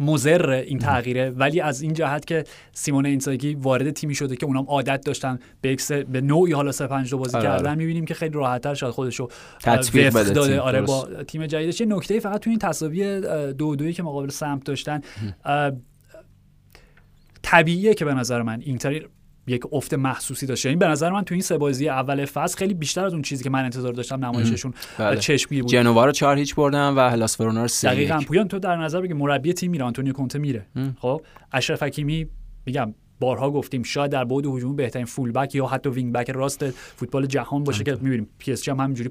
مضر 0.02 0.50
این 0.50 0.80
تغییره. 0.80 1.30
ولی 1.30 1.62
از 1.62 1.82
این 1.82 1.94
جهت 1.94 2.26
که 2.26 2.44
سیمون 2.74 3.06
اینزاگی 3.06 3.54
وارد 3.56 3.92
تیمی 3.92 4.16
شده 4.16 4.36
که 4.36 4.46
اونام 4.46 4.66
عادت 4.66 5.02
داشتن 5.06 5.40
به 5.62 5.78
به 6.12 6.22
نوعی 6.22 6.54
حالا 6.54 6.72
3 6.72 6.88
5 6.88 7.10
2 7.10 7.18
بازی 7.18 7.38
آره، 7.38 7.48
کردن 7.48 7.70
آره. 7.70 7.76
می‌بینیم 7.76 8.06
که 8.06 8.14
خیلی 8.14 8.34
راحت‌تر 8.34 8.74
شاید 8.74 8.94
خودشو 8.94 9.28
تطبیق 9.64 10.14
بده 10.16 10.30
داده. 10.30 10.52
تیم، 10.52 10.60
آره 10.60 10.82
با. 10.82 11.08
تیم 11.28 11.46
جدیدش. 11.46 11.82
یه 11.82 11.88
نکته 11.88 12.20
فقط 12.20 12.40
تو 12.40 12.50
این 12.50 12.60
تساوی 12.60 13.22
دو 13.54 13.76
دویی 13.76 13.94
که 13.94 14.04
مقابل 14.04 14.30
سمت 14.30 14.64
داشتن 14.64 15.02
طبیعیه 17.42 17.94
که 17.94 18.06
به 18.06 18.14
نظر 18.14 18.42
من 18.42 18.62
اینتر 18.62 19.02
یک 19.48 19.64
افت 19.72 19.94
محسوسی 19.94 20.46
داشته. 20.46 20.70
این 20.70 20.80
به 20.80 20.88
نظر 20.88 21.10
من 21.10 21.24
تو 21.24 21.34
این 21.34 21.42
سه 21.42 21.58
بازی 21.58 21.90
اول 21.90 22.26
فصل 22.26 22.58
خیلی 22.58 22.74
بیشتر 22.74 23.06
از 23.06 23.14
اون 23.14 23.22
چیزی 23.22 23.44
که 23.44 23.50
من 23.50 23.64
انتظار 23.64 23.94
داشتم 23.94 24.26
نمایششون 24.26 24.74
بله. 24.98 25.18
چشمی 25.18 25.62
بود. 25.62 25.72
جنوا 25.72 26.06
رو 26.06 26.12
4 26.12 26.38
هیچ 26.38 26.56
بردن 26.56 26.90
و 26.90 27.10
هلاس 27.10 27.40
ورونا 27.40 27.62
رو 27.62 27.68
3 27.68 27.88
دقیقاً. 27.88 28.20
پویان 28.28 28.48
تو 28.48 28.60
در 28.60 28.76
نظر 28.76 29.02
بگی 29.02 29.14
مربی 29.14 29.54
تیم 29.54 29.72
میره 29.72 29.86
آنتونیو 29.86 30.14
کونته 30.14 30.40
میره. 30.40 30.66
ام. 30.76 30.96
خب 31.00 31.22
اشرف 31.52 31.84
حکیمی 31.84 32.28
میگم 32.66 32.94
بارها 33.20 33.52
گفتیم 33.52 33.84
شاید 33.84 34.12
در 34.12 34.26
بعد 34.26 34.46
هجومی 34.46 34.76
بهترین 34.76 35.06
full 35.06 35.32
back 35.32 35.56
یا 35.56 35.66
حتی 35.66 35.90
wing 35.90 36.14
back 36.14 36.30
راست 36.30 36.70
فوتبال 36.70 37.26
جهان 37.26 37.64
باشه 37.64 37.84
که 37.84 37.98
می‌بینیم. 38.02 38.30
PSG 38.38 38.72
هم 38.72 38.80
همینجوری 38.80 39.10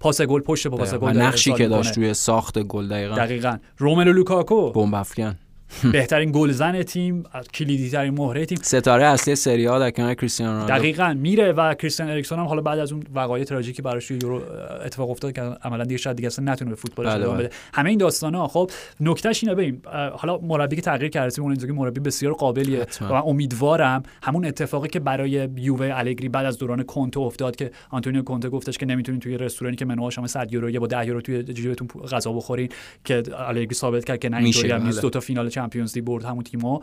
پاس 0.00 0.20
گل 0.20 0.40
پشت 0.40 0.68
با 0.68 0.76
پاس 0.76 0.94
گل 0.94 1.16
نقشی 1.16 1.52
که. 1.52 1.68
داشت 1.68 1.98
روی 1.98 2.14
ساخت 2.14 2.58
گل 2.58 2.88
دقیقا. 2.88 3.14
دقیقاً. 3.14 3.58
روملو 3.78 4.12
لوکاکو. 4.12 4.72
بمب 4.72 4.94
افکن. 4.94 5.38
بهترین 5.92 6.32
گلزن 6.32 6.82
تیم 6.82 7.22
کلیدی 7.54 7.90
ترین 7.90 8.14
مهره 8.14 8.46
تیم 8.46 8.58
ستاره 8.62 9.04
اصلی 9.04 9.34
سری 9.34 9.57
آ 9.57 9.64
در 9.64 9.90
کنار 9.90 10.14
کریستیانو 10.14 10.52
رونالدو 10.52 10.74
دقیقا 10.78 11.14
میره 11.20 11.52
و 11.52 11.74
کریستیان 11.74 12.10
اریکسون 12.10 12.38
هم 12.38 12.44
حالا 12.44 12.62
بعد 12.62 12.78
از 12.78 12.92
اون 12.92 13.02
وقایع 13.14 13.44
تراژیکی 13.44 13.82
براش 13.82 14.10
یورو 14.10 14.42
اتفاق 14.84 15.10
افتاد 15.10 15.32
که 15.32 15.40
عملا 15.40 15.84
دیگه 15.84 15.96
شاید 15.96 16.16
دیگه 16.16 16.26
اصلا 16.26 16.52
نتونه 16.52 16.70
به 16.70 16.76
فوتبالش 16.76 17.08
بله، 17.08 17.20
ادامه 17.20 17.36
بله. 17.36 17.46
بده 17.46 17.56
همه 17.74 17.90
این 17.90 17.98
داستانا 17.98 18.48
خب 18.48 18.70
نکتهش 19.00 19.44
اینه 19.44 19.54
ببین 19.54 19.80
حالا 20.12 20.38
مربی 20.38 20.76
که 20.76 20.82
تغییر 20.82 21.10
کرده 21.10 21.30
سیمون 21.30 21.50
اینزاگی 21.50 21.72
مربی 21.72 22.00
بسیار 22.00 22.32
قابلیه. 22.32 22.86
و 23.00 23.04
من 23.04 23.22
امیدوارم 23.26 24.02
همون 24.22 24.44
اتفاقی 24.44 24.88
که 24.88 25.00
برای 25.00 25.48
یووه 25.56 25.90
الگری 25.94 26.28
بعد 26.28 26.46
از 26.46 26.58
دوران 26.58 26.82
کنته 26.82 27.20
افتاد 27.20 27.56
که 27.56 27.70
آنتونیو 27.90 28.22
کنته 28.22 28.48
گفتش 28.48 28.78
که 28.78 28.86
نمی‌تونین 28.86 29.20
توی 29.20 29.38
رستورانی 29.38 29.76
که 29.76 29.84
منوها 29.84 30.10
شما 30.10 30.26
100 30.26 30.52
یورو 30.52 30.70
یا 30.70 30.80
با 30.80 30.86
10 30.86 31.06
یورو 31.06 31.20
توی 31.20 31.42
جیبتون 31.42 31.88
غذا 31.88 32.32
بخورین 32.32 32.68
که 33.04 33.22
الگری 33.36 33.74
ثابت 33.74 34.04
کرد 34.04 34.18
که 34.18 34.28
نه 34.28 34.36
اینطوری 34.36 34.70
هم 34.70 34.82
نیست 34.82 34.98
بله. 34.98 35.02
دو 35.02 35.10
تا 35.10 35.20
فینال 35.20 35.48
Champions 35.64 35.96
League 35.96 36.04
برد 36.04 36.24
همون 36.24 36.44
تیمو. 36.44 36.80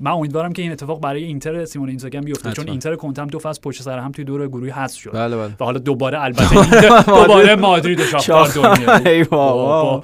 من 0.00 0.10
امیدوارم 0.10 0.52
که 0.52 0.62
این 0.62 0.72
اتفاق 0.72 1.00
برای 1.00 1.24
اینتر 1.24 1.64
سیمون 1.64 1.88
اینزاگی 1.88 2.16
هم 2.16 2.24
بیفته 2.24 2.52
چون. 2.52 2.68
اینتر 2.68 2.96
کنته 2.96 3.22
هم 3.22 3.28
دو 3.28 3.38
فصل 3.38 3.60
پشت 3.60 3.82
سر 3.82 3.98
هم 3.98 4.12
توی 4.12 4.24
دور 4.24 4.48
گروهی 4.48 4.70
حذف 4.70 4.98
شد. 4.98 5.10
بله 5.12 5.36
بله. 5.36 5.52
و 5.60 5.64
حالا 5.64 5.78
دوباره 5.78 6.22
البته 6.24 7.02
دوباره 7.06 7.54
مادرید. 7.54 8.00
و 8.00 8.02
شاختار 8.02 8.48
شاختار. 8.48 9.08
ای 9.08 9.24
دنیا. 9.24 10.02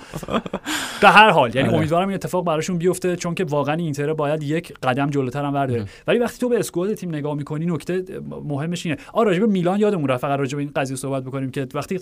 به 1.01 1.09
هر 1.09 1.30
حال 1.30 1.55
یعنی 1.55 1.68
آره. 1.68 1.76
امیدوارم 1.76 2.09
این 2.09 2.14
اتفاق 2.14 2.45
براشون 2.45 2.78
بیفته 2.78 3.16
چون 3.16 3.34
که 3.34 3.45
واقعا 3.45 3.74
اینتر 3.74 4.12
باید 4.12 4.43
یک 4.43 4.72
قدم 4.82 5.11
جلوتر 5.11 5.45
هم 5.45 5.53
برداره. 5.53 5.84
ولی 6.07 6.18
وقتی 6.18 6.38
تو 6.38 6.49
به 6.49 6.59
اسکواد 6.59 6.95
تیم 6.95 7.09
نگاه 7.09 7.34
می‌کنی 7.34 7.66
نکته 7.66 8.05
مهمش 8.45 8.86
اینه. 8.86 8.99
آ 9.12 9.22
راجع 9.22 9.40
به 9.40 9.47
میلان 9.47 9.80
یادمون 9.80 10.09
رفت 10.09 10.22
فقط 10.22 10.38
راجع 10.38 10.57
به 10.57 10.62
این 10.62 10.72
قضیه 10.76 10.97
صحبت 10.97 11.22
بکنیم 11.22 11.51
که 11.51 11.66
وقتی 11.74 11.99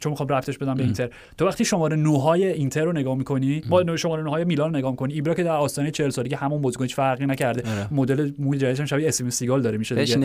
چون 0.00 0.10
می‌خوام 0.10 0.28
رفتش 0.28 0.58
بدم 0.58 0.74
به 0.74 0.82
اینتر. 0.82 1.08
تو 1.38 1.46
وقتی 1.46 1.64
شماره 1.64 1.96
9 1.96 2.20
های 2.20 2.52
اینتر 2.52 2.84
رو 2.84 2.92
نگاه 2.92 3.14
می‌کنی 3.14 3.62
با 3.70 3.96
شماره 3.96 4.22
9 4.22 4.30
های 4.30 4.44
میلان 4.44 4.76
نگاه 4.76 4.90
می‌کنی 4.90 5.05
ایبرا 5.10 5.34
که 5.34 5.42
در 5.42 5.50
آستانه 5.50 5.90
40 5.90 6.10
سالگی 6.10 6.34
همون 6.34 6.62
بازیکن 6.62 6.84
هیچ 6.84 6.94
فرقی 6.94 7.26
نکرده 7.26 7.70
آره. 7.70 7.88
مدل 7.90 8.30
موی 8.38 8.58
جدیدش 8.58 8.90
شبیه 8.90 9.08
اسیم 9.08 9.30
سیگال 9.30 9.62
داره 9.62 9.78
میشه 9.78 9.94
دیگه. 9.94 10.16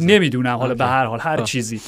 نمی‌دونم 0.00 0.56
حالا. 0.56 0.74
به 0.74 0.84
هر 0.84 1.04
حال 1.04 1.20
هر 1.20 1.38
آه. 1.38 1.44
چیزی 1.44 1.80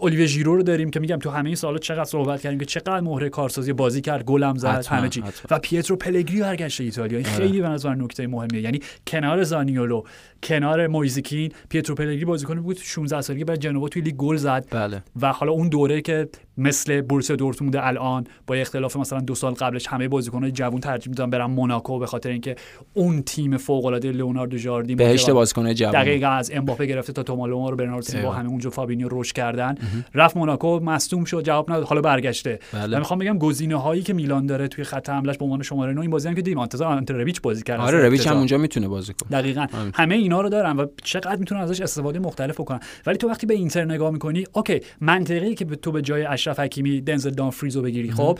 اولیوی 0.00 0.26
ژیرو 0.26 0.56
رو 0.56 0.62
داریم 0.62 0.90
که 0.90 1.00
میگم 1.00 1.16
تو 1.16 1.30
همه 1.30 1.46
این 1.46 1.54
سالا 1.56 1.78
چقدر 1.78 2.04
صحبت 2.04 2.40
کردیم 2.40 2.58
که 2.58 2.64
چقدر 2.64 3.00
مهره 3.00 3.28
کارسازی 3.28 3.72
بازی 3.72 4.00
کرد 4.00 4.24
گلم 4.24 4.54
زد 4.54 4.86
همه 4.86 5.08
چی. 5.08 5.22
و 5.50 5.58
پیترو 5.58 5.96
پلگری 5.96 6.40
برگشت 6.40 6.80
ایتالیا 6.80 7.18
این 7.18 7.26
آره. 7.26 7.36
خیلی 7.36 7.60
به 7.60 7.68
نظر 7.68 7.94
نکته 7.94 8.26
مهمیه 8.26 8.60
یعنی 8.60 8.80
کنار 9.06 9.42
زانیولو 9.42 10.02
کنار 10.42 10.86
مویزیکین 10.86 11.52
پیترو 11.68 11.94
پلگری 11.94 12.24
بازیکن 12.24 12.60
بود 12.60 12.78
16 12.82 13.20
سالگی 13.20 13.44
بعد 13.44 13.58
جنوا 13.58 13.88
توی 13.88 14.02
لیگ 14.02 14.16
گل 14.16 14.36
زد 14.36 14.66
بله 14.70 15.02
و 15.20 15.32
حالا 15.32 15.52
اون 15.52 15.68
دوره 15.68 16.00
که 16.00 16.28
مثل 16.58 17.00
بورسیا 17.00 17.36
دورتموند 17.36 17.76
الان 17.76 18.26
با 18.46 18.54
اختلاف 18.54 18.96
مثلا 18.96 19.20
دو 19.20 19.34
سال 19.34 19.54
قبلش 19.54 19.86
همه 19.86 20.08
بازیکن‌های 20.08 20.52
جوان 20.52 20.80
ترجیح 20.80 21.08
میدن 21.08 21.30
برن 21.30 21.44
موناکو 21.44 21.98
به 21.98 22.06
خاطر 22.06 22.30
اینکه 22.30 22.56
اون 22.94 23.22
تیم 23.22 23.56
فوق‌العاده 23.56 24.12
لئوناردو 24.12 24.56
جاردین 24.56 24.96
بود 24.96 25.06
بهشت 25.06 25.30
بازیکن 25.30 25.74
جوان 25.74 25.92
دقیقا 25.92 26.28
از 26.28 26.50
امباپه 26.54 26.86
گرفته 26.86 27.12
تا 27.12 27.22
توما 27.22 27.46
لمار 27.46 27.70
و 27.70 27.76
برناردو 27.76 28.02
سیلوا. 28.02 28.32
همه 28.32 28.48
اونجا 28.48 28.70
فابینیو 28.70 29.08
رشد 29.08 29.32
کردن. 29.32 29.74
رفت 30.14 30.36
موناکو 30.36 30.80
مصدوم 30.80 31.24
شد 31.24 31.42
جواب 31.42 31.70
نداد. 31.70 31.84
حالا 31.84 32.00
برگشته. 32.00 32.58
بله. 32.72 32.96
و 32.96 32.98
می‌خوام 32.98 33.18
بگم 33.18 33.38
گزینه 33.38 33.76
هایی 33.76 34.02
که 34.02 34.12
میلان 34.12 34.46
داره 34.46 34.68
توی 34.68 34.84
خط 34.84 35.10
حملش 35.10 35.38
به 35.38 35.44
عنوان 35.44 35.62
شماره 35.62 35.92
9 35.92 36.00
این 36.00 36.10
بازی 36.10 36.28
هم 36.28 36.34
که 36.34 36.42
دیدیم. 36.42 36.58
آنته 36.58 36.86
ربیچ 36.86 37.40
بازی 37.40 37.62
کرد 37.62 37.80
آره 37.80 37.98
ربیچ 38.08 38.26
هم. 38.26 38.36
اونجا 38.36 38.58
می‌تونه 38.58 38.88
بازی 38.88 39.12
کنه. 39.12 39.40
دقیقا. 39.40 39.66
همه 39.94 40.14
اینا 40.14 40.40
رو 40.40 40.48
دارن 40.48 40.76
و 40.76 40.86
چقدر 41.02 41.36
می‌تونن 41.36 41.60
ازش 41.60 41.80
استفاده 41.80 42.18
مختلف 42.18 42.60
بکنن. 42.60 42.80
ولی 43.06 43.16
تو 43.16 43.28
وقتی 43.28 43.46
به 43.46 43.54
اینتر 43.54 43.84
نگاه 43.84 44.10
می‌کنی 44.10 44.44
okay 44.52 44.80
منطقی 45.00 45.54
که 45.54 45.64
تو 45.64 45.92
به 45.92 46.02
جای 46.02 46.22
اشرف 46.44 46.60
حکیمی 46.60 47.00
دنزل 47.00 47.30
دانفریز 47.30 47.76
رو 47.76 47.82
بگیری. 47.82 48.10
خب 48.10 48.38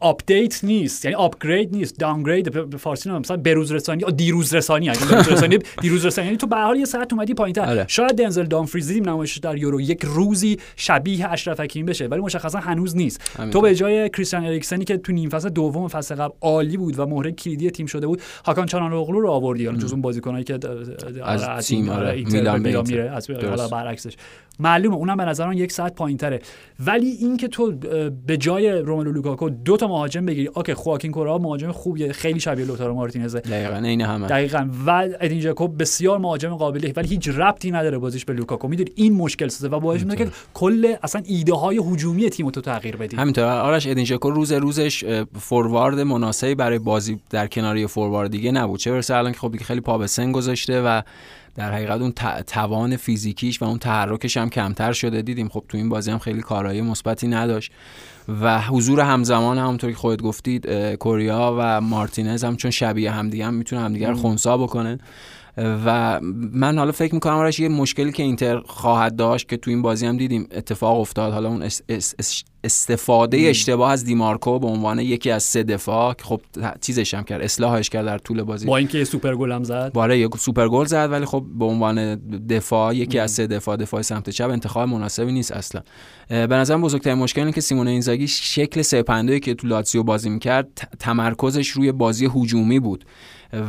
update 0.00 0.64
نیست. 0.64 1.04
یعنی 1.04 1.14
upgrade 1.14 1.76
نیست. 1.76 1.98
downgrade 1.98 2.70
به 2.70 2.76
فارسی 2.76 3.08
نمی‌دونم. 3.08 3.20
مثلا 3.20 3.36
بروز 3.36 3.72
رسانی. 3.72 4.02
یا 4.02 4.10
دیروز 4.10 4.54
رسانی. 4.54 4.90
اگه 4.90 5.06
بروز 5.06 5.28
رسانی 5.28 5.58
دیروز 5.82 6.06
رسانی. 6.06 6.26
یعنی 6.26 6.36
تو 6.38 6.46
به 6.46 6.51
هر 6.51 6.56
حال 6.56 6.76
یه 6.76 6.84
ساعت 6.84 7.12
اومدی 7.12 7.34
پایینتر. 7.34 7.64
آره. 7.64 7.84
شاید 7.88 8.12
دنزل 8.18 8.44
دانفریز 8.44 8.88
دیدیم 8.88 9.08
نمایش 9.08 9.38
در 9.38 9.56
یورو 9.56 9.80
یک 9.80 10.04
روزی 10.04 10.58
شبیه 10.76 11.32
اشرف 11.32 11.60
حکیمی 11.60 11.88
بشه 11.88 12.06
ولی 12.06 12.20
مشخصا 12.20 12.58
هنوز 12.58 12.96
نیست. 12.96 13.20
تو. 13.52 13.60
به 13.60 13.74
جای 13.74 14.08
کریستیان 14.08 14.44
اریکسنی 14.44 14.84
که 14.84 14.96
تو 14.96 15.12
نیم 15.12 15.28
فصل 15.28 15.48
دوم 15.48 15.88
فصل 15.88 16.14
قبل 16.14 16.34
عالی 16.40 16.76
بود 16.76 16.98
و 16.98 17.06
مهره 17.06 17.32
کلیدی 17.32 17.70
تیم 17.70 17.86
شده 17.86 18.06
بود 18.06 18.22
هاکان 18.44 18.66
چانالوغلو 18.66 19.20
رو 19.20 19.30
آوردی. 19.30 19.66
حالا 19.66 19.78
جز 19.78 19.92
اون 19.92 20.02
بازیکنایی 20.02 20.44
که 20.44 20.58
از 21.24 21.66
تیم، 21.66 21.88
آره، 21.88 22.24
میلان. 22.24 22.60
میره 22.60 23.10
از. 23.10 23.30
برعکسش. 23.70 24.16
معلومه 24.58 24.96
اونم 24.96 25.16
به 25.16 25.24
نظر 25.24 25.46
من 25.46 25.56
یک 25.56 25.72
ساعت 25.72 25.94
پایینتره. 25.94 26.40
ولی 26.86 27.06
اینکه 27.06 27.48
تو 27.48 27.72
به 28.26 28.36
جای 28.36 28.70
روملو 28.70 29.12
لوکاکو 29.12 29.50
دو 29.50 29.76
تا 29.76 29.88
مهاجم 29.88 30.26
بگیری 30.26 30.46
okay 30.46 30.74
خواکین 30.74 31.12
کورا 31.12 31.38
مهاجم 31.38 31.72
خوبیه 31.72 32.12
خیلی 32.12 32.40
شبیه 32.40 32.64
لوتارو 32.66 32.94
مارتینزه. 32.94 33.40
دقیقا 33.40 33.76
عین 33.76 34.00
همه. 34.00 34.26
دقیقا 34.26 34.68
و 34.86 35.08
ادین 35.20 35.54
بسیار 35.78 36.18
مهاجم 36.18 36.54
قابلیه 36.54 36.92
ولی 36.96 37.08
هیچ 37.08 37.28
ربطی 37.28 37.70
نداره 37.70 37.98
بازیش 37.98 38.24
به 38.24 38.32
لوکاکو. 38.32 38.68
می‌دونی 38.68 38.90
این 38.94 39.12
مشکل 39.12 39.48
سازه 39.48 39.68
و 39.68 39.80
باعث 39.80 40.02
میشه 40.02 40.16
که 40.16 40.28
کل 40.54 40.94
اصلا 41.02 41.22
ایده 41.24 41.54
های 41.54 41.78
هجومی 41.78 42.30
تیم 42.30 42.50
تو 42.50 42.60
تغییر 42.60 42.96
بدی. 42.96 43.16
همینطور. 43.16 43.44
آرش 43.44 43.86
ادین 43.86 44.04
ژاکو 44.04 44.30
روز 44.30 44.52
روزش 44.52 45.04
فوروارد 45.38 46.00
مناسبی 46.00 46.54
برای 46.54 46.78
بازی 46.78 47.20
در 47.30 47.46
کنار 47.46 47.76
یه 47.76 47.86
فوروارد 47.86 48.30
دیگه 48.30 48.52
نبود. 48.52 48.80
چه 48.80 48.90
برسه 48.90 49.14
الان 49.14 49.32
که 49.32 49.38
خب 49.38 49.52
دیگه 49.52 49.64
خیلی 49.64 49.80
پا 49.80 49.98
به 49.98 50.06
سن 50.06 50.32
گذاشته 50.32 50.82
و 50.82 51.02
در 51.56 51.72
حقیقت 51.72 52.00
اون 52.00 52.12
توان 52.46 52.96
فیزیکیش 52.96 53.62
و 53.62 53.64
اون 53.64 53.78
تحرکش 53.78 54.36
هم 54.36 54.50
کمتر 54.50 54.92
شده. 54.92 55.22
دیدیم 55.22 55.48
خب 55.48 55.64
تو 55.68 55.76
این 55.76 55.88
بازی 55.88 56.10
هم 56.10 56.18
خیلی 56.18 56.40
کارایی 56.40 56.80
مثبتی 56.80 57.28
نداشت. 57.28 57.72
و 58.28 58.60
حضور 58.60 59.00
همزمان 59.00 59.58
همونطور 59.58 59.90
که 59.90 59.96
خودت 59.96 60.22
گفتید 60.22 60.66
کوریا 60.94 61.56
و 61.58 61.80
مارتینز 61.80 62.44
هم 62.44 62.56
چون 62.56 62.70
شبیه 62.70 63.10
همدیگه 63.10 63.46
هم 63.46 63.54
می‌تونه 63.54 63.82
همدیگه 63.82 64.10
رو 64.10 64.16
خونسا 64.16 64.58
بکنه 64.58 64.98
و 65.56 66.20
من 66.52 66.78
حالا 66.78 66.92
فکر 66.92 67.14
می‌کنم 67.14 67.34
آرش 67.34 67.60
یه 67.60 67.68
مشکلی 67.68 68.12
که 68.12 68.22
اینتر 68.22 68.58
خواهد 68.58 69.16
داشت 69.16 69.48
که 69.48 69.56
تو 69.56 69.70
این 69.70 69.82
بازی 69.82 70.06
هم 70.06 70.16
دیدیم 70.16 70.48
اتفاق 70.50 71.00
افتاد. 71.00 71.32
حالا 71.32 71.48
اون 71.48 71.62
اس 71.62 71.82
اس 71.88 72.14
اس 72.18 72.44
استفاده 72.64 73.38
اشتباه 73.38 73.92
از 73.92 74.04
دیمارکو 74.04 74.58
به 74.58 74.66
عنوان 74.66 74.98
یکی 74.98 75.30
از 75.30 75.42
سه 75.42 75.62
دفاع 75.62 76.14
که 76.14 76.24
خب 76.24 76.40
چیزش 76.80 77.14
هم 77.14 77.24
کرد 77.24 77.42
اصلاحش 77.42 77.90
کرد 77.90 78.06
در 78.06 78.18
طول 78.18 78.42
بازی. 78.42 78.66
با 78.66 78.76
اینکه 78.76 79.04
سوپر 79.04 79.34
گل 79.34 79.52
هم 79.52 79.64
زد. 79.64 79.92
باره 79.92 80.18
یک 80.18 80.36
سوپر 80.36 80.68
گل 80.68 80.84
زد 80.84 81.08
ولی 81.12 81.24
خب 81.24 81.44
به 81.58 81.64
عنوان 81.64 82.14
دفاع 82.46 82.96
یکی 82.96 83.18
از 83.18 83.30
سه 83.30 83.46
دفاع 83.46 83.76
دفاع 83.76 84.02
سمت 84.02 84.30
چپ 84.30 84.48
انتخاب 84.50 84.88
مناسبی 84.88 85.32
نیست 85.32 85.52
اصلا. 85.52 85.82
به 86.28 86.46
نظرم 86.46 86.82
بزرگترین 86.82 87.18
مشکل 87.18 87.40
اینه 87.40 87.52
که 87.52 87.60
سیمون 87.60 87.88
اینزاگی 87.88 88.28
شکل 88.28 88.82
سه 88.82 89.04
که 89.42 89.54
تو 89.54 89.66
لاتزیو 89.66 90.02
بازی 90.02 90.30
می‌کرد 90.30 90.68
تمرکزش 90.98 91.68
روی 91.68 91.92
بازی 91.92 92.30
هجومی 92.34 92.80
بود. 92.80 93.04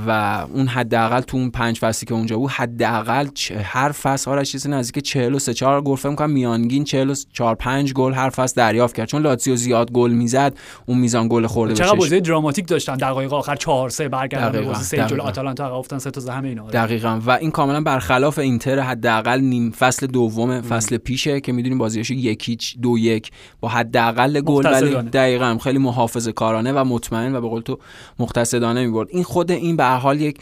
و 0.07 0.11
اون 0.53 0.67
حداقل 0.67 1.21
تو 1.21 1.37
اون 1.37 1.49
پنج 1.49 1.79
فصلی 1.79 2.07
که 2.07 2.13
اونجا 2.13 2.37
بود 2.37 2.51
حداقل 2.51 3.27
هر 3.63 3.91
فصل 3.91 4.31
آرش 4.31 4.51
چیزی 4.51 4.69
نزدیک 4.69 5.03
43 5.03 5.53
4 5.53 5.81
گل 5.81 5.95
فکر 5.95 6.15
کنم 6.15 6.29
میانگین 6.29 6.83
44 6.83 7.55
5 7.55 7.93
گل 7.93 8.13
هر 8.13 8.29
فصل 8.29 8.53
دریافت 8.55 8.95
کرد. 8.95 9.07
چون 9.07 9.21
لاتزیو 9.21 9.55
زیاد 9.55 9.91
گل 9.91 10.11
می‌زد 10.11 10.57
اون 10.85 10.97
میزان 10.97 11.27
گل 11.27 11.47
خورده 11.47 11.73
چقدر 11.73 11.95
بازی 11.95 12.21
دراماتیک 12.21 12.67
داشتن. 12.67 12.95
دقایق 12.95 13.33
آخر 13.33 13.55
4 13.55 13.89
3 13.89 14.09
برگردن 14.09 14.65
بازی 14.65 14.83
3 14.83 15.05
جلو 15.07 15.21
آتالانتا 15.21 15.65
عقب 15.65 15.73
افتن 15.73 15.99
3 15.99 16.11
تا 16.11 16.33
همه 16.33 16.47
اینا 16.47 16.69
دقیقاً. 16.69 17.21
و 17.25 17.31
این 17.31 17.51
کاملا 17.51 17.81
برخلاف 17.81 18.39
اینتر 18.39 18.79
حداقل 18.79 19.39
نیم 19.39 19.71
فصل 19.71 20.07
دوم 20.07 20.61
فصل 20.61 20.97
پیشه 20.97 21.41
که 21.41 21.51
می‌دونیم 21.51 21.77
بازیش 21.77 22.11
یک 22.11 22.75
دو 22.81 22.97
یک 22.97 23.31
با 23.59 23.67
حداقل 23.67 24.41
گل 24.41 24.65
ولی 24.65 24.93
دقیقاً 25.09 25.57
خیلی 25.63 25.79
محافظه 25.79 26.31
کارانه 26.31 26.71
و 26.71 26.83
مطمئن 26.83 27.35
و 27.35 27.41
به 27.41 27.47
قول 27.47 27.61
تو 27.61 27.79
مقتصدانه 28.19 28.85
می‌برد. 28.85 29.07
این 29.11 29.23
خود 29.23 29.51
این 29.51 29.66
به 29.75 29.85
حال 29.85 30.21
یک 30.21 30.37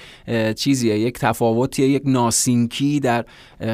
چیزیه 0.55 0.99
یک 0.99 1.19
تفاوتیه 1.19 1.87
یک 1.87 2.01
ناسینکی 2.05 2.99
در 2.99 3.25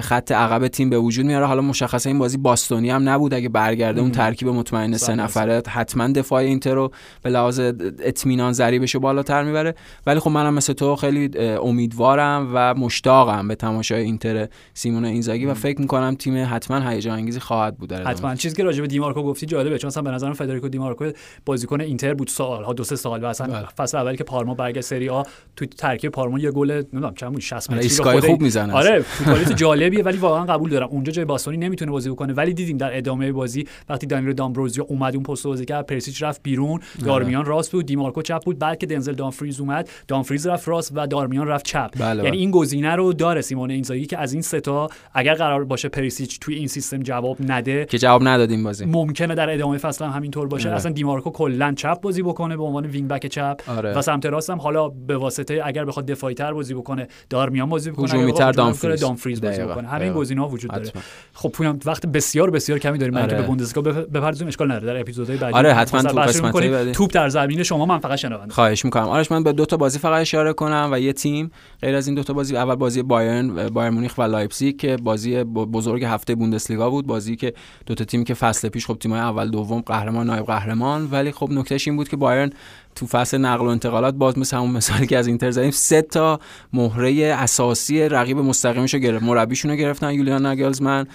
خط 0.02 0.32
عقب 0.32 0.68
تیم 0.68 0.90
به 0.90 0.98
وجود 0.98 1.26
میاره. 1.26 1.46
حالا 1.46 1.62
مشخصا 1.62 2.10
این 2.10 2.20
بازی 2.20 2.38
باستونی 2.38 2.90
هم 2.90 3.10
نبود. 3.10 3.34
اگه 3.34 3.50
برگرده 3.50 4.02
اون 4.02 4.12
ترکیب 4.12 4.48
مطمئن 4.48 4.98
سه 4.98 5.16
نفره 5.16 5.64
حتما 5.68 6.08
دفاع 6.08 6.40
اینتر 6.40 6.74
رو 6.74 6.92
به 7.24 7.30
لحاظ 7.30 7.60
اطمینان 8.00 8.54
ضریبش 8.54 8.96
بالاتر 8.96 9.44
می‌بره. 9.44 9.76
ولی 10.06 10.20
خب 10.20 10.30
منم 10.30 10.54
مثل 10.54 10.74
تو 10.74 10.96
خیلی 10.96 11.38
امیدوارم 11.40 12.50
و 12.54 12.74
مشتاقم 12.74 13.48
به 13.48 13.56
تماشای 13.56 14.02
اینتر 14.02 14.48
سیمون 14.74 15.06
اینزاگی 15.06 15.46
و 15.46 15.54
فکر 15.54 15.82
می‌کنم 15.82 16.16
تیم 16.16 16.48
حتما 16.50 16.90
هیجان 16.90 17.18
انگیزی 17.18 17.40
خواهد 17.40 17.78
بود 17.78 17.94
حتما. 17.94 18.36
چیزی 18.36 18.56
که 18.56 18.64
راجع 18.64 18.82
به 18.82 18.88
دیمارکو 18.88 19.24
گفتی 19.24 19.46
جالبه 19.46 19.78
چون 19.78 19.88
مثلا 19.88 20.04
به 20.04 20.12
نظرم 20.12 20.34
فدریکو 20.34 20.70
دیمارکو 20.70 21.06
بازیکن 21.46 21.82
اینتر 21.82 22.14
بود 22.14 22.28
سال 22.28 22.64
ها 22.64 22.74
دو 22.74 22.84
سه 22.84 22.96
سال 22.96 23.24
و 23.24 23.26
اصلا 23.26 23.48
بله. 23.48 23.66
فصل 23.78 23.98
اولی 23.98 24.18
که 24.18 24.24
پارما 24.24 24.54
برگشت 24.54 24.86
سری 24.86 25.10
آ 25.10 25.24
تو 25.56 25.66
ترکیب 25.66 26.12
پارما 26.12 26.40
یه 26.40 26.52
گل 26.52 26.72
نمی‌دونم 26.72 27.14
چند 27.14 27.32
بود؟ 27.32 27.42
60 27.42 27.72
متری 27.72 28.22
خوب 28.22 28.42
می‌زنه 28.42 28.74
آره 28.74 29.00
فوتبالیست 29.00 29.56
جالبیه 29.72 30.04
ولی 30.04 30.18
واقعا 30.18 30.46
قبول 30.46 30.70
دارم. 30.70 30.88
اونجا 30.88 31.12
جای 31.12 31.26
باستونی 31.26 31.58
نمی‌تونه 31.58 31.92
بازی 31.92 32.10
بکنه. 32.10 32.34
ولی 32.34 32.54
دیدیم 32.54 32.78
در 32.78 32.98
ادامه 32.98 33.32
بازی 33.32 33.68
وقتی 33.90 34.08
دانیل 34.08 34.34
دامبروزیو 34.34 34.86
اومد 34.88 35.16
اون 35.16 35.24
پست 35.24 35.48
بازی 35.48 35.66
کرد 35.66 35.86
پرسیچ 35.86 36.24
رفت 36.24 36.44
بیرون. 36.44 36.70
آره. 36.72 37.06
دارمیان 37.06 37.46
راست 37.46 37.72
بود 37.72 37.86
دیمارکو 37.86 38.22
چپ 38.22 38.44
بود 38.46 38.60
بعد 38.60 38.78
که 38.78 38.86
دنزل 38.86 39.14
دامفریز 39.14 39.60
اومد. 39.60 39.90
دامفریز 40.08 40.48
رفت 40.48 40.68
راست 40.68 40.92
و 40.96 41.08
دارمیان 41.08 41.48
رفت 41.48 41.66
چپ. 41.66 41.90
بله 42.00 42.08
یعنی 42.08 42.30
بله. 42.30 42.38
این 42.38 42.52
گزینه 42.52 42.96
رو 42.96 43.14
داره 43.14 43.42
سیمون 43.42 43.72
اینزاگی 43.72 44.06
که 44.06 44.18
از 44.18 44.34
این 44.34 44.42
ستا 44.42 44.90
اگر 45.14 45.34
قرار 45.34 45.64
باشه 45.64 45.90
پریسیچ 45.90 46.40
توی 46.40 46.56
این 46.56 46.68
سیستم 46.68 47.00
جواب 47.00 47.38
نده 47.48 47.86
که 47.86 47.98
جواب 47.98 48.28
ندادیم 48.28 48.64
بازی. 48.64 48.86
ممکنه 48.86 49.36
در 49.36 49.50
ادامه 49.50 49.78
فصل 49.78 50.06
هم 50.06 50.12
همینطور 50.12 50.48
باشه. 50.48 50.68
آره. 50.68 50.78
اصلا 50.78 50.92
دیمارکو 50.92 51.30
کلا 51.30 51.74
چپ 51.78 52.02
بازی 52.02 52.22
بکنه 52.22 52.58
به 52.58 52.64
عنوان 52.64 52.86
wing 52.86 53.08
back 53.08 53.28
چپ. 53.28 53.62
آره. 53.68 53.94
و 53.94 54.02
سمت 54.02 54.26
راست 54.26 54.50
هم 54.50 54.58
حالا 54.58 54.90
به 54.90 55.18
واسطه 55.18 55.62
اگر 55.64 55.86
بخواد 55.86 56.06
دفاعی 56.06 56.36
تر 56.36 56.54
بازی 56.54 56.74
بکنه 56.74 57.08
دارمیان 57.30 57.70
بازی 57.70 57.92
بکنه. 57.92 58.10
هجومی 58.10 58.34
تر 58.34 58.52
دامفریز. 58.52 59.02
دامفریز 59.02 59.42
بازی 59.42 59.61
بکنه. 59.66 59.88
همین 59.88 60.14
گزینه‌ها 60.14 60.48
وجود 60.48 60.72
داره. 60.72 60.92
خب 61.34 61.50
پویان 61.50 61.80
وقت 61.86 62.06
بسیار 62.06 62.50
بسیار 62.50 62.80
کمی 62.80 62.98
داریم. 62.98 63.18
آره. 63.18 63.38
به 63.38 63.42
بوندسلیگا 63.42 63.92
بپردازیم 63.92 64.48
اشکال 64.48 64.72
نداره. 64.72 64.94
در 64.94 65.00
اپیزودهای 65.00 65.38
بعدی 65.38 65.54
آره 65.54 65.74
حتما 65.74 66.02
تو 66.02 66.20
قسمت 66.20 66.54
بعدی. 66.54 66.92
توپ 66.92 67.12
در 67.14 67.30
زمین 67.30 67.64
شما 67.64 67.86
من 67.86 67.98
فقط 67.98 68.18
شنونده. 68.18 68.54
خواهش 68.54 68.86
می‌کنم. 68.86 69.04
آرش 69.04 69.32
من 69.32 69.44
به 69.44 69.54
دو 69.54 69.66
تا 69.66 69.78
بازی 69.78 70.00
فقط 70.00 70.22
اشاره 70.22 70.54
کنم 70.54 70.90
و 70.92 71.00
یه 71.00 71.14
تیم 71.14 71.52
غیر 71.82 71.96
از 71.96 72.08
این 72.08 72.16
دو 72.16 72.24
تا 72.24 72.34
بازی. 72.34 72.58
اول 72.58 72.76
بازی 72.76 73.02
بایرن 73.02 73.70
بایر 73.70 73.90
مونیخ 73.90 74.18
و 74.18 74.22
لایپزیگ 74.22 74.78
که 74.78 74.98
بازی 74.98 75.44
بزرگ 75.44 76.04
هفته 76.04 76.36
بوندسلیگا 76.36 76.90
بود. 76.90 77.08
بازی 77.08 77.36
که 77.36 77.54
دو 77.86 77.96
تا 77.96 78.04
تیمی 78.04 78.24
که 78.24 78.34
فصل 78.34 78.70
پیش 78.70 78.86
خب 78.86 78.98
تیم‌های 79.00 79.22
اول 79.22 79.50
دوم 79.50 79.82
قهرمان 79.82 80.28
نایب 80.28 80.46
قهرمان. 80.46 81.08
ولی 81.12 81.32
خب 81.32 81.50
نکتهش 81.52 81.88
این 81.88 81.98
بود 81.98 82.10
که 82.10 82.18
بایرن 82.18 82.50
تو 82.96 83.08
فصل 83.08 83.38
نقل 83.38 83.66
و 83.66 83.70
انتقالات 83.70 84.14
باز 84.14 84.38
مثل 84.38 84.58
همون 84.58 84.72
مثالی 84.72 85.08
که 85.08 85.18
از 85.18 85.28
اینتر 85.28 85.52
زدیم 85.52 85.72
سه 85.72 86.02
تا 86.02 86.40
مهره 86.74 87.36
اساسی 87.38 88.10
رقیب 88.10 88.38
مستقیمش 88.38 88.94
رو 88.94 89.00
گرفت. 89.00 89.24
مربیشون 89.24 89.72
رو 89.72 89.78
گرفتن 89.78 90.14
یولیان 90.14 90.42
ناگلزمن 90.42 91.08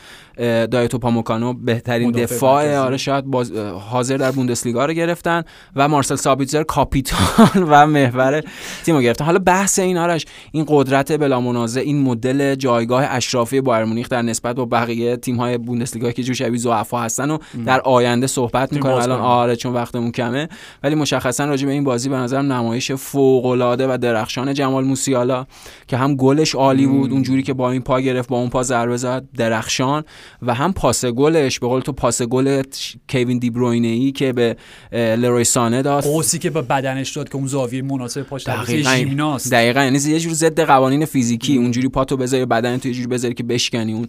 دایتو 0.66 0.98
پاموکانو 0.98 1.52
بهترین 1.52 2.10
دفاع 2.10 2.76
آره 2.76 2.96
شاید 2.96 3.24
باز 3.24 3.52
حاضر 3.90 4.16
در 4.16 4.30
بوندسلیگا 4.30 4.86
رو 4.86 4.92
گرفتن 4.92 5.42
و 5.76 5.88
مارسل 5.88 6.16
سابیتزر 6.16 6.62
کاپیتان 6.62 7.64
و 7.70 7.86
محور 7.86 8.42
تیم 8.84 8.94
رو 8.94 9.02
گرفتن. 9.02 9.24
حالا 9.24 9.38
بحث 9.38 9.78
این 9.78 9.98
آرش 9.98 10.26
این 10.52 10.64
قدرت 10.68 11.12
بلا 11.12 11.40
منازع 11.40 11.80
این 11.80 12.02
مدل 12.02 12.54
جایگاه 12.54 13.04
اشرافی 13.08 13.60
بایر 13.60 13.84
مونیخ 13.84 14.08
در 14.08 14.22
نسبت 14.22 14.56
با 14.56 14.64
بقیه 14.64 15.16
تیم 15.16 15.36
های 15.36 15.58
بوندسلیگا 15.58 16.12
که 16.12 16.22
جو 16.22 16.34
شبیه 16.34 16.58
ضعفا 16.58 17.00
هستن 17.00 17.30
و 17.30 17.38
در 17.66 17.80
آینده 17.80 18.26
صحبت 18.26 18.72
می‌کنیم 18.72 18.94
الان 18.94 19.20
آره 19.20 19.56
چون 19.56 19.72
وقتمون 19.74 20.12
کمه. 20.12 20.48
ولی 20.82 20.94
مشخصا 20.94 21.44
راجع 21.44 21.66
به 21.66 21.72
این 21.72 21.84
بازی 21.84 22.08
به 22.08 22.16
نظرم 22.16 22.52
نمایش 22.52 22.92
فوق 22.92 23.46
العاده 23.46 23.86
و 23.94 23.98
درخشان 23.98 24.54
جمال 24.54 24.84
موسیالا 24.84 25.46
که 25.88 25.96
هم 25.96 26.16
گلش 26.16 26.54
عالی 26.54 26.86
بود 26.86 27.12
اونجوری 27.12 27.42
که 27.42 27.52
با 27.52 27.70
این 27.70 27.82
پا 27.82 28.00
گرفت 28.00 28.28
با 28.28 28.36
اون 28.36 28.48
پا 28.48 28.62
ضربه 28.62 28.96
زد 28.96 29.24
درخشان. 29.36 30.04
و 30.42 30.54
هم 30.54 30.72
پاس 30.72 31.04
گلش 31.04 31.58
به 31.58 31.66
قول 31.66 31.80
تو 31.80 31.92
پاس 31.92 32.22
گل 32.22 32.62
کوین 33.08 33.38
دی 33.38 33.50
بروینه 33.50 33.88
ای 33.88 34.12
که 34.12 34.32
به 34.32 34.56
لروی 34.92 35.44
سانه 35.44 35.82
داد. 35.82 36.04
قوسی 36.04 36.38
که 36.38 36.50
به 36.50 36.62
بدنش 36.62 37.16
داد 37.16 37.28
که 37.28 37.36
اون 37.36 37.46
زاویه 37.46 37.82
مناسب 37.82 38.22
پاش 38.22 38.46
دقیقاً. 38.46 39.38
دقیقاً. 39.50 39.80
یعنی 39.80 39.98
یه 39.98 40.20
جور 40.20 40.32
ضد 40.32 40.60
قوانین 40.60 41.04
فیزیکی. 41.04 41.56
اونجوری 41.56 41.88
پاتو 41.88 42.16
بذاری 42.16 42.44
بدن 42.44 42.76
تو 42.76 42.88
یه 42.88 42.94
جوری 42.94 43.06
بذاری 43.06 43.34
که 43.34 43.42
بشکنی 43.42 43.92
اون 43.92 44.06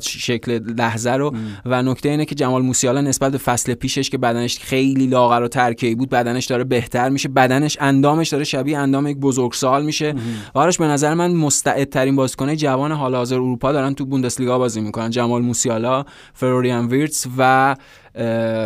شکل 0.00 0.60
لحظه 0.78 1.10
رو. 1.10 1.34
و 1.64 1.82
نکته 1.82 2.08
اینه 2.08 2.24
که 2.24 2.34
جمال 2.34 2.62
موسیالا 2.62 3.00
نسبت 3.00 3.32
به 3.32 3.38
فصل 3.38 3.74
پیشش 3.74 4.10
که 4.10 4.18
بدنش 4.18 4.58
خیلی 4.58 5.06
لاغر 5.06 5.42
و 5.42 5.48
ترکیبی 5.48 5.94
بود 5.94 6.10
بدنش 6.10 6.46
داره 6.46 6.64
بهتر 6.64 7.08
میشه. 7.08 7.28
بدنش 7.28 7.76
اندامش 7.80 8.28
داره 8.28 8.44
شبیه 8.44 8.78
اندام 8.78 9.06
یک 9.06 9.16
بزرگسال 9.16 9.84
میشه. 9.84 10.14
آرش 10.54 10.78
به 10.78 10.84
نظر 10.84 11.14
من 11.14 11.32
مستعدترین 11.32 12.16
بازیکن 12.16 12.54
جوان 12.54 12.92
حال 12.92 13.14
حاضر 13.14 13.34
اروپا 13.34 13.72
دارن 13.72 13.94
تو 13.94 14.04
بوندسلیگا 14.04 14.58
بازی 14.58 14.80
می‌کنن. 14.80 15.10
جمال 15.10 15.41
موسیالا 15.42 16.04
فروریان 16.34 16.86
ویرتس 16.86 17.26
و 17.38 17.76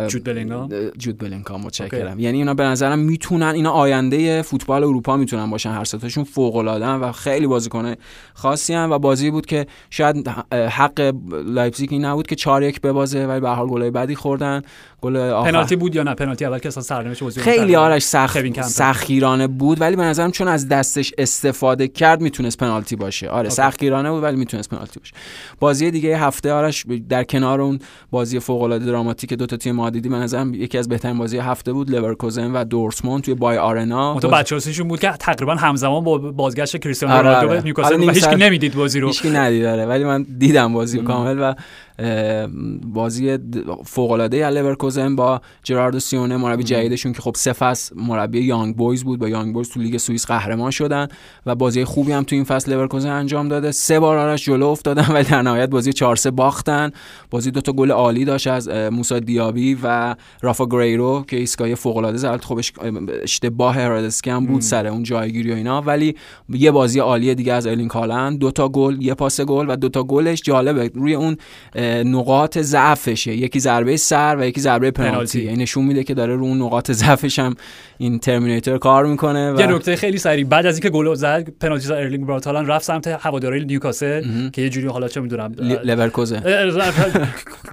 جود 0.07 0.23
بلینگام 0.23 0.69
جود 0.97 1.17
بلینگام 1.17 1.61
متشکرم. 1.61 2.19
یعنی 2.19 2.37
اینا 2.37 2.53
به 2.53 2.63
نظرم 2.63 2.99
می‌تونن 2.99 3.47
اینا 3.47 3.71
آینده 3.71 4.41
فوتبال 4.41 4.83
اروپا 4.83 5.17
می‌تونن 5.17 5.49
باشن. 5.49 5.71
هر 5.71 5.83
ستاشون 5.83 6.23
فوق 6.23 6.55
العاده 6.55 6.85
و 6.85 7.11
خیلی 7.11 7.47
بازیکن 7.47 7.95
خاصی 8.33 8.73
هم 8.73 8.91
و 8.91 8.99
بازی 8.99 9.31
بود 9.31 9.45
که 9.45 9.67
شاید 9.89 10.27
حق 10.51 11.13
لایپزیگ 11.45 11.89
این 11.91 12.05
نبود 12.05 12.27
که 12.27 12.35
4 12.35 12.63
1 12.63 12.81
ببازه 12.81 13.25
ولی 13.25 13.39
به 13.39 13.49
هر 13.49 13.55
حال 13.55 13.67
گلای 13.67 13.91
بعدی 13.91 14.15
خوردن. 14.15 14.61
گل 15.01 15.43
پنالتی 15.43 15.75
بود 15.75 15.95
یا 15.95 16.03
نه؟ 16.03 16.13
پنالتی 16.13 16.45
اول 16.45 16.59
که 16.59 16.67
اصلا 16.67 16.83
سرنوشت 16.83 17.23
بازی 17.23 17.41
خیلی 17.41 17.75
آرش 17.75 18.03
سختگیرانه 18.03 19.47
بود 19.47 19.81
ولی 19.81 19.95
به 19.95 20.03
نظرم 20.03 20.31
چون 20.31 20.47
از 20.47 20.67
دستش 20.67 21.13
استفاده 21.17 21.87
کرد 21.87 22.21
می‌تونست 22.21 22.57
پنالتی 22.57 22.95
باشه. 22.95 23.29
آره 23.29 23.49
سختگیرانه 23.49 24.11
بود 24.11 24.23
ولی 24.23 24.37
می‌تونست 24.37 24.69
پنالتی 24.69 24.99
باشه. 24.99 25.13
بازی 25.59 25.91
دیگه 25.91 26.17
هفته 26.17 26.53
آرش 26.53 26.85
در 27.09 27.23
کنار 27.23 27.61
اون 27.61 27.79
بازی 28.11 28.39
فوق 28.39 28.61
العاده 28.61 28.85
دراماتیک 28.85 29.33
دو 29.33 29.45
تا 29.45 29.57
تیم 29.57 29.75
ما 29.75 29.89
دیدی 29.89 30.09
من 30.09 30.21
نظرم 30.21 30.53
یکی 30.53 30.77
از 30.77 30.89
بهترین 30.89 31.17
بازی 31.17 31.37
هفته 31.37 31.73
بود 31.73 31.91
لورکوزن 31.91 32.51
و 32.51 32.63
دورتموند 32.63 33.23
توی 33.23 33.33
بای 33.33 33.57
آرنا. 33.57 34.19
تو. 34.19 34.29
بچه‌هاشون 34.29 34.87
بود 34.87 34.99
که 34.99 35.11
تقریبا 35.19 35.55
همزمان 35.55 36.03
با 36.03 36.17
بازگشت 36.17 36.77
کریستیانو 36.77 37.15
آره، 37.15 37.29
رونالدو 37.29 37.49
آره. 37.49 37.63
نیوکاسل 37.63 38.09
هیچ 38.09 38.27
نمی‌دید 38.27 38.75
بازی 38.75 38.99
رو. 38.99 39.07
هیچ 39.07 39.25
ندید 39.25 39.63
داره 39.63 39.85
ولی 39.85 40.03
من 40.03 40.25
دیدم 40.37 40.73
بازی 40.73 40.99
کامل 40.99 41.37
و 41.39 41.53
بازی 42.85 43.37
فوق 43.85 44.11
العاده 44.11 44.49
لورکوزن 44.49 44.86
با 45.15 45.41
جراردو 45.63 45.99
سیونه 45.99 46.37
مربی 46.37 46.63
جدیدشون 46.63 47.13
که 47.13 47.21
خب 47.21 47.35
سه 47.35 47.53
فصل 47.53 47.95
مربی 47.97 48.39
یانگ 48.39 48.75
بویز 48.75 49.03
بود 49.03 49.19
با 49.19 49.29
یانگ 49.29 49.53
بویز 49.53 49.69
تو 49.69 49.79
لیگ 49.79 49.97
سوئیس 49.97 50.25
قهرمان 50.25 50.71
شدن 50.71 51.07
و 51.45 51.55
بازی 51.55 51.83
خوبی 51.83 52.11
هم 52.11 52.23
تو 52.23 52.35
این 52.35 52.43
فصل 52.43 52.73
لورکوزن 52.73 53.09
انجام 53.09 53.47
داده. 53.47 53.71
سه 53.71 53.99
بار 53.99 54.17
آرش 54.17 54.45
جلو 54.45 54.67
افتادن 54.67 55.13
ولی 55.13 55.23
در 55.23 55.41
نهایت 55.41 55.69
بازی 55.69 55.93
4 55.93 56.15
3 56.15 56.31
باختن. 56.31 56.91
بازی 57.29 57.51
دو 57.51 57.61
تا 57.61 57.71
گل 57.71 57.91
عالی 57.91 58.25
داشت 58.25 58.47
از 58.47 58.69
موسی 58.69 59.19
دیابی 59.19 59.77
و 59.83 60.15
رافا 60.41 60.65
گریرو 60.65 61.25
که 61.27 61.37
ایستگاهی 61.37 61.75
فوق 61.75 61.97
العاده 61.97 62.17
زد. 62.17 62.41
خب 62.43 62.59
اشتباه 63.23 63.75
هرادسکی 63.75 64.29
هم 64.29 64.45
بود 64.45 64.61
سر 64.61 64.87
اون 64.87 65.03
جایگیری 65.03 65.51
و 65.51 65.55
اینا. 65.55 65.81
ولی 65.81 66.15
یه 66.49 66.71
بازی 66.71 66.99
عالی 66.99 67.35
دیگه 67.35 67.53
از 67.53 67.65
ارلینگ 67.65 67.87
هالند. 67.87 68.35
دو 68.35 68.51
تا 68.51 68.69
گل 68.69 69.01
یه 69.01 69.13
پاس 69.13 69.41
گل 69.41 69.65
و 69.69 69.75
دو 69.75 69.89
تا 69.89 70.03
گلش 70.03 70.41
جالبه. 70.41 70.91
روی 70.93 71.13
اون 71.13 71.37
نقاط 72.05 72.57
ضعفشه. 72.57 73.35
یکی 73.35 73.59
ضربه 73.59 73.97
سر 73.97 74.35
و 74.39 74.45
یکی 74.45 74.61
ضربه 74.61 74.76
پنالتی. 74.79 75.43
یعنی 75.43 75.63
نشون 75.63 75.85
میده 75.85 76.03
که 76.03 76.13
داره 76.13 76.35
رو 76.35 76.43
اون 76.43 76.61
نقاط 76.61 76.91
ضعفش 76.91 77.39
هم 77.39 77.55
این 77.97 78.19
ترمیناتور 78.19 78.77
کار 78.77 79.05
می‌کنه 79.05 79.53
و... 79.53 79.59
یه 79.59 79.67
نکته 79.67 79.95
خیلی 79.95 80.17
سریع. 80.17 80.45
بعد 80.45 80.65
از 80.65 80.75
اینکه 80.75 80.89
گل 80.89 81.13
زد 81.13 81.49
پنالتی 81.59 81.85
زد 81.85 81.91
ارلینگ 81.91 82.25
براوت 82.25 82.47
رفت 82.47 82.85
سمت 82.85 83.07
هواداری 83.07 83.65
نیوکاسل 83.65 84.49
که 84.49 84.61
یه 84.61 84.69
جوری 84.69 84.87
حالا 84.87 85.07
چه 85.07 85.21
می‌دونم 85.21 85.55
لورکوزن 85.83 86.43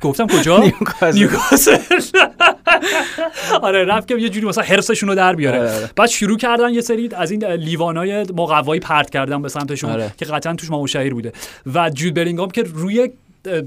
گفتم 0.00 0.26
کجا؟ 0.26 0.64
نیوکاسل. 1.14 1.76
آره 3.62 3.84
رفت 3.84 4.08
که 4.08 4.16
یه 4.16 4.28
جوری 4.28 4.46
مثلا 4.46 4.64
حرسشون 4.64 5.08
رو 5.08 5.14
در 5.14 5.34
بیاره. 5.34 5.58
آره، 5.58 5.76
آره. 5.76 5.90
بعد 5.96 6.08
شروع 6.08 6.38
کردن 6.38 6.74
یه 6.74 6.80
سری 6.80 7.08
از 7.16 7.30
این 7.30 7.44
لیوانای 7.44 8.22
مقوایی 8.22 8.80
پرت 8.80 9.10
کردن 9.10 9.42
به 9.42 9.48
سمتشون 9.48 9.90
آره. 9.90 10.12
که 10.16 10.24
قطعا 10.24 10.54
توش 10.54 10.92
شهیر 10.92 11.14
بوده. 11.14 11.32
و 11.74 11.90
جود 11.90 12.14
بلینگام 12.14 12.50
که 12.50 12.62
روی 12.62 13.10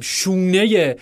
شونه 0.02 0.96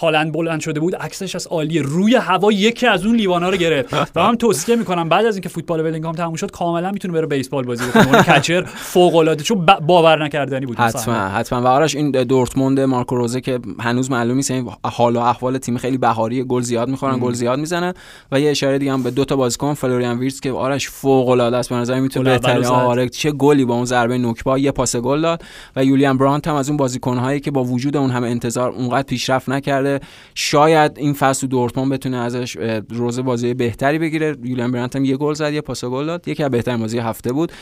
هالند 0.00 0.32
بلند 0.32 0.60
شده 0.60 0.80
بود 0.80 0.96
عکسش 0.96 1.34
از 1.34 1.46
عالیه 1.46 1.82
روی 1.82 2.16
هوا 2.16 2.52
یکی 2.52 2.86
از 2.86 3.06
اون 3.06 3.16
لیوانا 3.16 3.48
رو 3.48 3.56
گرفت. 3.56 3.94
و 4.16 4.22
من 4.22 4.36
توصیه 4.36 4.76
می‌کنم 4.76 5.08
بعد 5.08 5.26
از 5.26 5.34
اینکه 5.34 5.48
فوتبال 5.48 5.82
بلینگام 5.82 6.14
تموم 6.14 6.34
شد 6.34 6.50
کاملا 6.50 6.90
می‌تونه 6.90 7.14
بره 7.14 7.26
بیسبال 7.26 7.64
بازی 7.64 7.84
بکنه. 7.86 8.14
اون 8.14 8.22
کچر 8.22 8.62
فوق 8.62 9.16
العاده 9.16 9.44
چون 9.44 9.66
باور 9.66 10.24
نکردنی 10.24 10.66
بود 10.66 10.76
حتما. 10.76 11.14
حتما. 11.14 11.62
و 11.62 11.66
آرش 11.66 11.94
این 11.94 12.10
دورتموند 12.10 12.80
مارکو 12.80 13.16
روزه 13.16 13.40
که 13.40 13.58
هنوز 13.80 14.10
معلوم 14.10 14.36
نیست 14.36 14.50
این 14.50 14.70
حال 14.84 15.16
و 15.16 15.20
احوال 15.20 15.58
تیم 15.58 15.76
خیلی 15.76 15.98
بهاری 15.98 16.44
گل 16.44 16.62
زیاد 16.62 16.88
می‌خورن 16.88 17.18
گل 17.18 17.32
زیاد 17.32 17.58
می‌زنن. 17.58 17.94
و 18.32 18.40
یه 18.40 18.50
اشاره 18.50 18.78
دیگه 18.78 18.92
هم 18.92 19.02
به 19.02 19.10
دو 19.10 19.24
تا 19.24 19.36
بازیکن 19.36 19.74
فلوریان 19.74 20.18
ویرتس 20.18 20.40
که 20.40 20.52
آرش 20.52 20.88
فوق 20.88 21.28
العاده 21.28 21.56
است. 21.56 21.68
به 21.68 21.74
نظر 21.76 22.00
می‌تونه 22.00 22.30
بهترین. 22.30 22.64
آره 22.66 23.08
چه 23.08 23.32
گلی 23.32 23.64
با 23.64 23.74
اون 23.74 23.84
ضربه 23.84 24.18
نوکبا 24.18 24.58
یه 24.58 24.70
پاس 24.70 24.96
گل 24.96 25.22
داد. 25.22 25.42
و 25.76 25.84
یولیان 25.84 26.18
برانت 26.18 26.48
هم 26.48 26.54
از 26.54 26.68
اون 26.68 26.76
بازیکن 26.76 27.18
هایی 27.18 27.40
که 27.40 27.50
با 27.50 27.64
وجود 27.64 27.96
اون 27.96 28.10
همه 28.10 28.28
انتظار 28.28 28.70
اونقدر 28.70 29.02
پیشرفت 29.02 29.41
نکرده. 29.48 30.00
شاید 30.34 30.92
این 30.96 31.12
فصل 31.12 31.46
دورتموند 31.46 31.92
بتونه 31.92 32.16
ازش 32.16 32.56
اه، 32.56 32.80
روزه 32.90 33.22
بازی 33.22 33.54
بهتری 33.54 33.98
بگیره. 33.98 34.36
یولیان 34.44 34.72
برانت 34.72 34.96
هم 34.96 35.04
یه 35.04 35.16
گل 35.16 35.34
زد 35.34 35.52
یه 35.52 35.60
پاس 35.60 35.84
گل 35.84 36.06
داد. 36.06 36.28
یکی 36.28 36.42
از 36.42 36.50
بهترین 36.50 36.80
بازی 36.80 36.98
هفته 36.98 37.32
بود. 37.32 37.52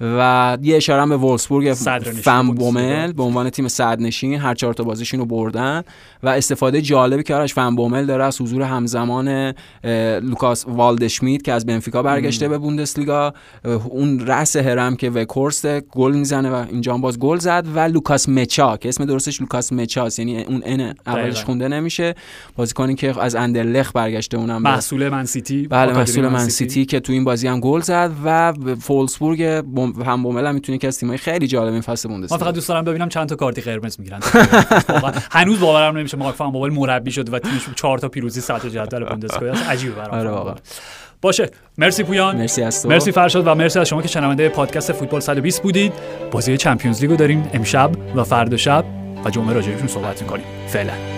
و 0.00 0.58
یه 0.62 0.76
اشاره 0.76 1.02
هم 1.02 1.08
به 1.08 1.16
وولسبورگ 1.16 1.74
فن 1.74 2.42
بومل 2.42 3.12
به 3.12 3.22
عنوان 3.22 3.50
تیم 3.50 3.68
صدرنشین 3.68 4.34
هر 4.34 4.54
چهار 4.54 4.74
تا 4.74 4.84
بازیشون 4.84 5.20
رو 5.20 5.26
بردن. 5.26 5.82
و 6.22 6.28
استفاده 6.28 6.82
جالبی 6.82 7.22
که 7.22 7.34
آرش 7.34 7.54
فن 7.54 7.76
بومل 7.76 8.06
داره 8.06 8.24
از 8.24 8.40
حضور 8.40 8.62
همزمان 8.62 9.54
لوکاس 10.22 10.64
والدشمیت 10.68 11.42
که 11.42 11.52
از 11.52 11.66
بنفیکا 11.66 12.02
برگشته 12.02 12.48
به 12.48 12.58
بوندسلیگا. 12.58 13.34
اون 13.88 14.26
رأس 14.26 14.56
هرم 14.56 14.96
که 14.96 15.10
وگهورست 15.10 15.80
گل 15.80 16.12
می‌زنه 16.12 16.50
و 16.50 16.64
اینجا 16.70 16.98
باز 16.98 17.18
گل 17.18 17.38
زد. 17.38 17.66
و 17.74 17.80
لوکاس 17.80 18.28
مچا 18.28 18.76
که 18.76 18.88
اسم 18.88 19.04
درستش 19.04 19.40
لوکاس 19.40 19.72
مچاست. 19.72 20.18
یعنی 20.18 20.42
اون 20.42 20.62
ان 20.66 20.94
دقیقاً. 21.30 21.46
خونده 21.46 21.68
نمیشه. 21.68 22.14
بازیکنی 22.56 22.94
که 22.94 23.20
از 23.20 23.34
اندرلشت 23.34 23.90
برگشته 23.94 24.36
اونم 24.36 24.62
محصول 24.62 25.08
من 25.08 25.24
سیتی. 25.24 25.66
بله 25.66 25.92
محصول 25.92 26.28
من 26.28 26.48
سیتی. 26.48 26.84
که 26.84 27.00
تو 27.00 27.12
این 27.12 27.24
بازی 27.24 27.48
هم 27.48 27.60
گل 27.60 27.80
زد 27.80 28.10
و 28.24 28.52
فولسبورگ 28.80 29.42
هم 30.06 30.22
بومل 30.22 30.46
هم 30.46 30.54
می‌تونه 30.54 30.78
که 30.78 30.86
از 30.88 30.98
تیمای 30.98 31.18
خیلی 31.18 31.46
جالب 31.46 31.72
این 31.72 31.80
فصل 31.80 32.08
من 32.08 32.14
بوندسلیگا 32.14 32.44
فقط 32.44 32.54
دوست 32.54 32.68
دارم 32.68 32.84
ببینم 32.84 33.08
چند 33.08 33.28
تا 33.28 33.36
کارتی 33.36 33.60
قرمز 33.60 33.96
می‌گیرن 34.00 34.20
هنوز 35.30 35.60
باورم 35.60 35.98
نمیشه 35.98 36.16
مارک 36.16 36.34
فان 36.34 36.52
بابل 36.52 36.70
مربی 36.70 37.10
شد 37.10 37.32
و 37.32 37.38
تیمش 37.38 37.62
چهار 37.76 37.98
تا 37.98 38.08
پیروزی 38.08 38.40
سطح 38.40 38.68
جدول 38.68 39.04
بوندسلیگا. 39.04 39.52
عجیبه 39.68 39.94
برام. 39.94 40.26
آره. 40.26 40.54
باشه. 41.22 41.50
مرسی 41.78 42.02
پویان. 42.02 42.36
مرسی 42.36 42.62
از 42.62 42.82
تو. 42.82 42.88
مرسی 42.88 43.12
فرشاد 43.12 43.46
و 43.46 43.54
مرسی 43.54 43.78
از 43.78 43.88
شما 43.88 44.02
که 44.02 44.08
شنونده 44.08 44.48
پادکست 44.48 44.92
فوتبال 44.92 45.20
120 45.20 45.62
بودید. 45.62 45.92
بازی 46.30 46.56
چمپیونز 46.56 47.00
لیگو 47.00 47.16
داریم 47.16 47.50
امشب 47.52 47.90
و 48.16 48.24
فردا 48.24 48.56
شب 48.56 48.84
و 49.24 49.30
جمعه 49.30 49.52
راجعشون 49.52 49.86
صحبت 49.86 50.22
می‌کنیم. 50.22 50.44
فعلا. 50.68 51.17